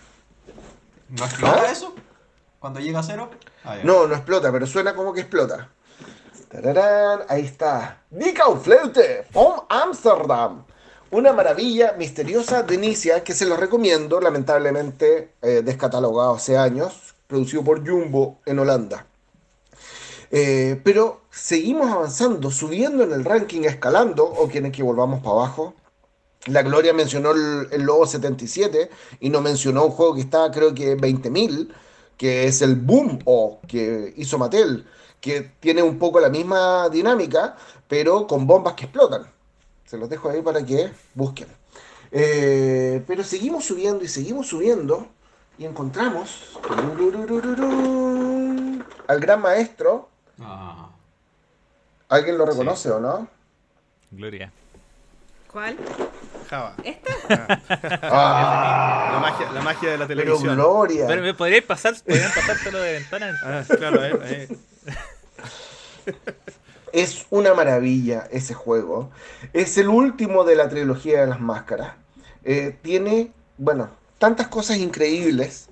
[1.09, 1.71] ¿No explota ¿Ah?
[1.71, 1.93] eso?
[2.57, 3.29] Cuando llega a cero.
[3.63, 3.77] Ah.
[3.83, 5.69] No, no explota, pero suena como que explota.
[6.49, 8.01] Tararán, ahí está.
[8.09, 10.65] Die Kaufleute von Amsterdam.
[11.11, 17.63] Una maravilla misteriosa de Inicia que se los recomiendo, lamentablemente eh, descatalogado hace años, producido
[17.63, 19.05] por Jumbo en Holanda.
[20.31, 25.73] Eh, pero seguimos avanzando, subiendo en el ranking, escalando, o quieren que volvamos para abajo.
[26.45, 28.89] La Gloria mencionó el, el Lobo 77
[29.19, 31.69] y no mencionó un juego que está creo que 20.000,
[32.17, 34.85] que es el Boom O que hizo Mattel,
[35.21, 37.57] que tiene un poco la misma dinámica,
[37.87, 39.23] pero con bombas que explotan.
[39.85, 41.47] Se los dejo ahí para que busquen.
[42.11, 45.07] Eh, pero seguimos subiendo y seguimos subiendo
[45.57, 46.57] y encontramos
[49.07, 50.09] al gran maestro.
[50.41, 50.89] Ah,
[52.09, 53.27] ¿Alguien lo reconoce o no?
[54.11, 54.51] Gloria.
[55.51, 55.77] ¿Cuál?
[56.49, 56.73] Java.
[56.83, 57.11] ¿Esta?
[58.03, 60.55] Ah, La magia, la magia de la pero televisión.
[60.55, 61.07] Gloria.
[61.07, 63.33] Pero me podríais pasar, podrían pasártelo de ventana.
[63.43, 64.57] Ah, claro, eh, eh.
[66.91, 69.11] Es una maravilla ese juego.
[69.53, 71.93] Es el último de la trilogía de las máscaras.
[72.43, 75.68] Eh, tiene, bueno, tantas cosas increíbles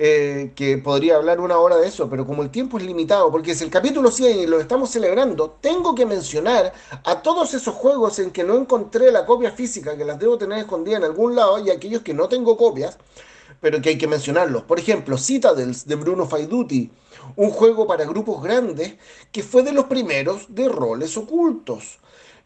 [0.00, 3.50] eh, que podría hablar una hora de eso, pero como el tiempo es limitado, porque
[3.50, 6.72] es el capítulo 100 y lo estamos celebrando, tengo que mencionar
[7.04, 10.58] a todos esos juegos en que no encontré la copia física, que las debo tener
[10.58, 12.96] escondidas en algún lado, y aquellos que no tengo copias,
[13.60, 14.62] pero que hay que mencionarlos.
[14.62, 16.92] Por ejemplo, Citadels de Bruno Faiduti,
[17.34, 18.94] un juego para grupos grandes
[19.32, 21.98] que fue de los primeros de roles ocultos.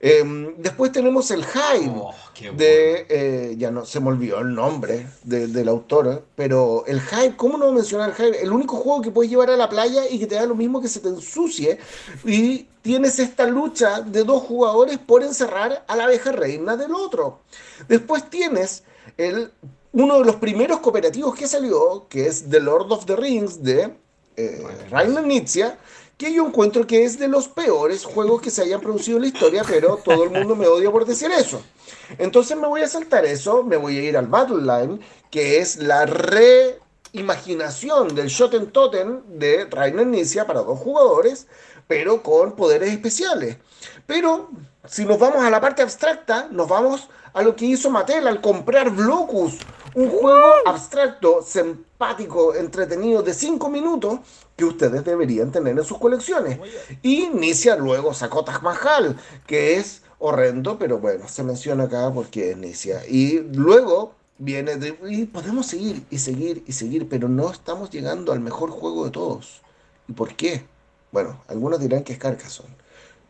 [0.05, 4.53] Eh, después tenemos el Hive oh, qué de, eh, ya no se me olvidó el
[4.53, 8.43] nombre de- del autor, pero el Hive, ¿cómo no mencionar el Hive?
[8.43, 10.83] El único juego que puedes llevar a la playa y que te da lo mismo
[10.83, 11.79] que se te ensucie
[12.25, 17.39] y tienes esta lucha de dos jugadores por encerrar a la abeja reina del otro.
[17.87, 18.83] Después tienes
[19.17, 19.53] el,
[19.93, 23.95] uno de los primeros cooperativos que salió, que es The Lord of the Rings de
[24.37, 25.65] eh, Rainer Nietzsche,
[26.23, 29.29] que yo encuentro que es de los peores juegos que se hayan producido en la
[29.29, 31.61] historia, pero todo el mundo me odia por decir eso.
[32.17, 35.01] Entonces me voy a saltar eso, me voy a ir al Battle Line,
[35.33, 41.49] que es la reimaginación del Shoten Totem de Rainer Nietzsche para dos jugadores,
[41.89, 43.57] pero con poderes especiales.
[44.07, 44.51] Pero
[44.87, 48.41] si nos vamos a la parte abstracta, nos vamos a lo que hizo Mattel al
[48.41, 49.59] comprar Blocus,
[49.95, 54.21] un juego abstracto, simpático, entretenido de 5 minutos
[54.57, 56.59] que ustedes deberían tener en sus colecciones.
[57.03, 59.17] Y Nicia luego sacó Taj Mahal,
[59.47, 63.07] que es horrendo, pero bueno, se menciona acá porque es Nicia.
[63.07, 64.99] Y luego viene de...
[65.09, 69.11] Y podemos seguir y seguir y seguir, pero no estamos llegando al mejor juego de
[69.11, 69.63] todos.
[70.09, 70.67] ¿Y por qué?
[71.13, 72.75] Bueno, algunos dirán que es Carcassonne,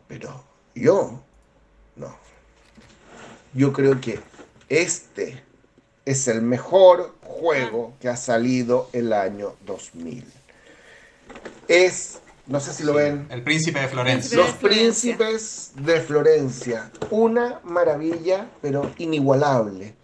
[0.07, 0.43] pero
[0.75, 1.21] yo
[1.95, 2.17] no.
[3.53, 4.19] Yo creo que
[4.69, 5.43] este
[6.05, 10.25] es el mejor juego que ha salido el año 2000.
[11.67, 14.37] Es, no sé si lo ven, El príncipe de Florencia.
[14.37, 15.17] Los de Florencia.
[15.17, 16.91] Príncipes de Florencia.
[17.09, 19.95] Una maravilla, pero inigualable.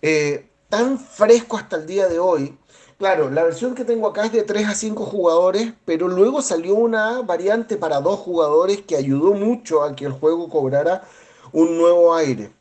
[0.00, 2.56] Eh, tan fresco hasta el día de hoy.
[3.02, 6.76] Claro, la versión que tengo acá es de 3 a 5 jugadores, pero luego salió
[6.76, 11.02] una variante para 2 jugadores que ayudó mucho a que el juego cobrara
[11.50, 12.52] un nuevo aire.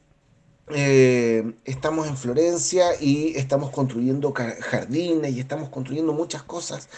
[0.69, 6.89] Eh, estamos en Florencia y estamos construyendo jardines y estamos construyendo muchas cosas.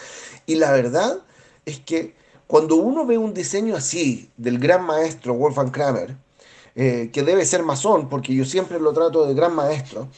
[0.46, 1.18] Y la verdad
[1.66, 2.14] es que
[2.46, 6.16] cuando uno ve un diseño así del gran maestro Wolfgang Kramer,
[6.76, 10.08] eh, que debe ser masón, porque yo siempre lo trato de gran maestro,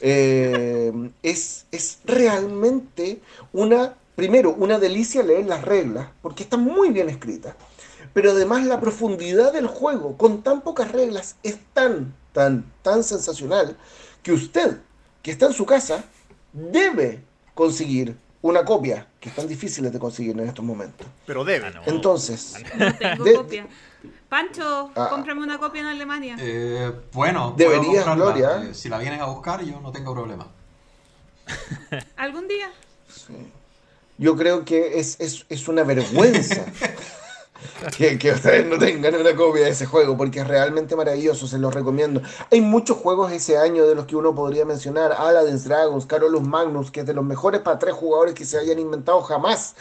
[0.00, 0.92] eh,
[1.22, 3.20] es, es realmente
[3.52, 7.56] una, primero, una delicia leer las reglas, porque están muy bien escritas,
[8.12, 13.76] pero además la profundidad del juego, con tan pocas reglas, es tan, tan, tan sensacional,
[14.22, 14.78] que usted,
[15.20, 16.04] que está en su casa,
[16.52, 17.24] debe
[17.54, 21.06] conseguir una copia, que están difíciles de conseguir en estos momentos.
[21.24, 21.66] Pero debe.
[21.68, 21.80] Ah, no.
[21.86, 23.66] Entonces, No tengo De- copia.
[24.28, 25.06] Pancho, Ah.
[25.08, 26.36] cómprame una copia en Alemania.
[26.38, 28.14] Eh, bueno, Deberías, comprarla.
[28.24, 28.68] Gloria.
[28.70, 30.46] Eh, si la vienes a buscar, yo no tengo problema.
[32.16, 32.70] ¿Algún día?
[34.18, 36.64] yo creo que es, es, es una vergüenza
[37.96, 41.72] que, ustedes no tengan una copia de ese juego, porque es realmente maravilloso, se los
[41.72, 42.20] recomiendo.
[42.50, 46.90] Hay muchos juegos ese año de los que uno podría mencionar, Aladdin's Dragons, Carolus Magnus,
[46.90, 49.74] que es de los mejores para tres jugadores que se hayan inventado jamás.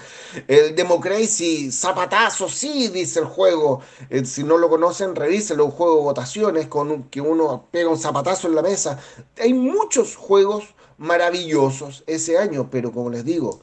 [0.48, 3.82] El Democracy, zapatazo, sí, dice el juego.
[4.10, 7.98] Eh, si no lo conocen, revíselo, un juego de votaciones con que uno pega un
[7.98, 9.00] zapatazo en la mesa.
[9.40, 13.62] Hay muchos juegos maravillosos ese año, pero como les digo,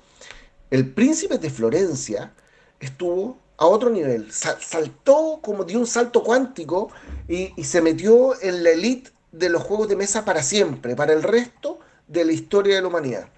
[0.70, 2.32] el príncipe de Florencia
[2.80, 4.32] estuvo a otro nivel.
[4.32, 6.90] Sa- saltó como dio un salto cuántico
[7.28, 11.12] y, y se metió en la elite de los juegos de mesa para siempre, para
[11.12, 11.78] el resto
[12.08, 13.28] de la historia de la humanidad.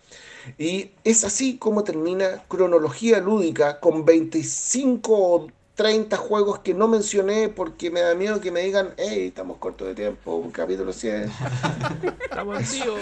[0.58, 7.48] Y es así como termina cronología lúdica con 25 o 30 juegos que no mencioné
[7.48, 11.30] porque me da miedo que me digan, hey, estamos cortos de tiempo, capítulo 100.
[12.24, 12.94] Estamos tío.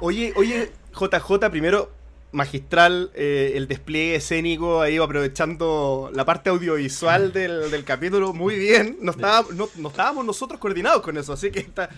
[0.00, 1.88] Oye, oye, JJ, primero,
[2.34, 8.98] magistral eh, el despliegue escénico, ahí aprovechando la parte audiovisual del, del capítulo, muy bien.
[9.00, 11.88] No, estaba- no, no estábamos nosotros coordinados con eso, así que está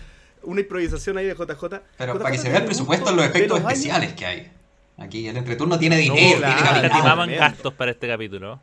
[0.43, 1.81] una improvisación ahí de JJ.
[1.97, 3.71] Pero JJ, para que se vea el ¿te presupuesto en los efectos años?
[3.71, 4.51] especiales que hay.
[4.97, 6.85] Aquí el entreturno tiene dinero, claro, tiene capital.
[6.85, 7.39] Estimamos en bien.
[7.41, 8.59] gastos para este capítulo.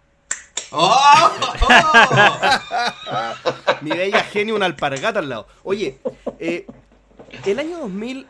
[0.71, 1.31] ¡Oh!
[1.69, 3.35] ¡Oh!
[3.83, 5.47] Mi bella genio, una alpargata al lado.
[5.63, 5.99] Oye,
[6.39, 6.67] eh,
[7.45, 8.27] ¿El año 2000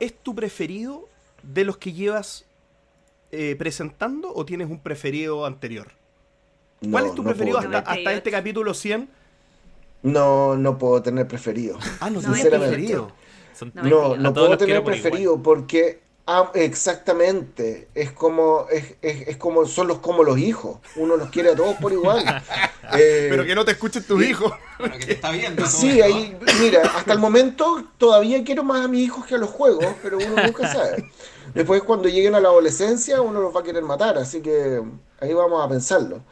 [0.00, 1.08] es tu preferido
[1.42, 2.44] de los que llevas
[3.36, 5.88] eh, presentando o tienes un preferido anterior?
[6.90, 9.08] ¿Cuál es tu no preferido hasta, este capítulo 100?
[10.02, 11.78] No, no puedo tener preferido.
[12.00, 12.76] Ah, no, sinceramente.
[12.76, 13.12] preferido.
[13.54, 14.92] Son- No, No, puedo tener igual.
[15.00, 20.78] preferido porque ah, exactamente es como es, es- es como son los como los hijos.
[20.94, 22.24] Uno los quiere a todos por igual.
[22.96, 24.52] Eh, Pero que no te escuchen tus hijos.
[24.78, 25.68] Bueno, que te está viendo.
[25.70, 26.04] todo Sí, esto.
[26.04, 29.96] ahí, mira, hasta el momento todavía quiero más a mis hijos que a los juegos,
[30.02, 31.06] pero uno nunca sabe.
[31.54, 34.82] Después cuando lleguen a la adolescencia uno los va a querer matar, así que
[35.20, 36.22] ahí vamos a pensarlo.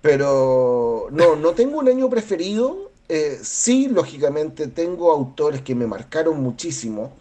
[0.00, 2.92] Pero no, no tengo un año preferido.
[3.08, 7.12] eh, sí, lógicamente tengo autores que me marcaron muchísimo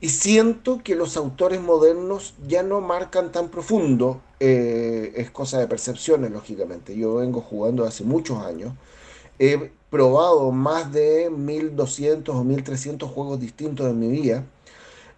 [0.00, 4.22] y siento que los autores modernos ya no marcan tan profundo.
[4.40, 6.96] eh, es cosa de percepciones, lógicamente.
[6.96, 8.72] Yo vengo jugando hace muchos años.
[9.38, 14.46] He probado más de 1200 o 1300 juegos distintos en mi vida.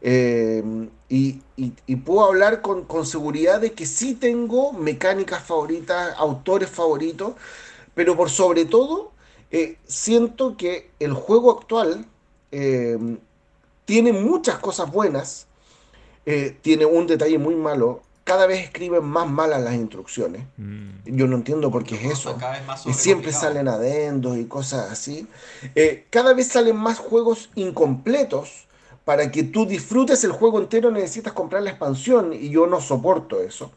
[0.03, 0.63] eh,
[1.09, 1.43] y,
[2.05, 7.35] puedo hablar con, con seguridad de que sí tengo mecánicas favoritas, autores favoritos,
[7.95, 9.13] pero por sobre todo
[9.51, 12.07] eh, siento que el juego actual
[13.91, 15.49] tiene muchas cosas buenas,
[16.25, 20.43] eh, tiene un detalle muy malo, cada vez escriben más malas las instrucciones.
[20.59, 20.91] Mm.
[21.07, 22.37] Yo no entiendo por qué es eso.
[22.39, 25.27] Cada vez más Y siempre salen adendos y cosas así.
[25.75, 28.69] Eh, cada vez salen más juegos incompletos.
[29.05, 33.41] Para que tú disfrutes el juego entero necesitas comprar la expansión y yo no soporto
[33.41, 33.73] eso.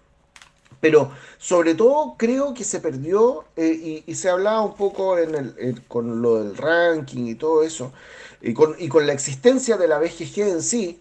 [0.84, 5.81] Pero sobre todo creo que se perdió eh, y, se hablaba un poco en el,
[5.88, 7.93] con lo del ranking y todo eso,
[8.41, 10.99] y con, y con la existencia de la BGG en sí,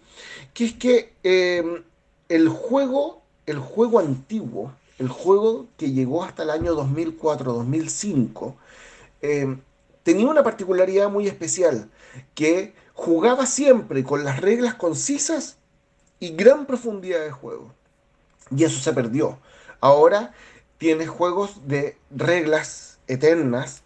[0.53, 1.83] que es que eh,
[2.29, 8.53] el juego, el juego antiguo, el juego que llegó hasta el año 2004-2005,
[9.21, 9.57] eh,
[10.03, 11.89] tenía una particularidad muy especial,
[12.35, 15.57] que jugaba siempre con las reglas concisas
[16.21, 17.73] y gran profundidad de juego.
[18.49, 19.39] Y eso se perdió.
[19.83, 20.33] Ahora
[20.77, 23.83] tienes juegos de reglas eternas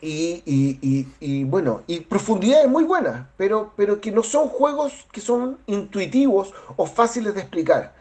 [0.00, 5.06] y, y- y- y, bueno, y profundidades muy buenas, pero, pero que no son juegos
[5.12, 7.94] que son intuitivos o fáciles de explicar.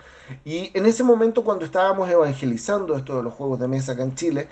[0.44, 4.16] Y en ese momento cuando estábamos evangelizando esto de los juegos de mesa acá en
[4.16, 4.48] Chile,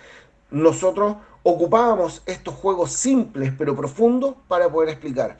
[0.52, 5.38] nosotros ocupábamos estos juegos simples pero profundos para poder explicar.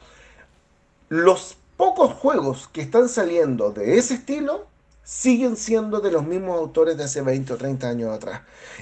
[1.08, 4.66] Los pocos juegos que están saliendo de ese estilo
[5.04, 8.40] siguen siendo de los mismos autores de hace 20 o 30 años atrás.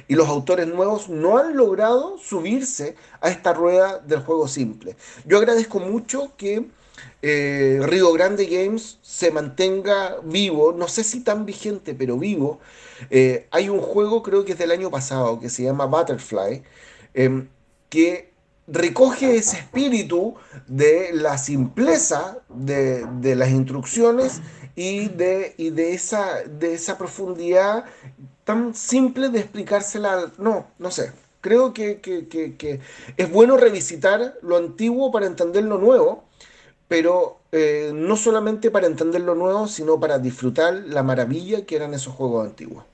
[0.08, 4.96] Y los autores nuevos no han logrado subirse a esta rueda del juego simple.
[5.26, 6.66] Yo agradezco mucho que
[7.22, 12.60] eh, Río Grande Games se mantenga vivo, no sé si tan vigente, pero vivo.
[13.10, 16.62] Eh, hay un juego, creo que es del año pasado, que se llama Butterfly,
[17.14, 17.48] em,
[17.88, 18.32] que
[18.68, 20.34] recoge ese espíritu
[20.68, 24.40] de la simpleza de, de las instrucciones
[24.76, 27.84] y de, y de, esa, de esa profundidad
[28.44, 30.32] tan simple de explicársela.
[30.38, 31.12] No, no sé.
[31.40, 32.80] Creo que, que- que-
[33.16, 36.24] es bueno revisitar lo antiguo para entender lo nuevo,
[36.88, 41.94] pero eh, no solamente para entender lo nuevo, sino para disfrutar la maravilla que eran
[41.94, 42.84] esos juegos antiguos.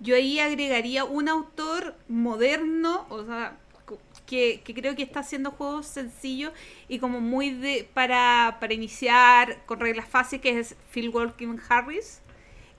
[0.00, 3.56] Yo ahí agregaría un autor moderno, o sea,
[4.26, 6.52] que, creo que está haciendo juegos sencillos
[6.88, 12.20] y como muy de para, para iniciar con reglas fáciles, que es Phil Walking Harris.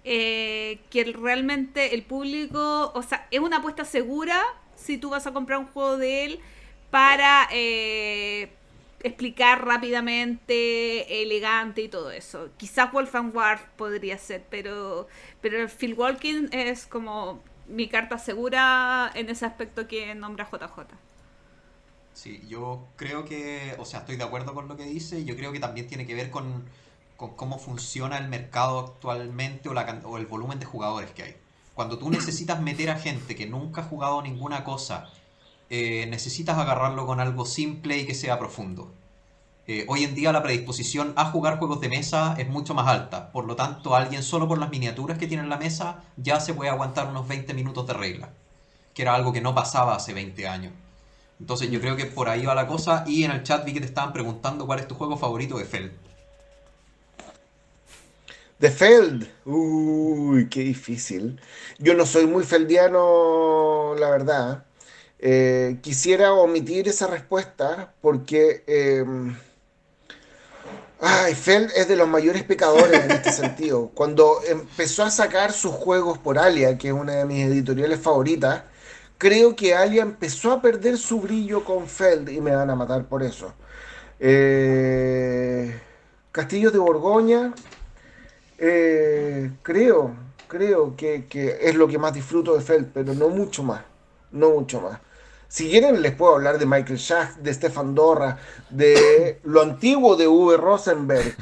[0.05, 4.41] eh, que realmente el público, o sea, es una apuesta segura
[4.75, 6.39] si tú vas a comprar un juego de él
[6.89, 8.51] para eh,
[9.01, 12.49] explicar rápidamente, elegante y todo eso.
[12.57, 15.07] Quizás Wolfgang Warf podría ser, pero,
[15.41, 20.85] pero Phil Walking es como mi carta segura en ese aspecto que nombra JJ.
[22.13, 25.35] Sí, yo creo que, o sea, estoy de acuerdo con lo que dice, y yo
[25.35, 26.65] creo que también tiene que ver con,
[27.17, 31.35] con cómo funciona el mercado actualmente o, la, o el volumen de jugadores que hay.
[31.73, 35.09] Cuando tú necesitas meter a gente que nunca ha jugado ninguna cosa,
[35.69, 38.93] eh, necesitas agarrarlo con algo simple y que sea profundo.
[39.65, 43.31] Eh, hoy en día la predisposición a jugar juegos de mesa es mucho más alta,
[43.31, 46.53] por lo tanto alguien solo por las miniaturas que tiene en la mesa ya se
[46.53, 48.33] puede aguantar unos 20 minutos de regla,
[48.93, 50.73] que era algo que no pasaba hace 20 años.
[51.43, 53.03] Entonces yo creo que por ahí va la cosa.
[53.05, 55.65] Y en el chat vi que te estaban preguntando cuál es tu juego favorito de
[55.65, 55.91] Feld.
[58.59, 59.27] The Feld.
[59.43, 61.41] Uy, qué difícil.
[61.79, 64.63] Yo no soy muy feldiano, la verdad.
[65.19, 69.03] Eh, quisiera omitir esa respuesta porque eh,
[71.01, 73.91] ay, Feld es de los mayores pecadores en este sentido.
[73.93, 78.63] Cuando empezó a sacar sus juegos por Alia, que es una de mis editoriales favoritas,
[79.23, 83.05] creo que Alia empezó a perder su brillo con Feld y me van a matar
[83.05, 83.53] por eso.
[84.19, 85.79] Eh,
[86.29, 87.53] Castillos de Borgoña,
[88.57, 90.13] eh, creo,
[90.49, 91.25] creo que,
[91.61, 93.83] es lo que más disfruto de Feld, pero no mucho más,
[94.33, 94.99] no mucho más.
[95.47, 98.37] Si quieren, les puedo hablar de Michael Schacht, de Stefan Dorra,
[98.69, 101.33] de lo antiguo de Uwe Rosenberg,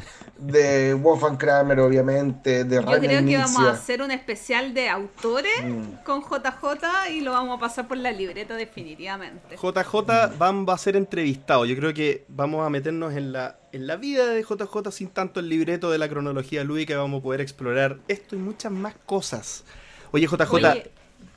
[0.42, 4.90] de Wolfgang Kramer, obviamente, de Yo Rainer creo que vamos a hacer un especial de
[4.90, 6.04] autores Mm.
[6.04, 9.56] con JJ y lo vamos a pasar por la libreta definitivamente.
[9.56, 11.66] JJ Van va a ser entrevistado.
[11.66, 15.40] Yo creo que vamos a meternos en la, en la vida de JJ sin tanto
[15.40, 16.98] el libreto de la cronología lúdica.
[16.98, 19.64] Vamos a poder explorar esto y muchas más cosas.
[20.12, 20.92] Oye, JJ, Oye,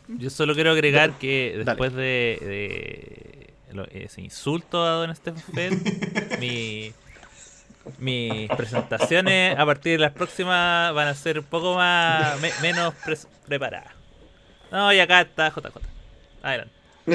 [0.08, 1.64] Yo solo quiero agregar que Dale.
[1.64, 6.92] después de, de ese insulto a Don Feld, mi,
[7.98, 12.94] mis presentaciones a partir de las próximas van a ser un poco más me- menos
[13.46, 13.92] preparadas.
[14.70, 15.78] No, y acá está JJ.
[16.42, 16.72] Adelante.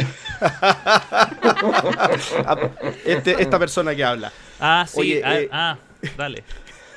[3.05, 4.31] este- esta persona que habla.
[4.59, 5.77] Ah, sí, Oye, ah, eh, ah,
[6.17, 6.43] dale.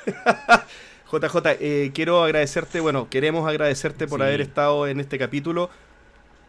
[1.11, 4.25] JJ, eh, quiero agradecerte, bueno, queremos agradecerte por Sí.
[4.25, 5.69] haber estado en este capítulo.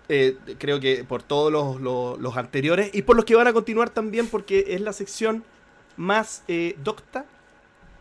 [0.09, 3.53] Eh, creo que por todos los, los- los anteriores y por los que van a
[3.53, 5.45] continuar también, porque es la sección
[5.97, 7.25] más eh, docta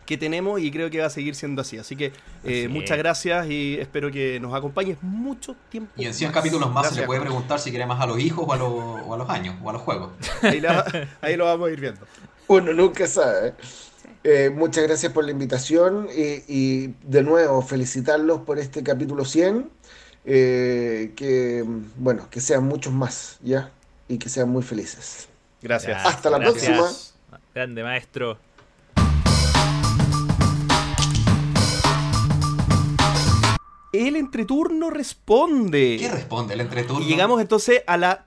[0.05, 1.77] que tenemos y creo que va a seguir siendo así.
[1.77, 2.07] Así que
[2.43, 2.97] eh, Así muchas es.
[2.97, 5.93] gracias y espero que nos acompañes mucho tiempo.
[5.95, 6.35] Y en 100 más.
[6.35, 8.69] capítulos más se le puede preguntar si quiere más a los hijos o a, los-
[9.07, 10.11] o a los años o a los juegos.
[10.41, 12.01] Ahí, la- ahí lo vamos a ir viendo.
[12.47, 13.53] Uno nunca sabe.
[14.25, 19.69] Eh, muchas gracias por la invitación y, y de nuevo felicitarlos por este capítulo 100.
[20.25, 21.63] eh, que,
[21.97, 23.71] bueno, que sean muchos más, ¿ya?
[24.07, 25.27] Y que sean muy felices.
[25.61, 26.05] Gracias.
[26.05, 26.89] Hasta la próxima.
[27.53, 28.39] Grande maestro.
[33.91, 35.97] El entreturno responde.
[35.99, 37.05] ¿Qué responde el entreturno?
[37.05, 38.25] Y llegamos entonces a la.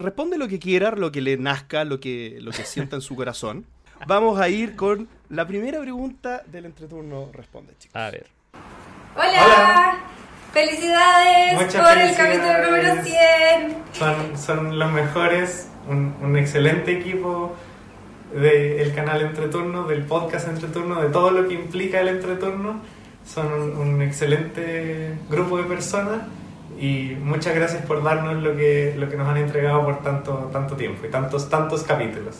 [0.00, 3.14] Responde lo que quiera, lo que le nazca, lo que, lo que sienta en su
[3.14, 3.66] corazón.
[4.08, 7.94] Vamos a ir con la primera pregunta del entreturno Responde, chicos.
[7.94, 8.26] A ver.
[9.14, 9.44] Hola.
[9.44, 9.98] Hola.
[10.52, 13.76] Felicidades Muchas por el capítulo número 100.
[13.92, 17.54] Son, son los mejores, un, un excelente equipo
[18.40, 22.80] del canal Entreturno, del podcast Entreturno, de todo lo que implica el Entreturno.
[23.24, 26.20] Son un, un excelente grupo de personas
[26.78, 30.76] y muchas gracias por darnos lo que, lo que nos han entregado por tanto, tanto
[30.76, 32.36] tiempo y tantos, tantos capítulos.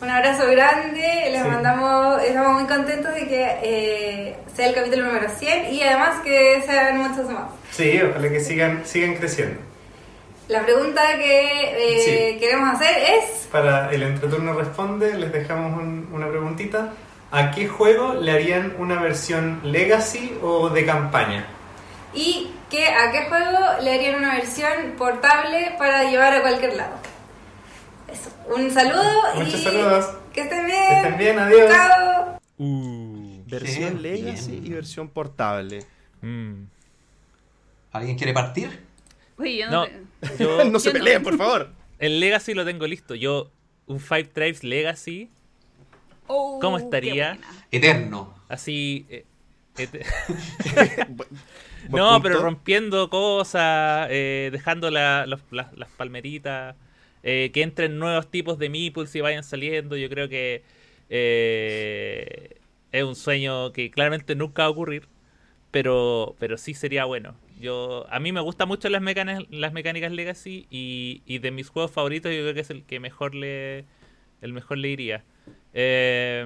[0.00, 1.48] Un abrazo grande, les Sí.
[1.48, 6.60] mandamos, estamos muy contentos de que eh, sea el capítulo número 100 y además que
[6.66, 7.44] sean muchos más.
[7.70, 9.60] Sí, ojalá que sigan, sigan creciendo.
[10.52, 12.38] La pregunta que eh, Sí.
[12.38, 16.92] queremos hacer es, Para el entreturno responde, les dejamos un- una preguntita.
[17.30, 21.46] ¿A qué juego le harían una versión Legacy o de campaña?
[22.14, 26.96] ¿y qué, a qué juego le harían una versión portable para llevar a cualquier lado?
[28.08, 29.02] Eso, un saludo
[29.36, 30.06] Muchos y saludos.
[30.34, 30.88] que estén bien.
[30.88, 31.70] Que estén bien, adiós.
[31.72, 32.38] Chao.
[32.58, 34.66] Uh, Versión Legacy bien.
[34.66, 35.84] y versión portable.
[36.20, 36.52] mm.
[37.92, 38.91] ¿Alguien quiere partir?
[39.42, 40.98] Oye, yo No, no, te- yo, no se yo no.
[41.04, 41.68] peleen, por favor.
[41.98, 43.14] el Legacy lo tengo listo.
[43.14, 43.50] Yo,
[43.86, 45.28] un Five Tribes Legacy,
[46.28, 47.36] Oh, ¿Cómo estaría?
[47.70, 48.32] Eterno.
[48.48, 49.04] así.
[49.10, 49.24] eh,
[49.76, 50.06] et-
[51.90, 56.76] no, pero rompiendo cosas, eh, dejando la- los- las, las palmeritas,
[57.24, 59.96] eh, que entren nuevos tipos de meeples y vayan saliendo.
[59.96, 60.62] Yo creo que
[61.10, 62.56] eh,
[62.92, 65.08] es un sueño que claramente nunca va a ocurrir,
[65.70, 67.34] pero, pero sí sería bueno.
[67.62, 71.68] Yo, a mí me gustan mucho las mecánicas, las mecánicas Legacy y, y de mis
[71.68, 73.86] juegos favoritos yo creo que es el que mejor le,
[74.40, 75.24] el mejor le iría.
[75.72, 76.44] Eh,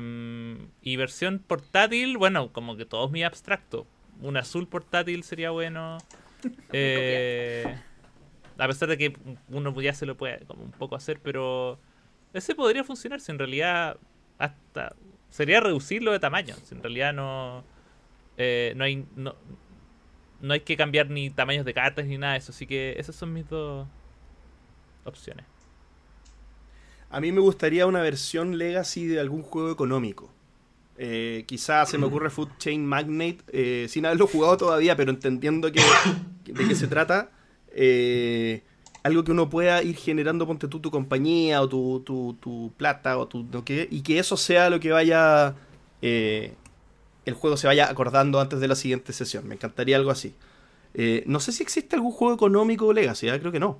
[0.82, 3.86] y versión portátil, bueno, como que todo es muy abstracto.
[4.20, 5.98] Un azul portátil sería bueno.
[6.72, 7.64] Eh,
[8.58, 9.16] a pesar de que
[9.48, 11.80] uno ya se lo puede como un poco hacer, pero
[12.32, 13.96] ese podría funcionar si en realidad
[14.38, 14.94] hasta
[15.30, 16.54] sería reducirlo de tamaño.
[16.62, 17.64] Si en realidad no
[18.36, 19.34] eh, no hay no,
[20.40, 22.52] no hay que cambiar ni tamaños de cartas ni nada de eso.
[22.52, 23.86] Así que esas son mis dos
[25.04, 25.44] opciones.
[27.10, 30.30] A mí me gustaría una versión Legacy de algún juego económico.
[30.98, 35.70] Eh, quizás se me ocurre Food Chain Magnate, eh, sin haberlo jugado todavía, pero entendiendo
[35.70, 35.80] que,
[36.44, 37.30] de qué se trata.
[37.76, 38.62] eh,
[39.02, 43.18] algo que uno pueda ir generando, ponte tú tu compañía o tu, tu, tu plata
[43.18, 45.54] o tu qué, y que eso sea lo que vaya.
[47.26, 49.46] El juego se vaya acordando antes de la siguiente sesión.
[49.46, 50.34] Me encantaría algo así.
[50.94, 53.38] Eh, no sé si existe algún juego económico Legacy, ¿eh?
[53.38, 53.78] creo que no.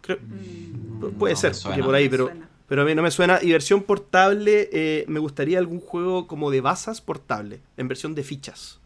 [0.00, 2.30] Creo- Pu- Puede No ser, porque por ahí, pero,
[2.66, 3.38] pero a mí no me suena.
[3.42, 8.22] Y versión portable, eh, me gustaría algún juego como de basas portable, en versión de
[8.22, 8.80] fichas.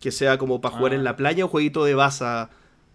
[0.00, 0.96] Que sea como para jugar Ah.
[0.96, 2.50] en la playa, un jueguito de basa.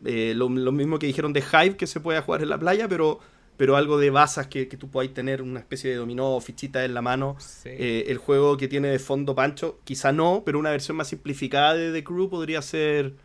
[0.05, 2.87] eh, lo, lo mismo que dijeron de Hive, que se puede jugar en la playa,
[2.87, 3.19] pero
[3.57, 6.85] pero algo de basas que, que tú podáis tener una especie de dominó o fichita
[6.85, 7.35] en la mano.
[7.39, 7.69] Sí.
[7.71, 11.73] Eh, el juego que tiene de fondo Pancho, quizá no, pero una versión más simplificada
[11.73, 13.15] de The Crew podría ser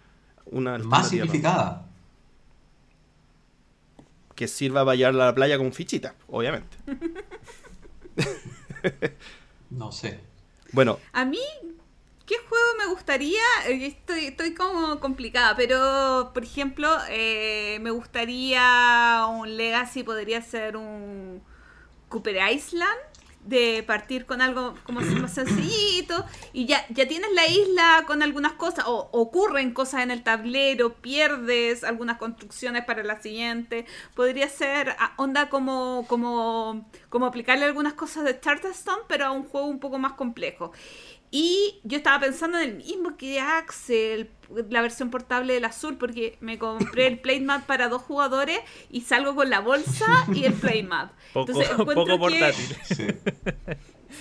[0.46, 1.86] una Más simplificada.
[4.34, 6.76] que sirva para llevarla a la playa con fichita, obviamente.
[9.70, 10.20] No sé.
[10.72, 11.38] Bueno, A mí,
[12.32, 13.42] ¿qué juego me gustaría?
[13.66, 20.78] Eh, Estoy, estoy como complicada, pero por ejemplo, eh, me gustaría un Legacy, podría ser
[20.78, 21.42] un
[22.09, 22.98] Cooper Island,
[23.44, 28.52] de partir con algo como más sencillito, y ya, ya tienes la isla con algunas
[28.52, 33.84] cosas, o ocurren cosas en el tablero, pierdes algunas construcciones para la siguiente.
[34.14, 39.44] Podría ser ah, onda como, como, como aplicarle algunas cosas de Charterstone, pero a un
[39.44, 40.72] juego un poco más complejo.
[41.34, 44.28] Y yo estaba pensando en el mismo que Axel,
[44.68, 48.60] la versión portable del azul, porque me compré el Playmat para dos jugadores
[48.90, 51.10] y salgo con la bolsa y el Playmat.
[51.32, 52.76] Poco, Entonces, encuentro poco que- portátil.
[52.94, 53.06] Sí.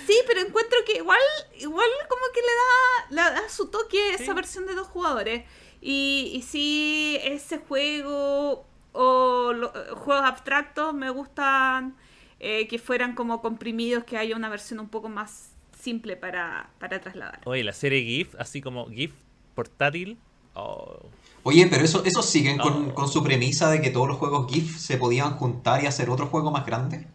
[0.06, 1.20] Sí, pero encuentro que igual,
[1.60, 4.22] igual como que le da, le da su toque Sí.
[4.22, 5.44] esa versión de dos jugadores.
[5.82, 11.94] Y, y sí, ese juego o lo- juegos abstractos me gustan
[12.40, 15.51] eh, que fueran como comprimidos, que haya una versión un poco más
[15.82, 17.40] simple para, para trasladar.
[17.44, 19.12] Oye, la serie GIF, así como GIF
[19.54, 20.18] portátil.
[20.54, 21.00] Oh,
[21.44, 22.94] Oye, pero eso, esos siguen con, No.
[22.94, 26.26] con su premisa de que todos los juegos GIF se podían juntar y hacer otro
[26.26, 27.06] juego más grande.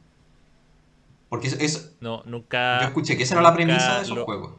[1.30, 2.82] Porque eso, eso- no, nunca.
[2.82, 4.52] yo escuché que esa era la premisa de esos lo- juegos.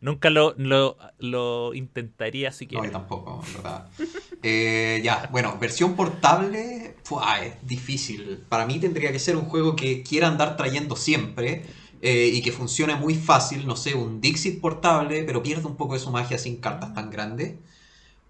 [0.00, 2.84] Nunca lo, lo, lo intentaría No, siquiera.
[2.84, 3.88] yo tampoco, en verdad.
[4.42, 7.40] Eh, ya, bueno, versión portable, ¡fua!
[7.44, 8.44] es difícil.
[8.48, 11.64] Para mí tendría que ser un juego que quiera andar trayendo siempre
[12.02, 13.66] eh, y que funcione muy fácil.
[13.66, 17.10] No sé, un Dixit portable, pero pierde un poco de su magia sin cartas tan
[17.10, 17.54] grandes.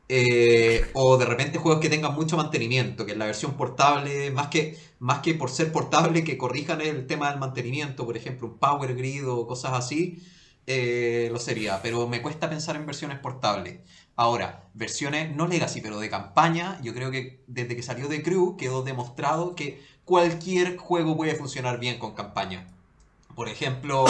[0.09, 4.78] Eh, o de repente juegos que tengan mucho mantenimiento, que la versión portable, más que,
[5.01, 8.94] más que por ser portable, que corrijan el tema del mantenimiento, por ejemplo, un Power
[8.94, 10.22] Grid o cosas así,
[10.66, 11.82] eh, lo sería.
[11.82, 13.80] Pero me cuesta pensar en versiones portables.
[14.16, 18.56] Ahora, versiones no legacy, pero de campaña, yo creo que desde que salió de Crew
[18.56, 22.66] quedó demostrado que cualquier juego puede funcionar bien con campaña.
[23.36, 24.06] Por ejemplo,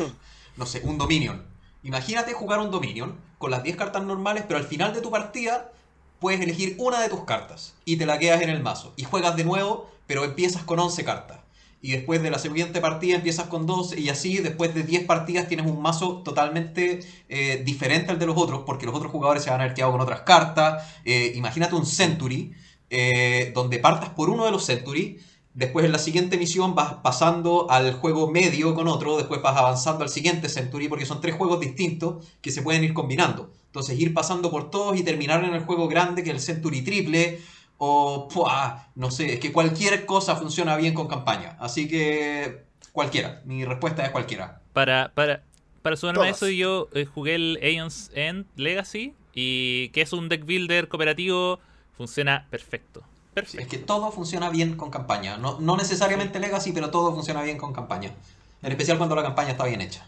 [0.56, 1.42] no sé, un Dominion.
[1.82, 5.72] Imagínate jugar un Dominion con las 10 cartas normales, pero al final de tu partida
[6.20, 8.92] puedes elegir una de tus cartas y te la quedas en el mazo.
[8.96, 11.38] Y juegas de nuevo, pero empiezas con 11 cartas.
[11.80, 15.48] Y después de la siguiente partida empiezas con 12 y así después de 10 partidas
[15.48, 19.50] tienes un mazo totalmente eh, diferente al de los otros porque los otros jugadores se
[19.50, 20.84] van a haber quedado con otras cartas.
[21.04, 22.54] Eh, imagínate un Century
[22.90, 25.18] eh, donde partas por uno de los Century,
[25.56, 30.04] después en la siguiente misión vas pasando al juego medio con otro, después vas avanzando
[30.04, 33.50] al siguiente Century porque son tres juegos distintos que se pueden ir combinando.
[33.64, 36.82] Entonces ir pasando por todos y terminar en el juego grande que es el Century
[36.82, 37.40] triple
[37.78, 38.90] o ¡pua!
[38.94, 41.56] no sé, es que cualquier cosa funciona bien con campaña.
[41.58, 44.60] Así que cualquiera, mi respuesta es cualquiera.
[44.74, 45.42] Para, para,
[45.80, 50.28] para sumarme a eso, yo eh, jugué el Aeon's End Legacy y que es un
[50.28, 51.60] deck builder cooperativo,
[51.96, 53.02] funciona perfecto.
[53.36, 53.60] Perfecto.
[53.60, 55.36] es que todo funciona bien con campaña.
[55.36, 58.14] No, no necesariamente Legacy, pero todo funciona bien con campaña.
[58.62, 60.06] En especial cuando la campaña está bien hecha.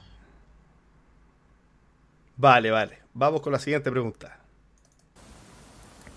[2.39, 3.01] vale, vale.
[3.13, 4.39] Vamos con la siguiente pregunta.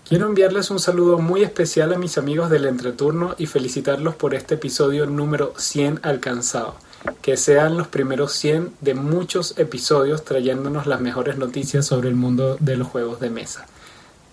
[0.08, 4.54] Quiero enviarles un saludo muy especial a mis amigos del entreturno y felicitarlos por este
[4.54, 6.76] episodio número 100 alcanzado.
[7.20, 12.56] Que sean los primeros 100 de muchos episodios trayéndonos las mejores noticias sobre el mundo
[12.58, 13.66] de los juegos de mesa.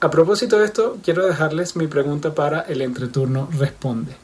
[0.02, 4.16] A propósito de esto, quiero dejarles mi pregunta para el entreturno Responde.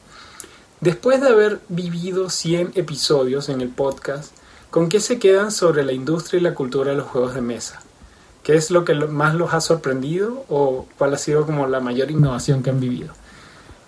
[0.80, 4.34] Después de haber vivido 100 episodios en el podcast,
[4.70, 7.82] ¿con qué se quedan sobre la industria y la cultura de los juegos de mesa?
[8.42, 12.10] ¿Qué es lo que más los ha sorprendido o cuál ha sido como la mayor
[12.10, 13.12] innovación que han vivido?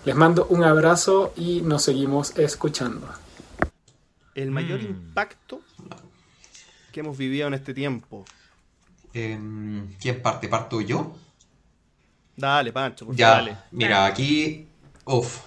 [0.05, 3.07] Les mando un abrazo y nos seguimos escuchando.
[4.35, 4.85] El mayor Mm.
[4.85, 5.61] impacto
[6.91, 8.25] que hemos vivido en este tiempo.
[9.13, 10.47] Em, ¿Quién parte?
[10.47, 11.15] ¿Parto yo?
[12.39, 13.57] Dale, Pancho, por Ya, Dale.
[13.71, 14.67] mira, aquí.
[15.05, 15.41] Uf.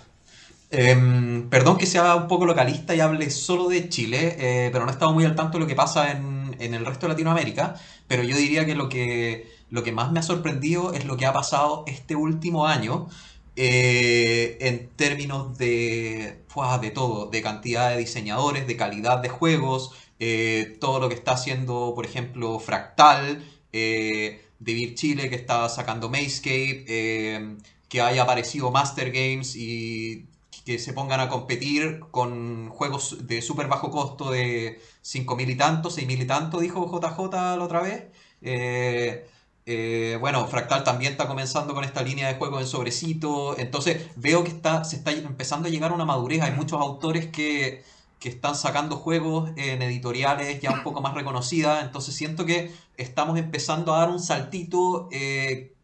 [0.70, 4.90] Em, perdón que sea un poco localista y hable solo de Chile, eh, pero no
[4.90, 7.74] he estado muy al tanto de lo que pasa en, en el resto de Latinoamérica.
[8.09, 11.27] Pero yo diría que lo que, lo que más me ha sorprendido es lo que
[11.27, 13.09] ha pasado este último año
[13.56, 16.78] eh, en términos de, ¡fua!
[16.78, 21.32] de todo, de cantidad de diseñadores, de calidad de juegos, eh, todo lo que está
[21.32, 27.56] haciendo, por ejemplo, Fractal, eh, Devir Chile que está sacando Mayscape, eh,
[27.89, 30.26] que haya aparecido Master Games y
[30.64, 35.90] que se pongan a competir con juegos de súper bajo costo de 5.000 y tanto,
[35.90, 38.05] 6.000 y tanto, dijo JJ la otra vez.
[38.40, 39.26] Eh,
[39.64, 43.56] Eh, bueno, Fractal también está comenzando con esta línea de juego en sobrecito.
[43.59, 46.43] Entonces veo que está, se está empezando a llegar a una madurez.
[46.43, 47.84] Hay muchos autores que,
[48.23, 51.82] que están sacando juegos en editoriales ya un poco más reconocidas.
[51.85, 55.74] Entonces siento que estamos empezando a dar un saltito eh,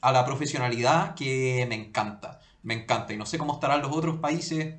[0.00, 2.38] a la profesionalidad que me encanta.
[2.62, 3.12] Me encanta.
[3.12, 4.76] Y no sé cómo estarán los otros países.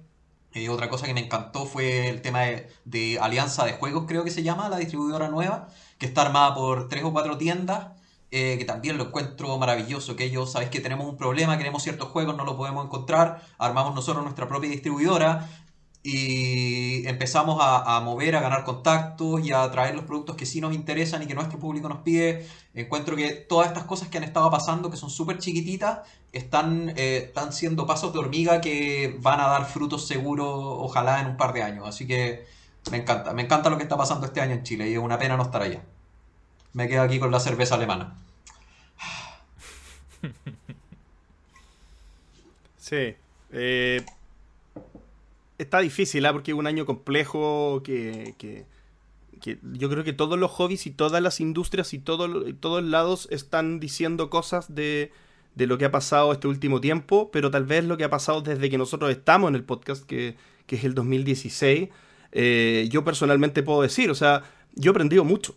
[0.54, 4.24] Eh, otra cosa que me encantó fue el tema de, de Alianza de Juegos, creo
[4.24, 5.68] que se llama, la distribuidora nueva,
[5.98, 8.00] que está armada por tres o cuatro tiendas
[8.32, 12.10] eh, que también lo encuentro maravilloso, que ellos, sabéis que tenemos un problema, queremos ciertos
[12.10, 15.50] juegos, no lo podemos encontrar, armamos nosotros nuestra propia distribuidora
[16.02, 20.74] y empezamos a, mover, a ganar contactos y a traer los productos que sí nos
[20.74, 22.48] interesan y que nuestro público nos pide.
[22.74, 26.00] Encuentro que todas estas cosas que han estado pasando, que son súper chiquititas,
[26.32, 31.28] están, eh, están siendo pasos de hormiga que van a dar frutos seguros, ojalá en
[31.28, 31.88] un par de años.
[31.88, 32.46] Así que
[32.92, 35.20] me encanta, me encanta lo que está pasando este año en Chile y es una
[35.20, 35.82] pena no estar allá.
[36.74, 38.16] Me quedo aquí con la cerveza alemana.
[42.78, 43.16] Sí.
[43.52, 44.04] Eh,
[45.60, 46.30] está difícil, ¿eh?
[46.31, 48.65] porque es un año complejo que, que,
[49.73, 53.80] yo creo que todos los hobbies y todas las industrias y todo, todos lados están
[53.80, 55.11] diciendo cosas de,
[55.56, 58.41] de, lo que ha pasado este último tiempo, pero tal vez lo que ha pasado
[58.41, 61.90] desde que nosotros estamos en el podcast, que, que es el 2016,
[62.31, 64.44] eh, yo personalmente puedo decir, o sea,
[64.76, 65.56] yo he aprendido mucho.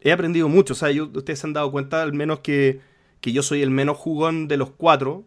[0.00, 2.80] He aprendido mucho, o sea, yo, ustedes se han dado cuenta al menos que,
[3.20, 5.24] que yo soy el menos jugón de los cuatro,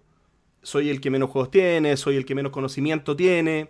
[0.63, 3.69] soy el que menos juegos tiene, soy el que menos conocimiento tiene,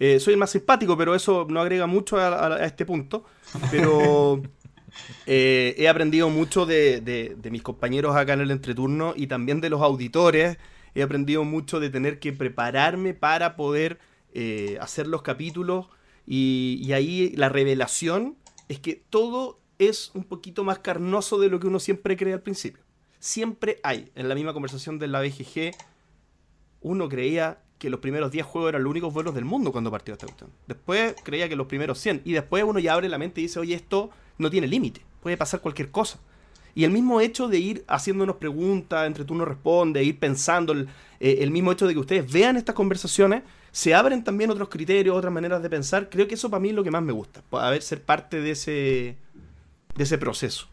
[0.00, 3.24] eh, soy el más simpático, pero eso no agrega mucho a, a, a este punto.
[3.70, 4.42] Pero
[5.26, 9.60] eh, he aprendido mucho de, de, de, mis compañeros acá en el entreturno y también
[9.60, 10.56] de los auditores.
[10.94, 13.98] He aprendido mucho de tener que prepararme para poder
[14.32, 15.88] eh, hacer los capítulos.
[16.26, 21.60] Y, y ahí la revelación es que todo es un poquito más carnoso de lo
[21.60, 22.82] que uno siempre cree al principio.
[23.18, 25.72] Siempre hay, en la misma conversación de la BGG,
[26.80, 30.12] uno creía que los primeros 10 juegos eran los únicos vuelos del mundo cuando partió
[30.12, 30.50] esta cuestión.
[30.68, 32.20] Después creía que los primeros 100.
[32.26, 35.00] Y después uno ya abre la mente y dice, oye, esto no tiene límite.
[35.22, 36.20] Puede pasar cualquier cosa.
[36.74, 40.88] Y el mismo hecho de ir haciéndonos preguntas, entre tú no respondes, ir pensando, el,
[41.20, 45.16] eh, el, mismo hecho de que ustedes vean estas conversaciones, se abren también otros criterios,
[45.16, 46.10] otras maneras de pensar.
[46.10, 47.42] Creo que eso para mí es lo que más me gusta.
[47.50, 49.16] Ver, ser parte de ese,
[49.96, 50.68] de ese proceso.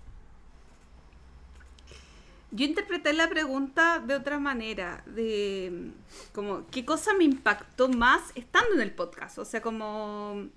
[2.51, 5.91] Yo interpreté la pregunta de otra manera, de
[6.33, 10.47] como qué cosa me impactó más estando en el podcast, o sea, como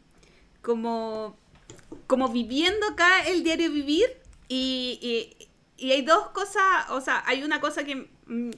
[0.63, 1.37] como
[2.07, 4.07] como viviendo acá el diario vivir
[4.49, 5.37] y,
[5.79, 8.51] y, hay dos cosas, o sea, hay una cosa que mm,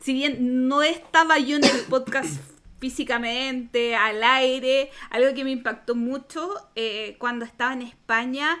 [0.00, 2.40] si bien no estaba yo en el podcast
[2.78, 8.58] físicamente, al aire, algo que me impactó mucho eh, cuando estaba en España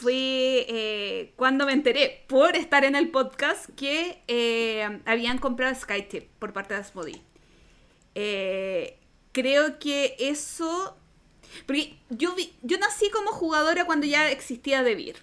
[0.00, 6.28] fue eh, cuando me enteré, por estar en el podcast, que eh, habían comprado SkyTip
[6.38, 7.22] por parte de Asmodee.
[8.14, 8.98] Eh,
[9.32, 10.96] creo que eso...
[11.66, 15.16] Porque yo, vi, yo nací como jugadora cuando ya existía Devir.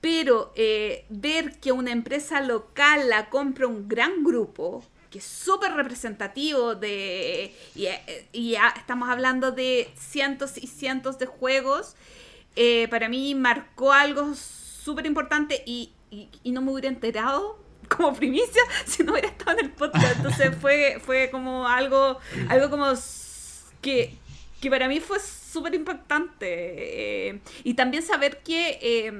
[0.00, 0.52] Pero
[1.08, 7.54] ver que una empresa local la compra un gran grupo, que es súper representativo de...
[7.74, 7.86] Y,
[8.32, 11.96] y ya estamos hablando de cientos y cientos de juegos
[12.56, 17.58] eh, para mí marcó algo súper importante y, y, y, no me hubiera enterado
[17.88, 20.16] como primicia si no hubiera estado en el podcast.
[20.16, 22.18] Entonces fue, fue como algo,
[22.48, 22.86] algo como
[23.80, 24.16] que,
[24.60, 25.18] que para mí fue
[25.54, 27.28] súper impactante.
[27.28, 29.12] Eh, y también saber que eh,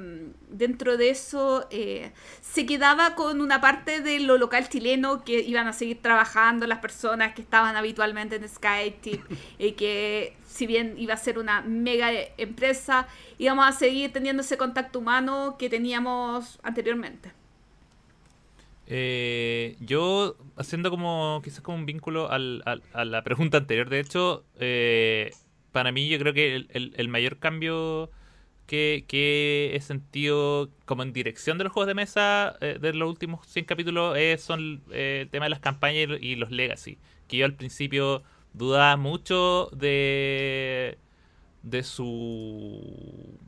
[0.49, 5.67] dentro de eso eh, se quedaba con una parte de lo local chileno que iban
[5.67, 9.21] a seguir trabajando las personas que estaban habitualmente en SkyTip
[9.57, 13.07] y que si bien iba a ser una mega empresa,
[13.37, 17.33] íbamos a seguir teniendo ese contacto humano que teníamos anteriormente.
[18.87, 23.99] Eh, yo, haciendo como quizás como un vínculo al, al, a la pregunta anterior, de
[23.99, 25.31] hecho, eh,
[25.73, 28.09] para mí yo creo que el, el, mayor cambio
[28.65, 33.09] que, que, he sentido como en dirección de los juegos de mesa eh, de los
[33.09, 36.97] últimos 100 capítulos es, son eh, el tema de las campañas y, y los legacy,
[37.27, 38.23] que yo al principio
[38.57, 40.97] dudaba mucho de
[41.63, 43.39] de su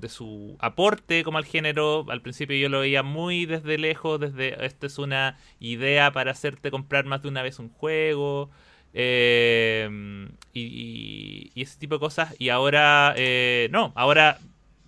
[0.00, 2.04] de su aporte como al género.
[2.08, 6.70] Al principio yo lo veía muy desde lejos, desde esta es una idea para hacerte
[6.70, 8.50] comprar más de una vez un juego.
[8.92, 12.34] Eh, y, ese tipo de cosas.
[12.38, 14.38] Y ahora, eh, no, ahora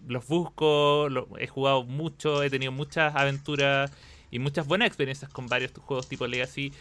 [0.07, 3.93] los busco, lo, he jugado mucho, he tenido muchas aventuras
[4.31, 6.73] y muchas buenas experiencias con varios juegos tipo Legacy.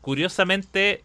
[0.00, 1.04] Curiosamente,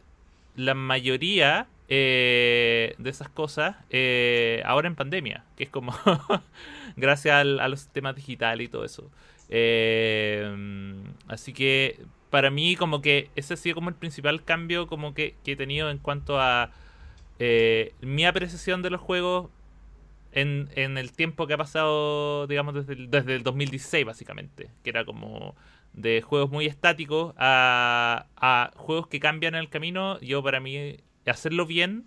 [0.56, 5.94] la mayoría eh, de esas cosas eh, ahora en pandemia, que es como
[6.96, 9.10] gracias a los sistemas digitales y todo eso.
[9.50, 12.00] Eh, así que
[12.30, 15.56] para mí como que ese ha sido como el principal cambio como que, que he
[15.56, 16.72] tenido en cuanto a
[17.40, 19.50] eh, mi apreciación de los juegos
[20.36, 24.90] en, en el tiempo que ha pasado, digamos, desde el, desde el 2016 básicamente, que
[24.92, 25.56] era como
[25.94, 31.66] de juegos muy estáticos a, a juegos que cambian el camino, yo para mí hacerlo
[31.66, 32.06] bien,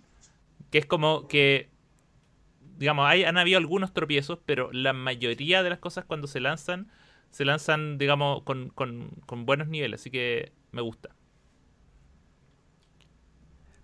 [0.71, 1.69] que es como que,
[2.77, 6.87] digamos, hay, han habido algunos tropiezos, pero la mayoría de las cosas cuando se lanzan,
[7.31, 11.09] se lanzan, digamos, con, con, con buenos niveles, así que me gusta.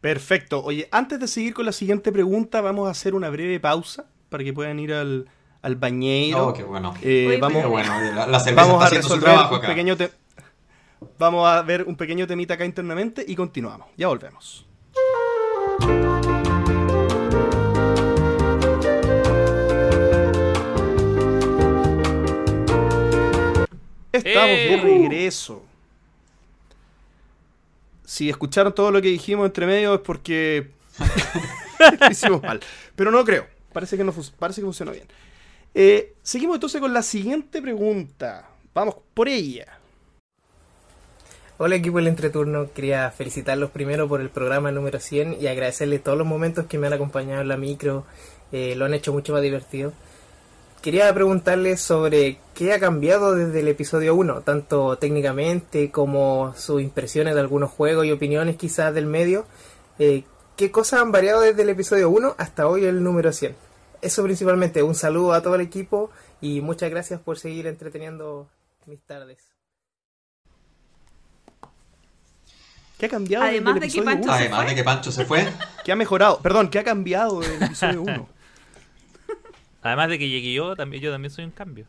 [0.01, 0.63] Perfecto.
[0.63, 4.43] Oye, antes de seguir con la siguiente pregunta, vamos a hacer una breve pausa para
[4.43, 5.29] que puedan ir al,
[5.61, 6.47] al bañeiro.
[6.47, 6.93] Oh, qué bueno.
[7.01, 9.53] Eh, Oye, vamos, Qué bueno, la, la cerveza vamos está a haciendo su resolver trabajo
[9.55, 9.67] un acá.
[9.69, 10.11] pequeño te-
[11.17, 13.87] Vamos a ver un pequeño temita acá internamente y continuamos.
[13.95, 14.65] Ya volvemos.
[24.11, 24.81] Estamos de ¡Eh!
[24.81, 25.63] regreso.
[28.05, 30.69] Si escucharon todo lo que dijimos entre medio es porque
[31.99, 32.59] lo hicimos mal.
[32.95, 33.47] Pero no creo.
[33.75, 35.05] Parece que, no parece que funcionó bien.
[35.73, 38.47] Eh, seguimos entonces con la siguiente pregunta.
[38.73, 39.65] Vamos por ella.
[41.57, 46.17] Hola equipo del Entreturno, quería felicitarlos primero por el programa número 100 y agradecerles todos
[46.17, 48.05] los momentos que me han acompañado en la micro,
[48.53, 49.91] eh, lo han hecho mucho más divertido.
[50.81, 57.33] Quería preguntarles sobre qué ha cambiado desde el episodio 1, tanto técnicamente como sus impresiones
[57.33, 59.45] de algunos juegos y opiniones quizás del medio.
[59.99, 60.23] Eh,
[60.55, 63.55] ¿Qué cosas han variado desde el episodio 1 hasta hoy el número 100?
[64.01, 68.47] Eso principalmente, un saludo a todo el equipo y muchas gracias por seguir entreteniendo
[68.85, 69.53] mis tardes.
[72.97, 74.33] ¿Qué ha cambiado Además desde el de que episodio Pancho uno?
[74.33, 74.69] Además fue?
[74.69, 75.53] de que Pancho se fue.
[75.83, 76.39] ¿Qué ha mejorado?
[76.39, 78.29] Perdón, ¿qué ha cambiado del episodio 1?
[79.81, 81.85] Además de que llegué yo, también, yo también soy un cambio.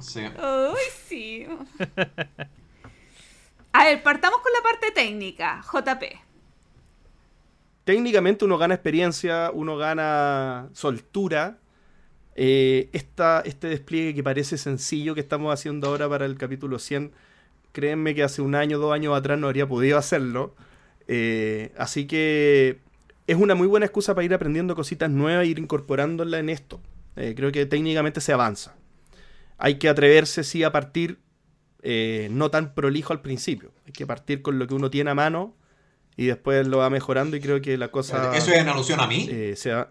[0.00, 0.20] Sí.
[0.20, 1.46] Uy, sí.
[3.72, 5.62] A ver, partamos con la parte técnica.
[5.62, 6.31] JP.
[7.84, 11.58] Técnicamente uno gana experiencia, uno gana soltura.
[12.36, 17.12] Eh, este despliegue que parece sencillo que estamos haciendo ahora para el capítulo 100,
[17.72, 20.54] créanme que hace un año, dos años atrás no habría podido hacerlo.
[21.08, 22.78] Eh, así que
[23.26, 26.80] es una muy buena excusa para ir aprendiendo cositas nuevas e ir incorporándolas en esto.
[27.16, 28.76] Eh, creo que técnicamente se avanza.
[29.58, 31.18] Hay que atreverse, sí, a partir
[32.30, 33.72] no tan prolijo al principio.
[33.86, 35.56] Hay que partir con lo que uno tiene a mano
[36.16, 39.06] y después lo va mejorando y creo que la cosa ¿Eso es en alusión a
[39.06, 39.26] mí?
[39.30, 39.90] eh, se va-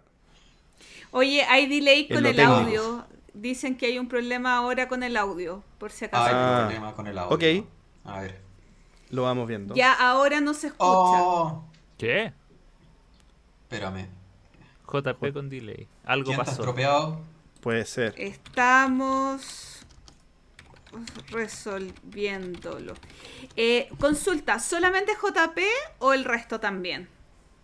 [1.11, 2.53] Oye, hay delay con el técnico.
[2.59, 3.05] audio.
[3.33, 6.23] Dicen que hay un problema ahora con el audio, por si acaso.
[6.25, 6.57] Hay Ah.
[6.61, 7.35] un problema con el audio.
[7.35, 7.65] Ok.
[8.05, 8.39] A ver.
[9.09, 9.75] lo vamos viendo.
[9.75, 10.85] Ya ahora no se escucha.
[10.87, 11.65] Oh,
[11.97, 12.31] ¿Qué?
[13.63, 14.07] espérame.
[14.87, 15.87] JP con delay.
[16.05, 16.61] Algo ¿Quién está pasó.
[16.61, 17.21] estropeado?
[17.61, 18.13] Puede ser.
[18.17, 19.70] Estamos
[21.29, 22.93] resolviéndolo.
[23.55, 25.59] Eh, consulta, ¿solamente JP
[25.99, 27.07] o el resto también?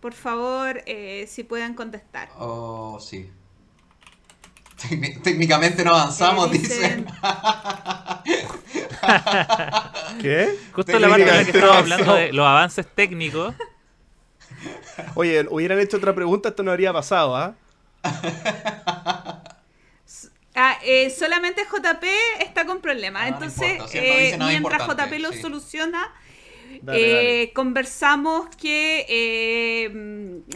[0.00, 2.30] Por favor, eh, si pueden contestar.
[2.38, 3.30] Oh, sí.
[4.80, 7.06] Técni- Técnicamente no avanzamos, Eh, dicen.
[10.20, 10.56] ¿Qué?
[10.72, 13.54] Justo la parte en la que no hablando de los avances técnicos.
[15.14, 17.54] Oye, hubieran hecho otra pregunta, esto no habría pasado, ¿ah?
[20.60, 22.04] Ah, eh, solamente JP
[22.40, 23.24] está con problemas.
[23.24, 25.40] Ah, no Entonces, importa, no eh, mientras JP lo sí.
[25.40, 26.12] soluciona,
[26.80, 27.52] Dale, eh, dale.
[27.54, 29.90] conversamos que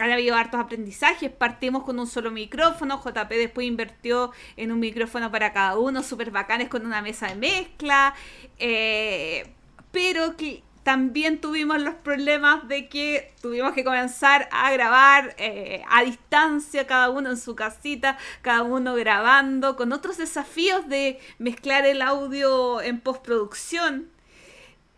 [0.00, 1.30] han habido hartos aprendizajes.
[1.30, 3.00] Partimos con un solo micrófono.
[3.04, 7.36] JP después invirtió en un micrófono para cada uno, súper bacanes con una mesa de
[7.36, 8.14] mezcla.
[8.58, 9.54] eh,
[9.92, 16.02] pero que también tuvimos los problemas de que tuvimos que comenzar a grabar eh, a
[16.02, 22.02] distancia, cada uno en su casita, cada uno grabando, con otros desafíos de mezclar el
[22.02, 24.08] audio en postproducción.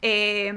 [0.02, 0.48] Eh,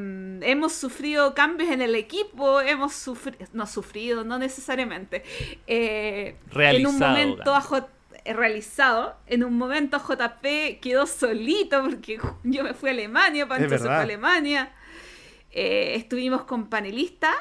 [0.42, 5.24] hemos sufrido cambios en el equipo, hemos sufrido, no sufrido, no necesariamente.
[5.68, 7.58] Eh, en Realizado, un momento Gana.
[7.58, 7.88] a J-
[8.26, 13.70] eh, realizado, en un momento JP quedó solito porque yo me fui a Alemania, Pancho
[13.70, 14.72] se fue a Alemania.
[15.52, 17.36] Eh, estuvimos con panelistas.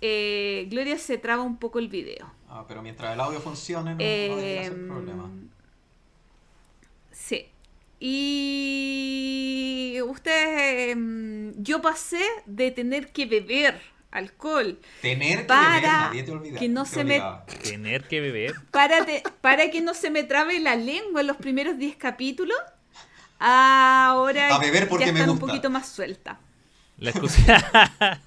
[0.00, 2.32] Eh, Gloria se traba un poco el video.
[2.48, 5.30] Ah, pero mientras el audio funcione, no, no debería ser Em, problema.
[7.10, 7.46] Sí.
[8.00, 13.80] Y ustedes, em, yo pasé de tener que beber
[14.10, 16.58] alcohol Tener que para beber, nadie te olvida.
[16.58, 17.46] que no te se me- obligaba.
[17.46, 18.54] Tener que beber.
[18.70, 22.58] para, te- para que no se me trabe la lengua en los primeros 10 capítulos.
[23.38, 25.52] Ahora A beber porque ya me están un gusta.
[25.52, 26.38] poquito más suelta.
[26.98, 27.40] La excusa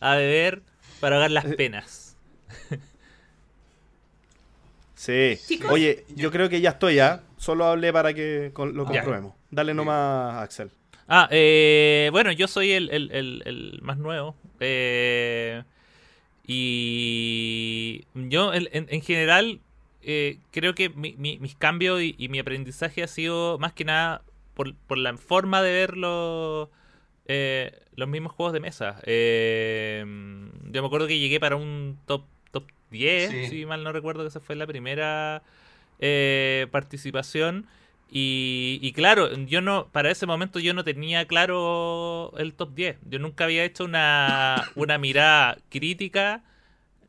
[0.00, 0.62] a beber
[1.00, 2.16] para ahogar las penas.
[4.94, 5.38] Sí.
[5.46, 5.70] Chicos.
[5.70, 7.22] Oye, yo creo que ya estoy, ¿ah?
[7.36, 9.00] Solo hablé para que con- lo Ya.
[9.00, 9.34] comprobemos.
[9.50, 10.70] Dale nomás, Axel.
[11.06, 14.34] Ah, eh, bueno, yo soy el, el- el- el más nuevo.
[14.60, 15.62] eh,
[16.44, 19.60] y yo, en, en- en general,
[20.02, 23.84] eh, creo que mi- mi- mis cambios y, y mi aprendizaje ha sido más que
[23.84, 24.22] nada
[24.54, 26.68] por, por la forma de ver los,
[27.28, 29.00] eh, los mismos juegos de mesa.
[29.04, 30.04] Eh,
[30.70, 33.46] yo me acuerdo que llegué para un top, top 10, Sí.
[33.48, 35.42] si mal no recuerdo que esa fue la primera
[36.00, 37.66] eh, participación.
[38.10, 42.96] Y, y claro, yo no, para ese momento yo no tenía claro el top 10.
[43.08, 46.42] Yo nunca había hecho una, una mirada crítica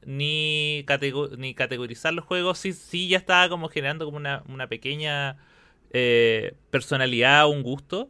[0.06, 2.58] ni, catego- ni categorizar los juegos.
[2.60, 5.38] Sí, sí ya estaba como generando como una, una pequeña
[5.92, 8.10] eh, personalidad, un gusto.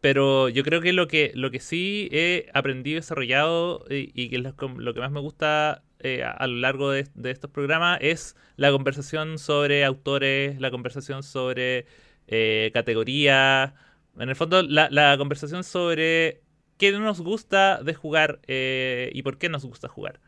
[0.00, 4.36] Pero yo creo que lo que, lo que sí he aprendido y desarrollado y, que
[4.36, 8.36] es lo, lo que más me gusta eh, a, lo largo de, estos programas es
[8.56, 11.86] la conversación sobre autores, la conversación sobre
[12.28, 13.72] eh, categorías.
[14.18, 16.42] En el fondo, la, la conversación sobre
[16.78, 20.20] qué nos gusta de jugar eh, y por qué nos gusta jugar.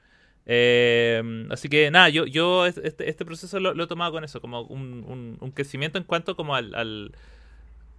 [0.46, 4.24] Eh, así que nada, yo, yo es- este, este proceso lo, lo he tomado con
[4.24, 7.12] eso, como un, un- un crecimiento en cuanto como al, al,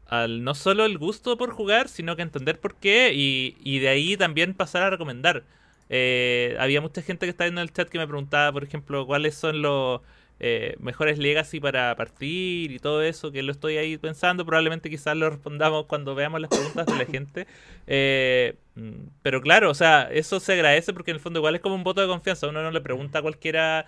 [0.10, 3.90] al no solo el gusto por jugar, sino que entender por qué y, y de
[3.90, 5.46] ahí también pasar a recomendar.
[5.90, 9.36] Eh, había mucha gente que estaba en el chat que me preguntaba, por ejemplo, cuáles
[9.36, 10.02] son los
[10.40, 14.46] eh, mejores legacy para partir y todo eso, que lo estoy ahí pensando.
[14.46, 17.48] Probablemente quizás lo respondamos cuando veamos las preguntas de la gente.
[17.88, 21.62] Eh, mm, pero claro, o sea, eso se agradece porque en el fondo igual es
[21.62, 22.48] como un voto de confianza.
[22.48, 23.88] Uno no le pregunta a cualquiera,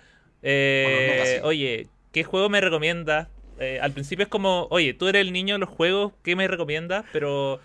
[0.80, 3.28] Bueno, oye, ¿qué juego me recomiendas?
[3.62, 6.48] Eh, al principio es como, oye, tú eres el niño de los juegos, ¿qué me
[6.48, 7.04] recomiendas?
[7.12, 7.60] Pero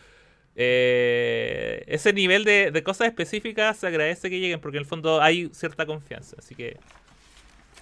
[0.56, 5.22] eh, ese nivel de, de cosas específicas se agradece que lleguen porque en el fondo
[5.22, 6.36] hay cierta confianza.
[6.40, 6.78] Así que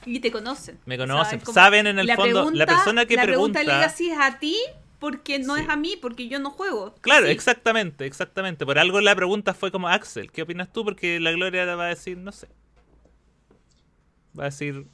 [0.05, 0.79] Y te conocen.
[0.85, 4.39] Me conocen, saben en el la fondo, la persona que la pregunta- Legacy es a
[4.39, 4.55] ti
[4.99, 5.61] porque no Sí.
[5.63, 6.95] es a mí, porque yo no juego.
[7.01, 7.31] Claro, Sí.
[7.31, 8.65] exactamente, exactamente.
[8.65, 10.83] Por algo la pregunta fue como, Axel, ¿qué opinas tú?
[10.85, 12.47] Porque la Gloria va a decir, no sé.
[14.37, 14.85] Va a decir,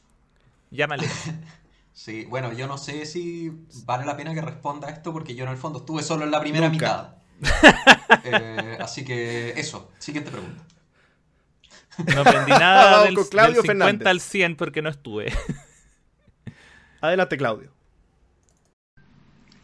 [0.72, 1.08] llámale.
[2.04, 3.52] Sí, bueno, yo no sé si
[3.86, 6.32] vale la pena que responda a esto porque yo en el fondo estuve solo en
[6.32, 7.20] la primera Nunca.
[7.40, 8.24] mitad.
[8.24, 10.64] Eh, así que eso, siguiente pregunta.
[12.12, 14.08] No aprendí nada del, con Claudio del 50 Fernández.
[14.08, 15.32] al 100 porque no estuve.
[17.02, 17.72] Adelante, Claudio.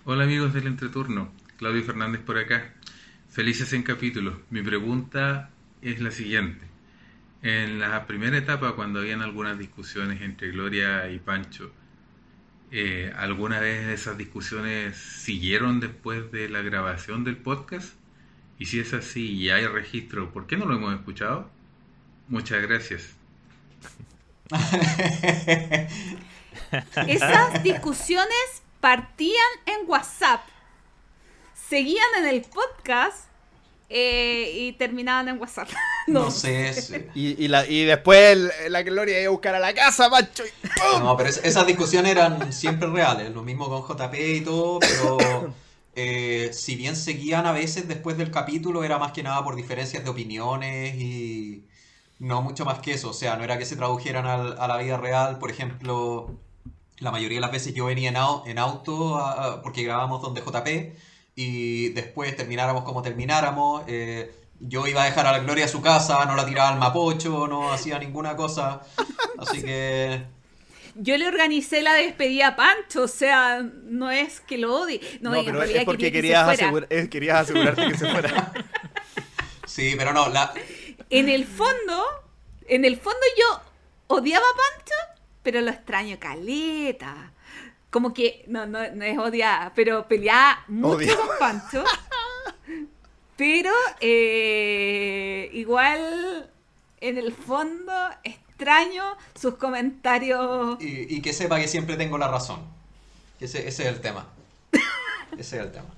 [0.06, 2.72] Hola amigos del entreturno, Claudio Fernández por acá.
[3.30, 4.36] Felices en capítulos.
[4.52, 5.50] Mi pregunta
[5.82, 6.68] es la siguiente.
[7.42, 11.72] En la primera etapa, cuando habían algunas discusiones entre Gloria y Pancho,
[12.72, 17.94] eh, ¿alguna vez esas discusiones siguieron después de la grabación del podcast?
[18.60, 21.50] Y si es así y hay registro, ¿por qué no lo hemos escuchado?
[22.28, 23.16] Muchas gracias.
[27.08, 30.42] Esas discusiones partían en WhatsApp,
[31.54, 33.27] seguían en el podcast
[33.90, 35.70] eh, y terminaban en WhatsApp.
[36.08, 36.74] No, sé.
[36.74, 36.96] sí.
[37.16, 40.44] Y, y la, y después el- la Gloria iba a buscar a la casa, macho.
[40.46, 41.04] y ¡pum!
[41.04, 45.54] No, pero es- esas discusiones eran siempre reales, lo mismo con JP y todo, pero
[45.96, 50.02] eh, si bien seguían a veces después del capítulo, era más que nada por diferencias
[50.06, 51.66] de opiniones y
[52.20, 54.78] no mucho más que eso, o sea, no era que se tradujeran al- a la
[54.78, 56.32] vida real, por ejemplo,
[57.00, 60.22] la mayoría de las veces yo venía en, au- en auto a- a- porque grabábamos
[60.22, 60.96] donde JP
[61.38, 63.84] y después termináramos como termináramos.
[63.88, 66.80] eh, yo iba a dejar a la Gloria a su casa, no la tiraba al
[66.80, 68.82] mapocho, no hacía ninguna cosa.
[69.38, 70.26] Así que
[70.96, 75.00] Yo le organicé la despedida a Pancho, o sea, no es que lo odie.
[75.22, 78.52] No, pero es porque quería querías, que eh, querías asegurarte que se fuera.
[79.68, 80.54] Sí, pero no, la...
[81.12, 82.04] En el fondo,
[82.68, 83.62] en el fondo yo
[84.08, 87.34] odiaba a Pancho, pero lo extraño caleta.
[87.98, 91.84] Como que, no, no, no es odiada, pero peleaba mucho con Pancho.
[93.36, 96.48] Pero eh, igual,
[97.02, 97.92] en el fondo,
[98.24, 99.04] extraño
[99.34, 100.80] sus comentarios.
[100.80, 102.60] y, y que sepa que siempre tengo la razón.
[103.40, 104.28] Ese, ese es el tema.
[105.32, 105.90] Ese es el tema.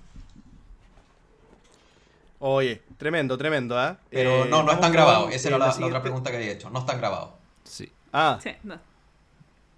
[2.39, 3.97] Oye, tremendo, tremendo, ¿ah?
[4.09, 5.33] Pero Eh, no, no están grabados.
[5.33, 6.69] eh, Esa era la, la siguiente- otra pregunta que había hecho.
[6.69, 7.31] No están grabados.
[7.65, 7.91] Sí.
[8.13, 8.79] Ah, Sí, no.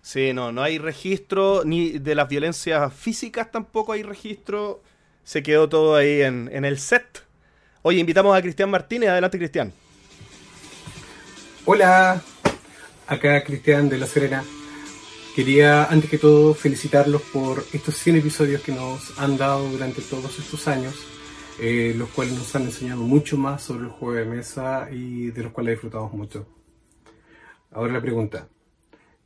[0.01, 4.81] Sí, no, no hay registro, ni de las violencias físicas tampoco hay registro.
[5.23, 7.23] Se quedó todo ahí en, en el set.
[7.83, 9.09] Oye, invitamos a Cristian Martínez.
[9.09, 9.73] Adelante, Cristian.
[11.65, 12.21] Hola,
[13.07, 14.43] acá Cristian de La Serena.
[15.35, 20.37] Quería antes que todo felicitarlos por estos 100 episodios que nos han dado durante todos
[20.39, 20.95] estos años,
[21.59, 25.43] eh, los cuales nos han enseñado mucho más sobre los juegos de mesa y de
[25.43, 26.47] los cuales disfrutamos mucho.
[27.71, 28.49] Ahora la pregunta.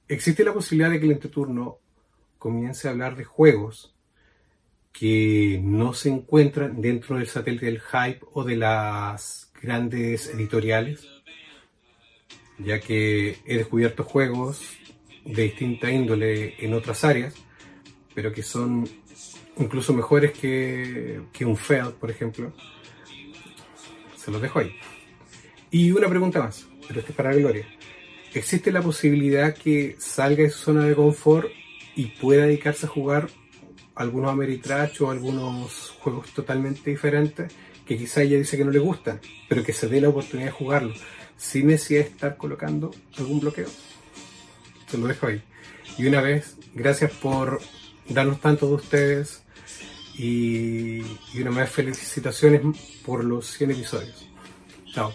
[0.08, 1.80] ¿Existe la posibilidad de que el entreturno
[2.38, 3.96] comience a hablar de juegos
[4.92, 11.08] que no se encuentran dentro del satélite del hype o de las grandes editoriales,
[12.60, 14.62] ya que he descubierto juegos
[15.26, 17.34] de distinta índole en otras áreas,
[18.14, 18.88] pero que son
[19.58, 22.54] incluso mejores que, que un Feld, por ejemplo.
[24.16, 24.76] Se los dejo ahí.
[25.72, 27.68] Y una pregunta más, pero este es para Gloria.
[28.36, 31.48] ¿Existe la posibilidad que salga de su zona de confort
[31.96, 33.30] y pueda dedicarse a jugar
[33.96, 37.54] algunos Ameritrash o algunos juegos totalmente diferentes
[37.88, 40.52] que quizá ella dice que no le gustan, pero que se dé la oportunidad de
[40.52, 40.94] jugarlo,
[41.38, 43.70] sin necesidad de estar colocando algún bloqueo?
[44.88, 45.42] Se lo dejo ahí.
[45.98, 47.62] Y una vez, gracias por
[48.10, 49.44] darnos tanto de ustedes
[50.18, 51.00] y,
[51.40, 52.62] una vez felicitaciones
[53.06, 54.28] por los 100 episodios.
[54.94, 55.14] Chao.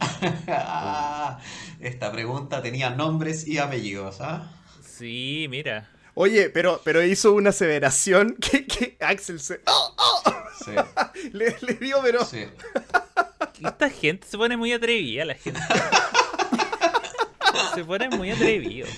[1.84, 4.50] Esta pregunta tenía nombres y apellidos, ¿ah?
[4.82, 5.90] Sí, mira.
[6.14, 9.60] Oye, pero, pero hizo una aseveración que, que Axel se.
[9.66, 10.32] ¡Oh, oh!
[10.64, 10.70] Sí.
[11.32, 12.24] Le, le dio, pero.
[12.24, 12.46] Sí.
[13.62, 15.60] Esta gente se pone muy atrevida, la gente.
[17.74, 18.88] se pone muy atrevido.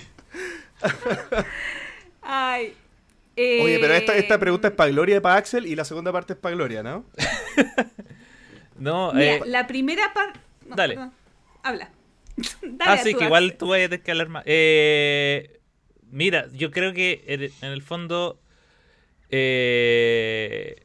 [2.23, 2.75] Ay.
[3.37, 6.13] eh, Oye, pero esta, esta pregunta es para Gloria y para Axel y la segunda
[6.13, 7.05] parte es para Gloria, ¿no?
[8.79, 10.39] No, mira, eh, la primera parte.
[10.65, 10.99] dale.
[11.63, 11.91] habla.
[12.63, 14.43] Dale, sí, tú, que igual tú vayas a tener que hablar más.
[14.47, 15.61] Eh,
[16.11, 18.39] mira, yo creo que en el fondo
[19.31, 20.83] eh,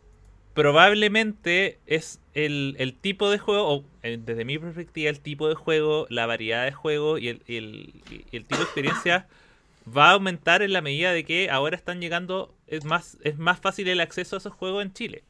[0.53, 5.55] probablemente es el, el tipo de juego, o eh, desde mi perspectiva, el tipo de
[5.55, 7.93] juego, la variedad de juego y el, y el-
[8.31, 9.27] y el tipo de experiencia
[9.97, 13.59] va a aumentar en la medida de que ahora están llegando, es más, es más
[13.59, 15.23] fácil el acceso a esos juegos en Chile.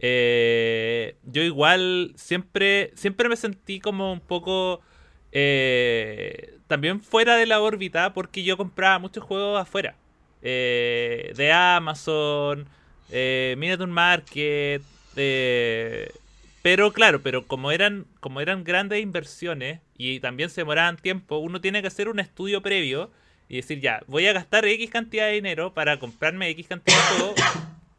[0.00, 4.80] Eh, yo igual siempre, siempre me sentí como un poco
[5.32, 9.96] eh, también fuera de la órbita porque yo compraba muchos juegos afuera.
[10.42, 12.66] Eh, de Amazon,
[13.10, 14.82] eh, Miniature Market.
[15.16, 16.12] eh,
[16.62, 21.60] pero claro, pero como eran, como eran grandes inversiones y también se demoraban tiempo, uno
[21.60, 23.10] tiene que hacer un estudio previo
[23.48, 27.16] y decir, ya, voy a gastar X cantidad de dinero para comprarme X cantidad de
[27.16, 27.40] juegos.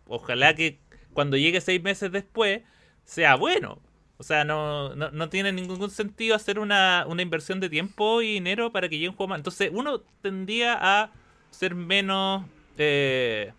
[0.08, 0.80] Ojalá que
[1.14, 2.62] cuando llegue seis meses después
[3.06, 3.82] sea bueno.
[4.20, 8.34] O sea, no, no, no tiene ningún sentido hacer una, una inversión de tiempo y
[8.34, 9.40] dinero para que llegue un juego más.
[9.40, 11.12] Entonces, uno tendría a
[11.52, 12.46] ser menos.
[12.78, 13.54] eh,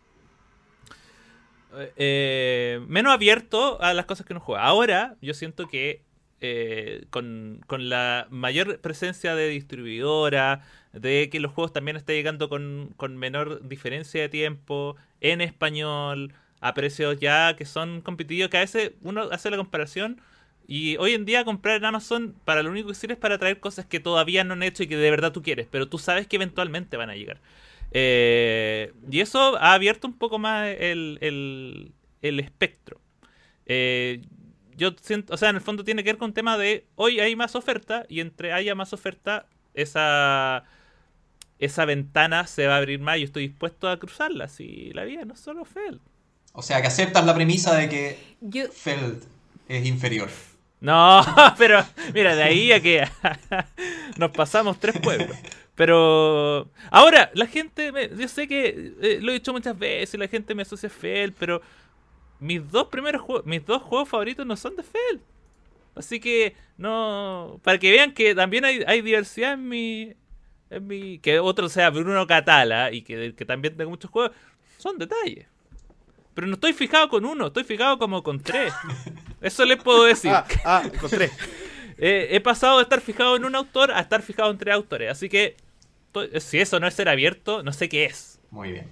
[1.97, 4.63] eh, menos abierto a las cosas que uno juega.
[4.65, 6.03] Ahora, yo siento que
[6.41, 10.63] eh, con, con la mayor presencia de distribuidora,
[10.93, 16.33] de que los juegos también están llegando con, con menor diferencia de tiempo, en español,
[16.61, 20.21] a precios ya que son competitivos, que a veces uno hace la comparación.
[20.67, 23.61] Y hoy en día comprar en Amazon para lo único que sirve es para traer
[23.61, 26.27] cosas que todavía no han hecho y que de verdad tú quieres, pero tú sabes
[26.27, 27.41] que eventualmente van a llegar.
[27.93, 31.93] Eh, y eso ha abierto un poco más el, el,
[32.23, 33.01] el espectro.
[33.67, 34.23] Eh,
[34.77, 37.21] yo siento, o sea, en el fondo tiene que ver con un tema de hoy
[37.21, 40.65] hay más oferta y entre haya más oferta, esa,
[41.59, 44.49] esa ventana se va a abrir más y yo estoy dispuesto a cruzarla.
[44.49, 46.01] Si la vida no es solo Feld.
[46.53, 49.23] O sea, que aceptas la premisa de que Yo, Feld
[49.69, 50.31] es inferior.
[50.81, 51.21] No,
[51.59, 51.85] pero
[52.15, 53.07] mira, de ahí a que
[54.17, 55.37] nos pasamos tres pueblos.
[55.75, 60.29] Pero ahora, la gente, me- yo sé que eh, lo he dicho muchas veces, la
[60.29, 61.61] gente me asocia a Fel, pero
[62.41, 65.21] mis dos primeros juegos, mis dos juegos favoritos no son de Fel.
[65.95, 70.15] Así que no, para que vean que también hay, diversidad en mi,
[70.71, 74.33] en mi, que otro sea Bruno Catala y que, que también tengo muchos juegos,
[74.79, 75.47] son detalles.
[76.35, 78.73] Pero no estoy fijado con uno, estoy fijado como con tres.
[79.41, 80.31] Eso les puedo decir.
[80.33, 81.31] Ah, ah, encontré.
[82.03, 85.11] Eh, he pasado de estar fijado en un autor a estar fijado en tres autores.
[85.11, 85.59] Así que
[86.13, 88.41] to- si eso no es ser abierto, no sé qué es.
[88.51, 88.89] Muy bien.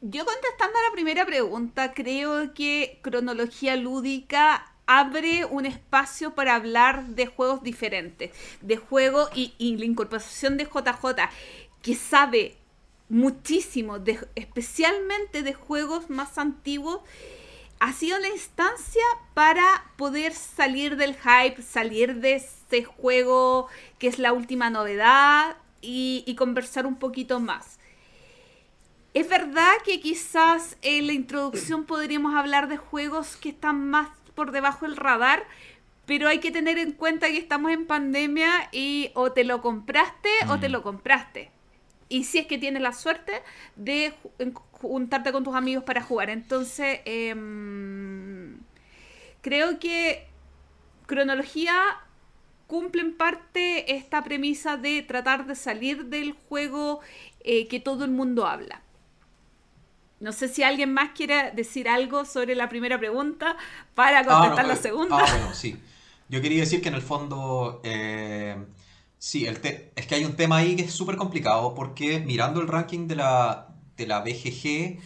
[0.00, 7.04] yo contestando a la primera pregunta, creo que cronología lúdica abre un espacio para hablar
[7.08, 8.30] de juegos diferentes,
[8.62, 11.28] de juegos y, y la incorporación de JJ,
[11.82, 12.56] que sabe
[13.10, 17.00] muchísimo, de, especialmente de juegos más antiguos,
[17.80, 19.02] ha sido la instancia
[19.34, 23.68] para poder salir del hype, salir de ese juego
[23.98, 27.78] que es la última novedad y, y conversar un poquito más.
[29.14, 34.52] Es verdad que quizás en la introducción podríamos hablar de juegos que están más por
[34.52, 35.44] debajo del radar,
[36.06, 40.30] pero hay que tener en cuenta que estamos en pandemia y o te lo compraste
[40.48, 41.50] o te lo compraste.
[42.08, 43.32] Y si es que tienes la suerte
[43.76, 44.14] de
[44.72, 46.30] juntarte con tus amigos para jugar.
[46.30, 48.58] Entonces, em,
[49.42, 50.26] creo que
[51.06, 51.74] cronología
[52.66, 57.00] cumple en parte esta premisa de tratar de salir del juego
[57.40, 58.82] eh, que todo el mundo habla.
[60.20, 63.56] No sé si alguien más quiere decir algo sobre la primera pregunta
[63.94, 65.24] para Ah, contestar no, la eh, segunda.
[65.24, 65.82] Ah, bueno, sí.
[66.28, 68.56] Yo quería decir que en el fondo, eh,
[69.18, 72.60] sí, el te- es que hay un tema ahí que es súper complicado porque mirando
[72.60, 74.98] el ranking de la, de la BGG,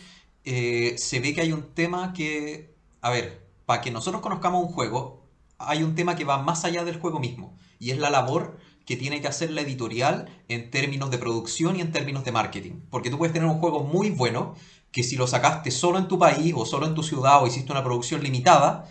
[0.45, 4.73] eh, se ve que hay un tema que, a ver, para que nosotros conozcamos un
[4.73, 5.23] juego,
[5.59, 8.97] hay un tema que va más allá del juego mismo y es la labor que
[8.97, 12.81] tiene que hacer la editorial en términos de producción y en términos de marketing.
[12.91, 14.55] Porque tú puedes tener un juego muy bueno
[14.91, 17.71] que si lo sacaste solo en tu país o solo en tu ciudad o hiciste
[17.73, 18.89] una producción limitada,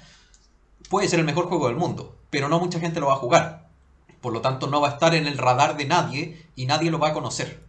[0.90, 3.61] puede ser el mejor juego del mundo, pero no mucha gente lo va a jugar.
[4.22, 7.00] Por lo tanto, no va a estar en el radar de nadie y nadie lo
[7.00, 7.64] va a conocer.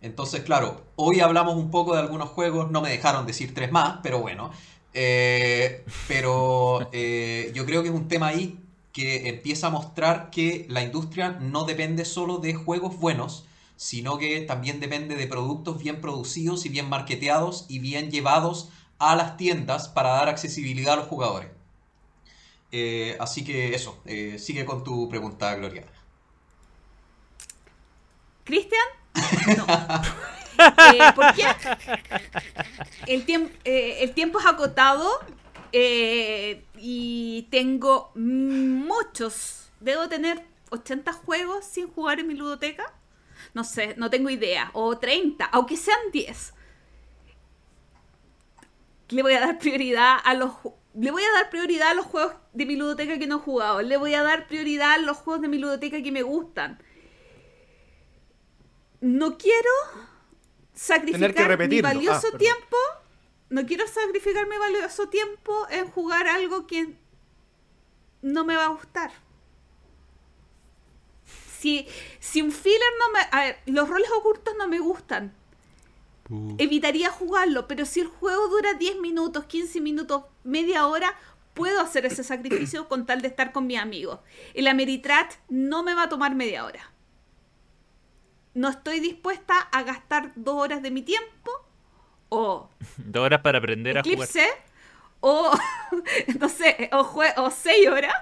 [0.00, 3.98] Entonces, claro, hoy hablamos un poco de algunos juegos, no me dejaron decir tres más,
[4.02, 4.50] pero bueno.
[4.94, 8.58] Eh, pero eh, yo creo que es un tema ahí
[8.92, 13.44] que empieza a mostrar que la industria no depende solo de juegos buenos,
[13.76, 19.16] sino que también depende de productos bien producidos y bien marketeados y bien llevados a
[19.16, 21.50] las tiendas para dar accesibilidad a los jugadores.
[22.72, 25.84] Eh, así que eso, eh, sigue con tu pregunta, Gloria.
[28.44, 28.86] ¿Cristian?
[29.56, 29.66] No.
[30.92, 31.44] Eh, ¿Por qué?
[33.06, 35.08] El, tiemp- el tiempo es acotado
[35.72, 39.70] y tengo muchos.
[39.80, 42.92] Debo tener 80 juegos sin jugar en mi ludoteca.
[43.54, 44.70] No sé, no tengo idea.
[44.74, 46.54] O 30, aunque sean 10.
[49.10, 50.52] Le voy a dar prioridad a los
[50.94, 53.82] le voy a dar prioridad a los juegos de mi ludoteca que no he jugado.
[53.82, 56.82] Le voy a dar prioridad a los juegos de mi ludoteca que me gustan.
[59.00, 59.70] No quiero
[60.74, 61.78] sacrificar mi.
[61.78, 62.76] Ah, valioso tiempo.
[63.48, 66.94] No quiero sacrificar mi valioso tiempo en jugar algo que
[68.22, 69.10] no me va a gustar.
[71.58, 71.86] Si,
[72.20, 73.20] si un filler no me...
[73.32, 75.34] A ver, los roles ocultos no me gustan.
[76.58, 81.14] Evitaría jugarlo, pero si el juego dura 10 minutos, 15 minutos, media hora,
[81.54, 84.20] puedo hacer ese sacrificio con tal de estar con mis amigos.
[84.54, 86.92] El Ameritrat no me va a tomar media hora.
[88.54, 91.50] No estoy dispuesta a gastar dos horas de mi tiempo
[92.28, 94.14] o Dos horas para aprender a jugar.
[94.14, 94.46] Eclipse
[95.20, 95.52] o
[96.40, 98.14] no sé, o, jue- o seis horas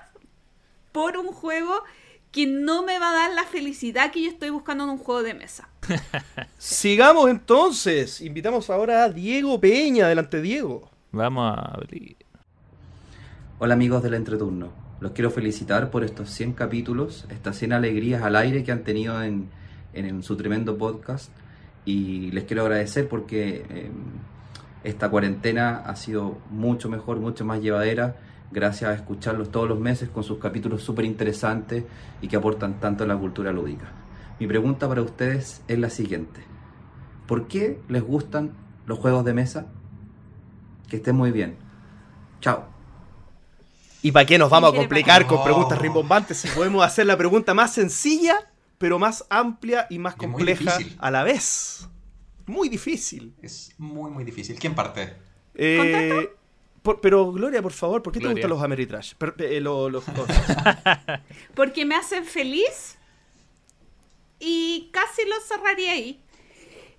[0.92, 1.84] por un juego
[2.32, 5.22] que no me va a dar la felicidad que yo estoy buscando en un juego
[5.22, 5.68] de mesa.
[6.56, 8.20] Sigamos entonces.
[8.20, 10.06] Invitamos ahora a Diego Peña.
[10.06, 10.90] Adelante, Diego.
[11.12, 12.16] Vamos a abrir.
[13.60, 14.68] Hola amigos del entreturno,
[15.00, 19.20] los quiero felicitar por estos 100 capítulos, estas 100 alegrías al aire que han tenido
[19.22, 19.48] en,
[19.94, 21.32] en- en su tremendo podcast
[21.84, 23.90] y les quiero agradecer porque eh,
[24.84, 28.14] esta cuarentena ha sido mucho mejor, mucho más llevadera
[28.52, 31.82] gracias a escucharlos todos los meses con sus capítulos súper interesantes
[32.22, 33.90] y que aportan tanto a la cultura lúdica.
[34.38, 36.40] Mi pregunta para ustedes es la siguiente.
[37.26, 38.52] ¿Por qué les gustan
[38.86, 39.66] los juegos de mesa?
[40.88, 41.56] Que estén muy bien.
[42.40, 42.66] Chao.
[44.00, 47.52] ¿Y para qué nos vamos a complicar con preguntas rimbombantes si podemos hacer la pregunta
[47.52, 48.36] más sencilla,
[48.78, 51.88] pero más amplia y más compleja a la vez?
[52.46, 53.34] Muy difícil.
[53.42, 54.56] Es muy, muy difícil.
[54.58, 55.14] ¿Quién parte?
[55.54, 56.30] Eh,
[56.82, 58.36] por- pero, Gloria, por favor, ¿por qué Gloria.
[58.36, 59.14] te gustan los Ameritrash?
[59.16, 60.28] Per- eh, lo- los- los-
[61.54, 62.96] Porque me hacen feliz
[64.38, 66.20] y casi lo cerraría ahí.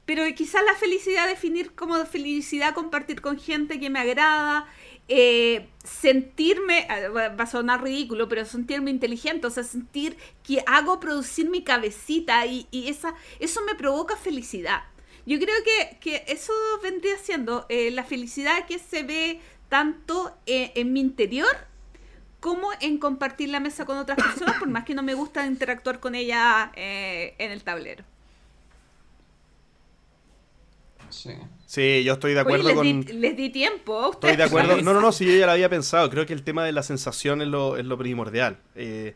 [0.06, 4.68] Pero quizás la felicidad definir como felicidad compartir con gente que me agrada,
[5.08, 11.00] eh, sentirme, ah, va a sonar ridículo, pero sentirme inteligente, o sea, sentir que hago
[11.00, 14.84] producir mi cabecita y, y esa, eso me provoca felicidad.
[15.26, 20.72] Yo creo que, que eso vendría siendo eh, la felicidad que se ve tanto eh,
[20.76, 21.69] en mi interior
[22.40, 26.00] como en compartir la mesa con otras personas, por más que no me gusta interactuar
[26.00, 28.04] con ella eh, en el tablero.
[31.10, 31.32] Sí.
[31.66, 32.86] Sí, yo estoy de Oye, acuerdo les, con...
[33.06, 33.94] di, les di tiempo.
[34.06, 34.78] a Estoy de acuerdo.
[34.82, 36.10] No, no, no, si yo ya lo había pensado.
[36.10, 38.58] Creo que el tema de la sensación es lo, es lo primordial.
[38.76, 39.16] Eh,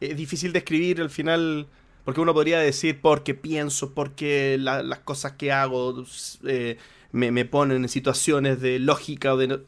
[0.00, 1.66] es difícil describir al final,
[2.04, 6.04] porque uno podría decir porque pienso, porque la- las cosas que hago
[6.46, 6.78] eh,
[7.12, 9.60] me, me ponen en situaciones de lógica o de...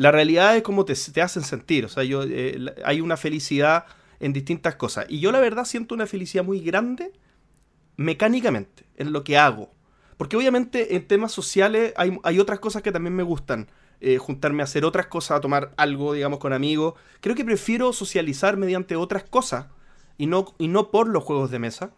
[0.00, 1.84] La realidad es como te, te hacen sentir.
[1.84, 3.84] O sea, yo, eh, hay una felicidad
[4.18, 5.04] en distintas cosas.
[5.08, 7.12] Y yo la verdad siento una felicidad muy grande
[7.96, 9.72] mecánicamente, en lo que hago.
[10.16, 13.68] Porque obviamente en temas sociales hay, hay otras cosas que también me gustan.
[14.02, 16.94] Eh, juntarme a hacer otras cosas, a tomar algo, digamos, con amigos.
[17.20, 19.66] Creo que prefiero socializar mediante otras cosas
[20.16, 21.92] y no, y no por los juegos de mesa.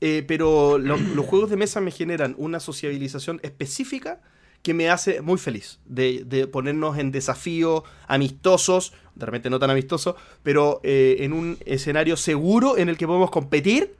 [0.00, 4.20] Eh, pero lo- los juegos de mesa me generan una sociabilización específica
[4.62, 5.78] que me hace muy feliz.
[5.86, 11.58] De, de ponernos en desafíos amistosos, de repente no tan amistosos, pero eh, en un
[11.64, 13.94] escenario seguro en el que podemos competir,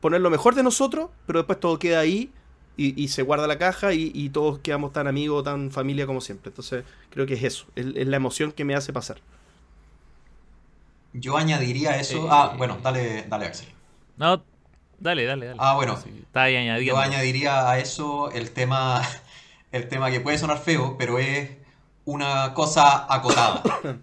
[0.00, 2.30] poner lo mejor de nosotros, pero después todo queda ahí
[2.76, 6.20] y, y se guarda la caja y, y todos quedamos tan amigos, tan familia como
[6.20, 6.50] siempre.
[6.50, 9.18] Entonces creo que es eso, es, es la emoción que me hace pasar.
[11.12, 12.24] Yo añadiría a eso.
[12.24, 13.68] Eh, ah, bueno, dale, dale, Axel.
[14.16, 14.42] No,
[14.98, 15.58] dale, dale, dale.
[15.60, 15.96] Ah, bueno.
[15.96, 16.94] Sí, está ahí añadiendo.
[16.94, 19.02] Yo añadiría a eso el tema,
[19.72, 21.50] el tema que puede sonar feo, pero es
[22.04, 23.62] una cosa acotada.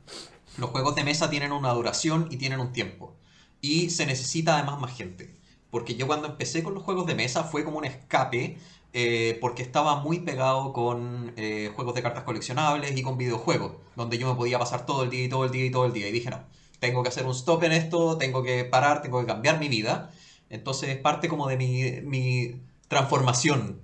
[0.58, 3.16] Los juegos de mesa tienen una duración y tienen un tiempo.
[3.62, 5.36] Y se necesita además más gente.
[5.70, 8.58] Porque yo cuando empecé con los juegos de mesa fue como un escape,
[8.94, 14.18] eh, porque estaba muy pegado con eh, juegos de cartas coleccionables y con videojuegos, donde
[14.18, 16.08] yo me podía pasar todo el día y todo el día y todo el día.
[16.08, 16.44] Y dije, no,
[16.80, 20.12] tengo que hacer un stop en esto, tengo que parar, tengo que cambiar mi vida.
[20.50, 23.82] Entonces es parte como de mi, mi transformación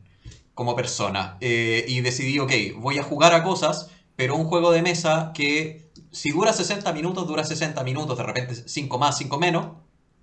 [0.54, 1.38] como persona.
[1.42, 5.92] Eh, y decidí, ok, voy a jugar a cosas, pero un juego de mesa que
[6.12, 9.68] si dura 60 minutos, dura 60 minutos, de repente 5 más, 5 menos,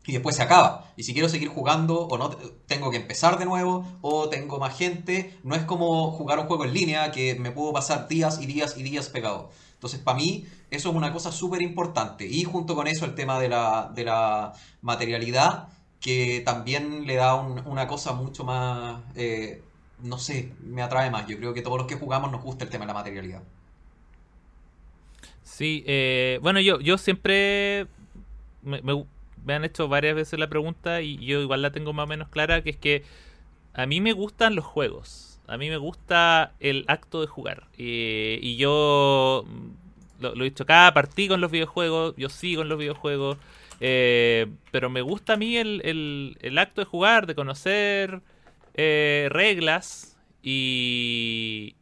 [0.07, 0.93] y después se acaba.
[0.97, 2.31] Y si quiero seguir jugando, o no,
[2.67, 5.39] tengo que empezar de nuevo, o tengo más gente.
[5.45, 8.77] No es como jugar un juego en línea que me puedo pasar días y días
[8.77, 9.51] y días pegado.
[9.75, 12.27] Entonces, para mí, eso es una cosa súper importante.
[12.27, 14.53] Y junto con eso, el tema de la, de la
[14.83, 15.69] materialidad,
[16.01, 19.63] que también le da un- una cosa mucho más, eh,
[20.03, 21.27] no sé, me atrae más.
[21.27, 23.43] Yo creo que todos los que jugamos nos gusta el tema de la materialidad.
[25.43, 27.87] Sí, eh, bueno, yo, yo siempre
[28.63, 28.81] me,
[29.55, 32.63] han hecho varias veces la pregunta y yo igual la tengo más o menos clara,
[32.63, 33.05] que es que
[33.75, 37.69] a mí me gustan los juegos, a mí me gusta el acto de jugar.
[37.77, 39.47] Y yo
[40.21, 43.39] lo, lo he dicho acá, partí con los videojuegos, yo sigo en los videojuegos,
[43.81, 48.23] eh, pero me gusta a mí el, el- el acto de jugar, de conocer
[48.83, 51.75] eh, reglas y,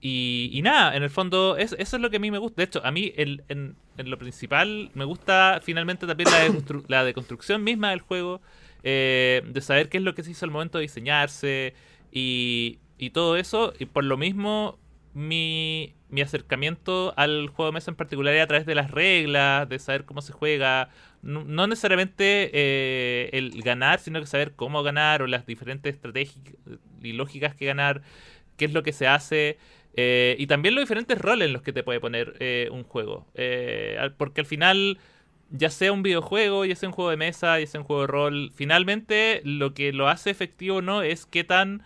[0.00, 2.56] y, y nada, en el fondo, es- eso es lo que a mí me gusta.
[2.62, 6.84] De hecho, a mí el- en, en lo principal me gusta finalmente también la, deconstru-
[6.88, 8.40] la deconstrucción misma del juego,
[8.84, 11.74] eh, de saber qué es lo que se hizo al momento de diseñarse
[12.12, 13.72] y, y todo eso.
[13.78, 14.78] Y por lo mismo,
[15.14, 19.68] mi, mi acercamiento al juego de mesa en particular es a través de las reglas,
[19.68, 20.90] de saber cómo se juega.
[21.22, 26.38] No, necesariamente eh, el ganar, sino que saber cómo ganar o las diferentes estrategias
[27.02, 28.02] y lógicas que ganar,
[28.56, 29.58] qué es lo que se hace.
[29.94, 33.26] eh, y también los diferentes roles en los que te puede poner eh, un juego.
[34.16, 34.98] Porque al final,
[35.50, 38.06] ya sea un videojuego, ya sea un juego de mesa, ya sea un juego de
[38.08, 41.82] rol, finalmente lo que lo hace efectivo o no es qué tan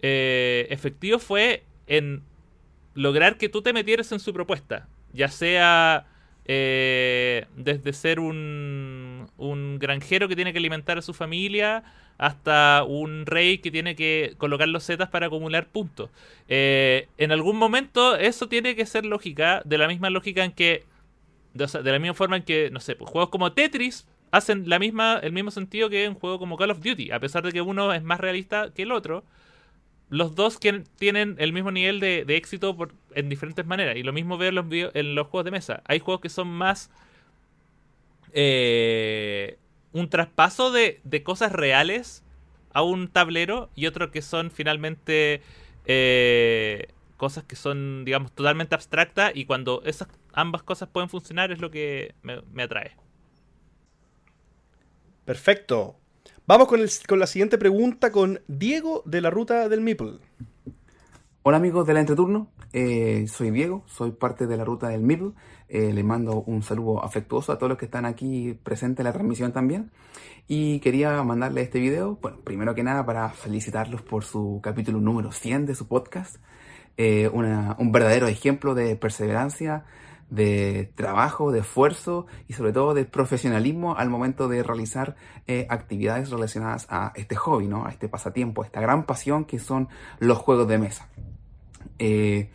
[0.00, 2.22] efectivo fue en
[2.94, 4.88] lograr que tú te metieras en su propuesta.
[5.12, 6.06] Ya sea
[6.46, 11.84] eh, desde ser un, un granjero que tiene que alimentar a su familia
[12.18, 16.10] hasta un rey que tiene que colocar los zetas para acumular puntos.
[16.48, 20.84] Eh, en algún momento eso tiene que ser lógica, de la misma lógica en que,
[21.54, 24.78] de, de la misma forma en que, no sé, pues, juegos como Tetris hacen la
[24.78, 27.62] misma, el mismo sentido que un juego como Call of Duty, a pesar de que
[27.62, 29.24] uno es más realista que el otro
[30.10, 32.76] los dos tienen el mismo nivel de, éxito
[33.14, 33.96] en diferentes maneras.
[33.96, 35.82] Y lo mismo veo en los, juegos de mesa.
[35.86, 36.90] Hay juegos que son más
[38.32, 39.58] eh,
[39.92, 42.22] un traspaso de, de cosas reales
[42.72, 45.42] a un tablero y otros que son finalmente
[45.86, 51.60] eh, cosas que son, digamos, totalmente abstractas y cuando esas ambas cosas pueden funcionar es
[51.60, 52.96] lo que me atrae.
[55.24, 55.96] Perfecto.
[56.46, 60.18] Vamos con, el- con la siguiente pregunta con Diego de la Ruta del Meeple.
[61.42, 65.30] Hola amigos del Entreturno, Eh, soy Diego, soy parte de la ruta del Middle.
[65.68, 69.12] Eh, les mando un saludo afectuoso a todos los que están aquí presentes en la
[69.12, 69.90] transmisión también.
[70.48, 75.30] Y quería mandarle este video, bueno, primero que nada para felicitarlos por su capítulo número
[75.30, 76.36] 100 de su podcast.
[76.96, 79.84] Eh, un verdadero ejemplo de perseverancia,
[80.30, 86.30] de trabajo, de esfuerzo y sobre todo de profesionalismo al momento de realizar eh, actividades
[86.30, 87.86] relacionadas a este hobby, ¿no?
[87.86, 89.88] a este pasatiempo, a esta gran pasión que son
[90.18, 91.08] los juegos de mesa.
[91.98, 92.50] Eh,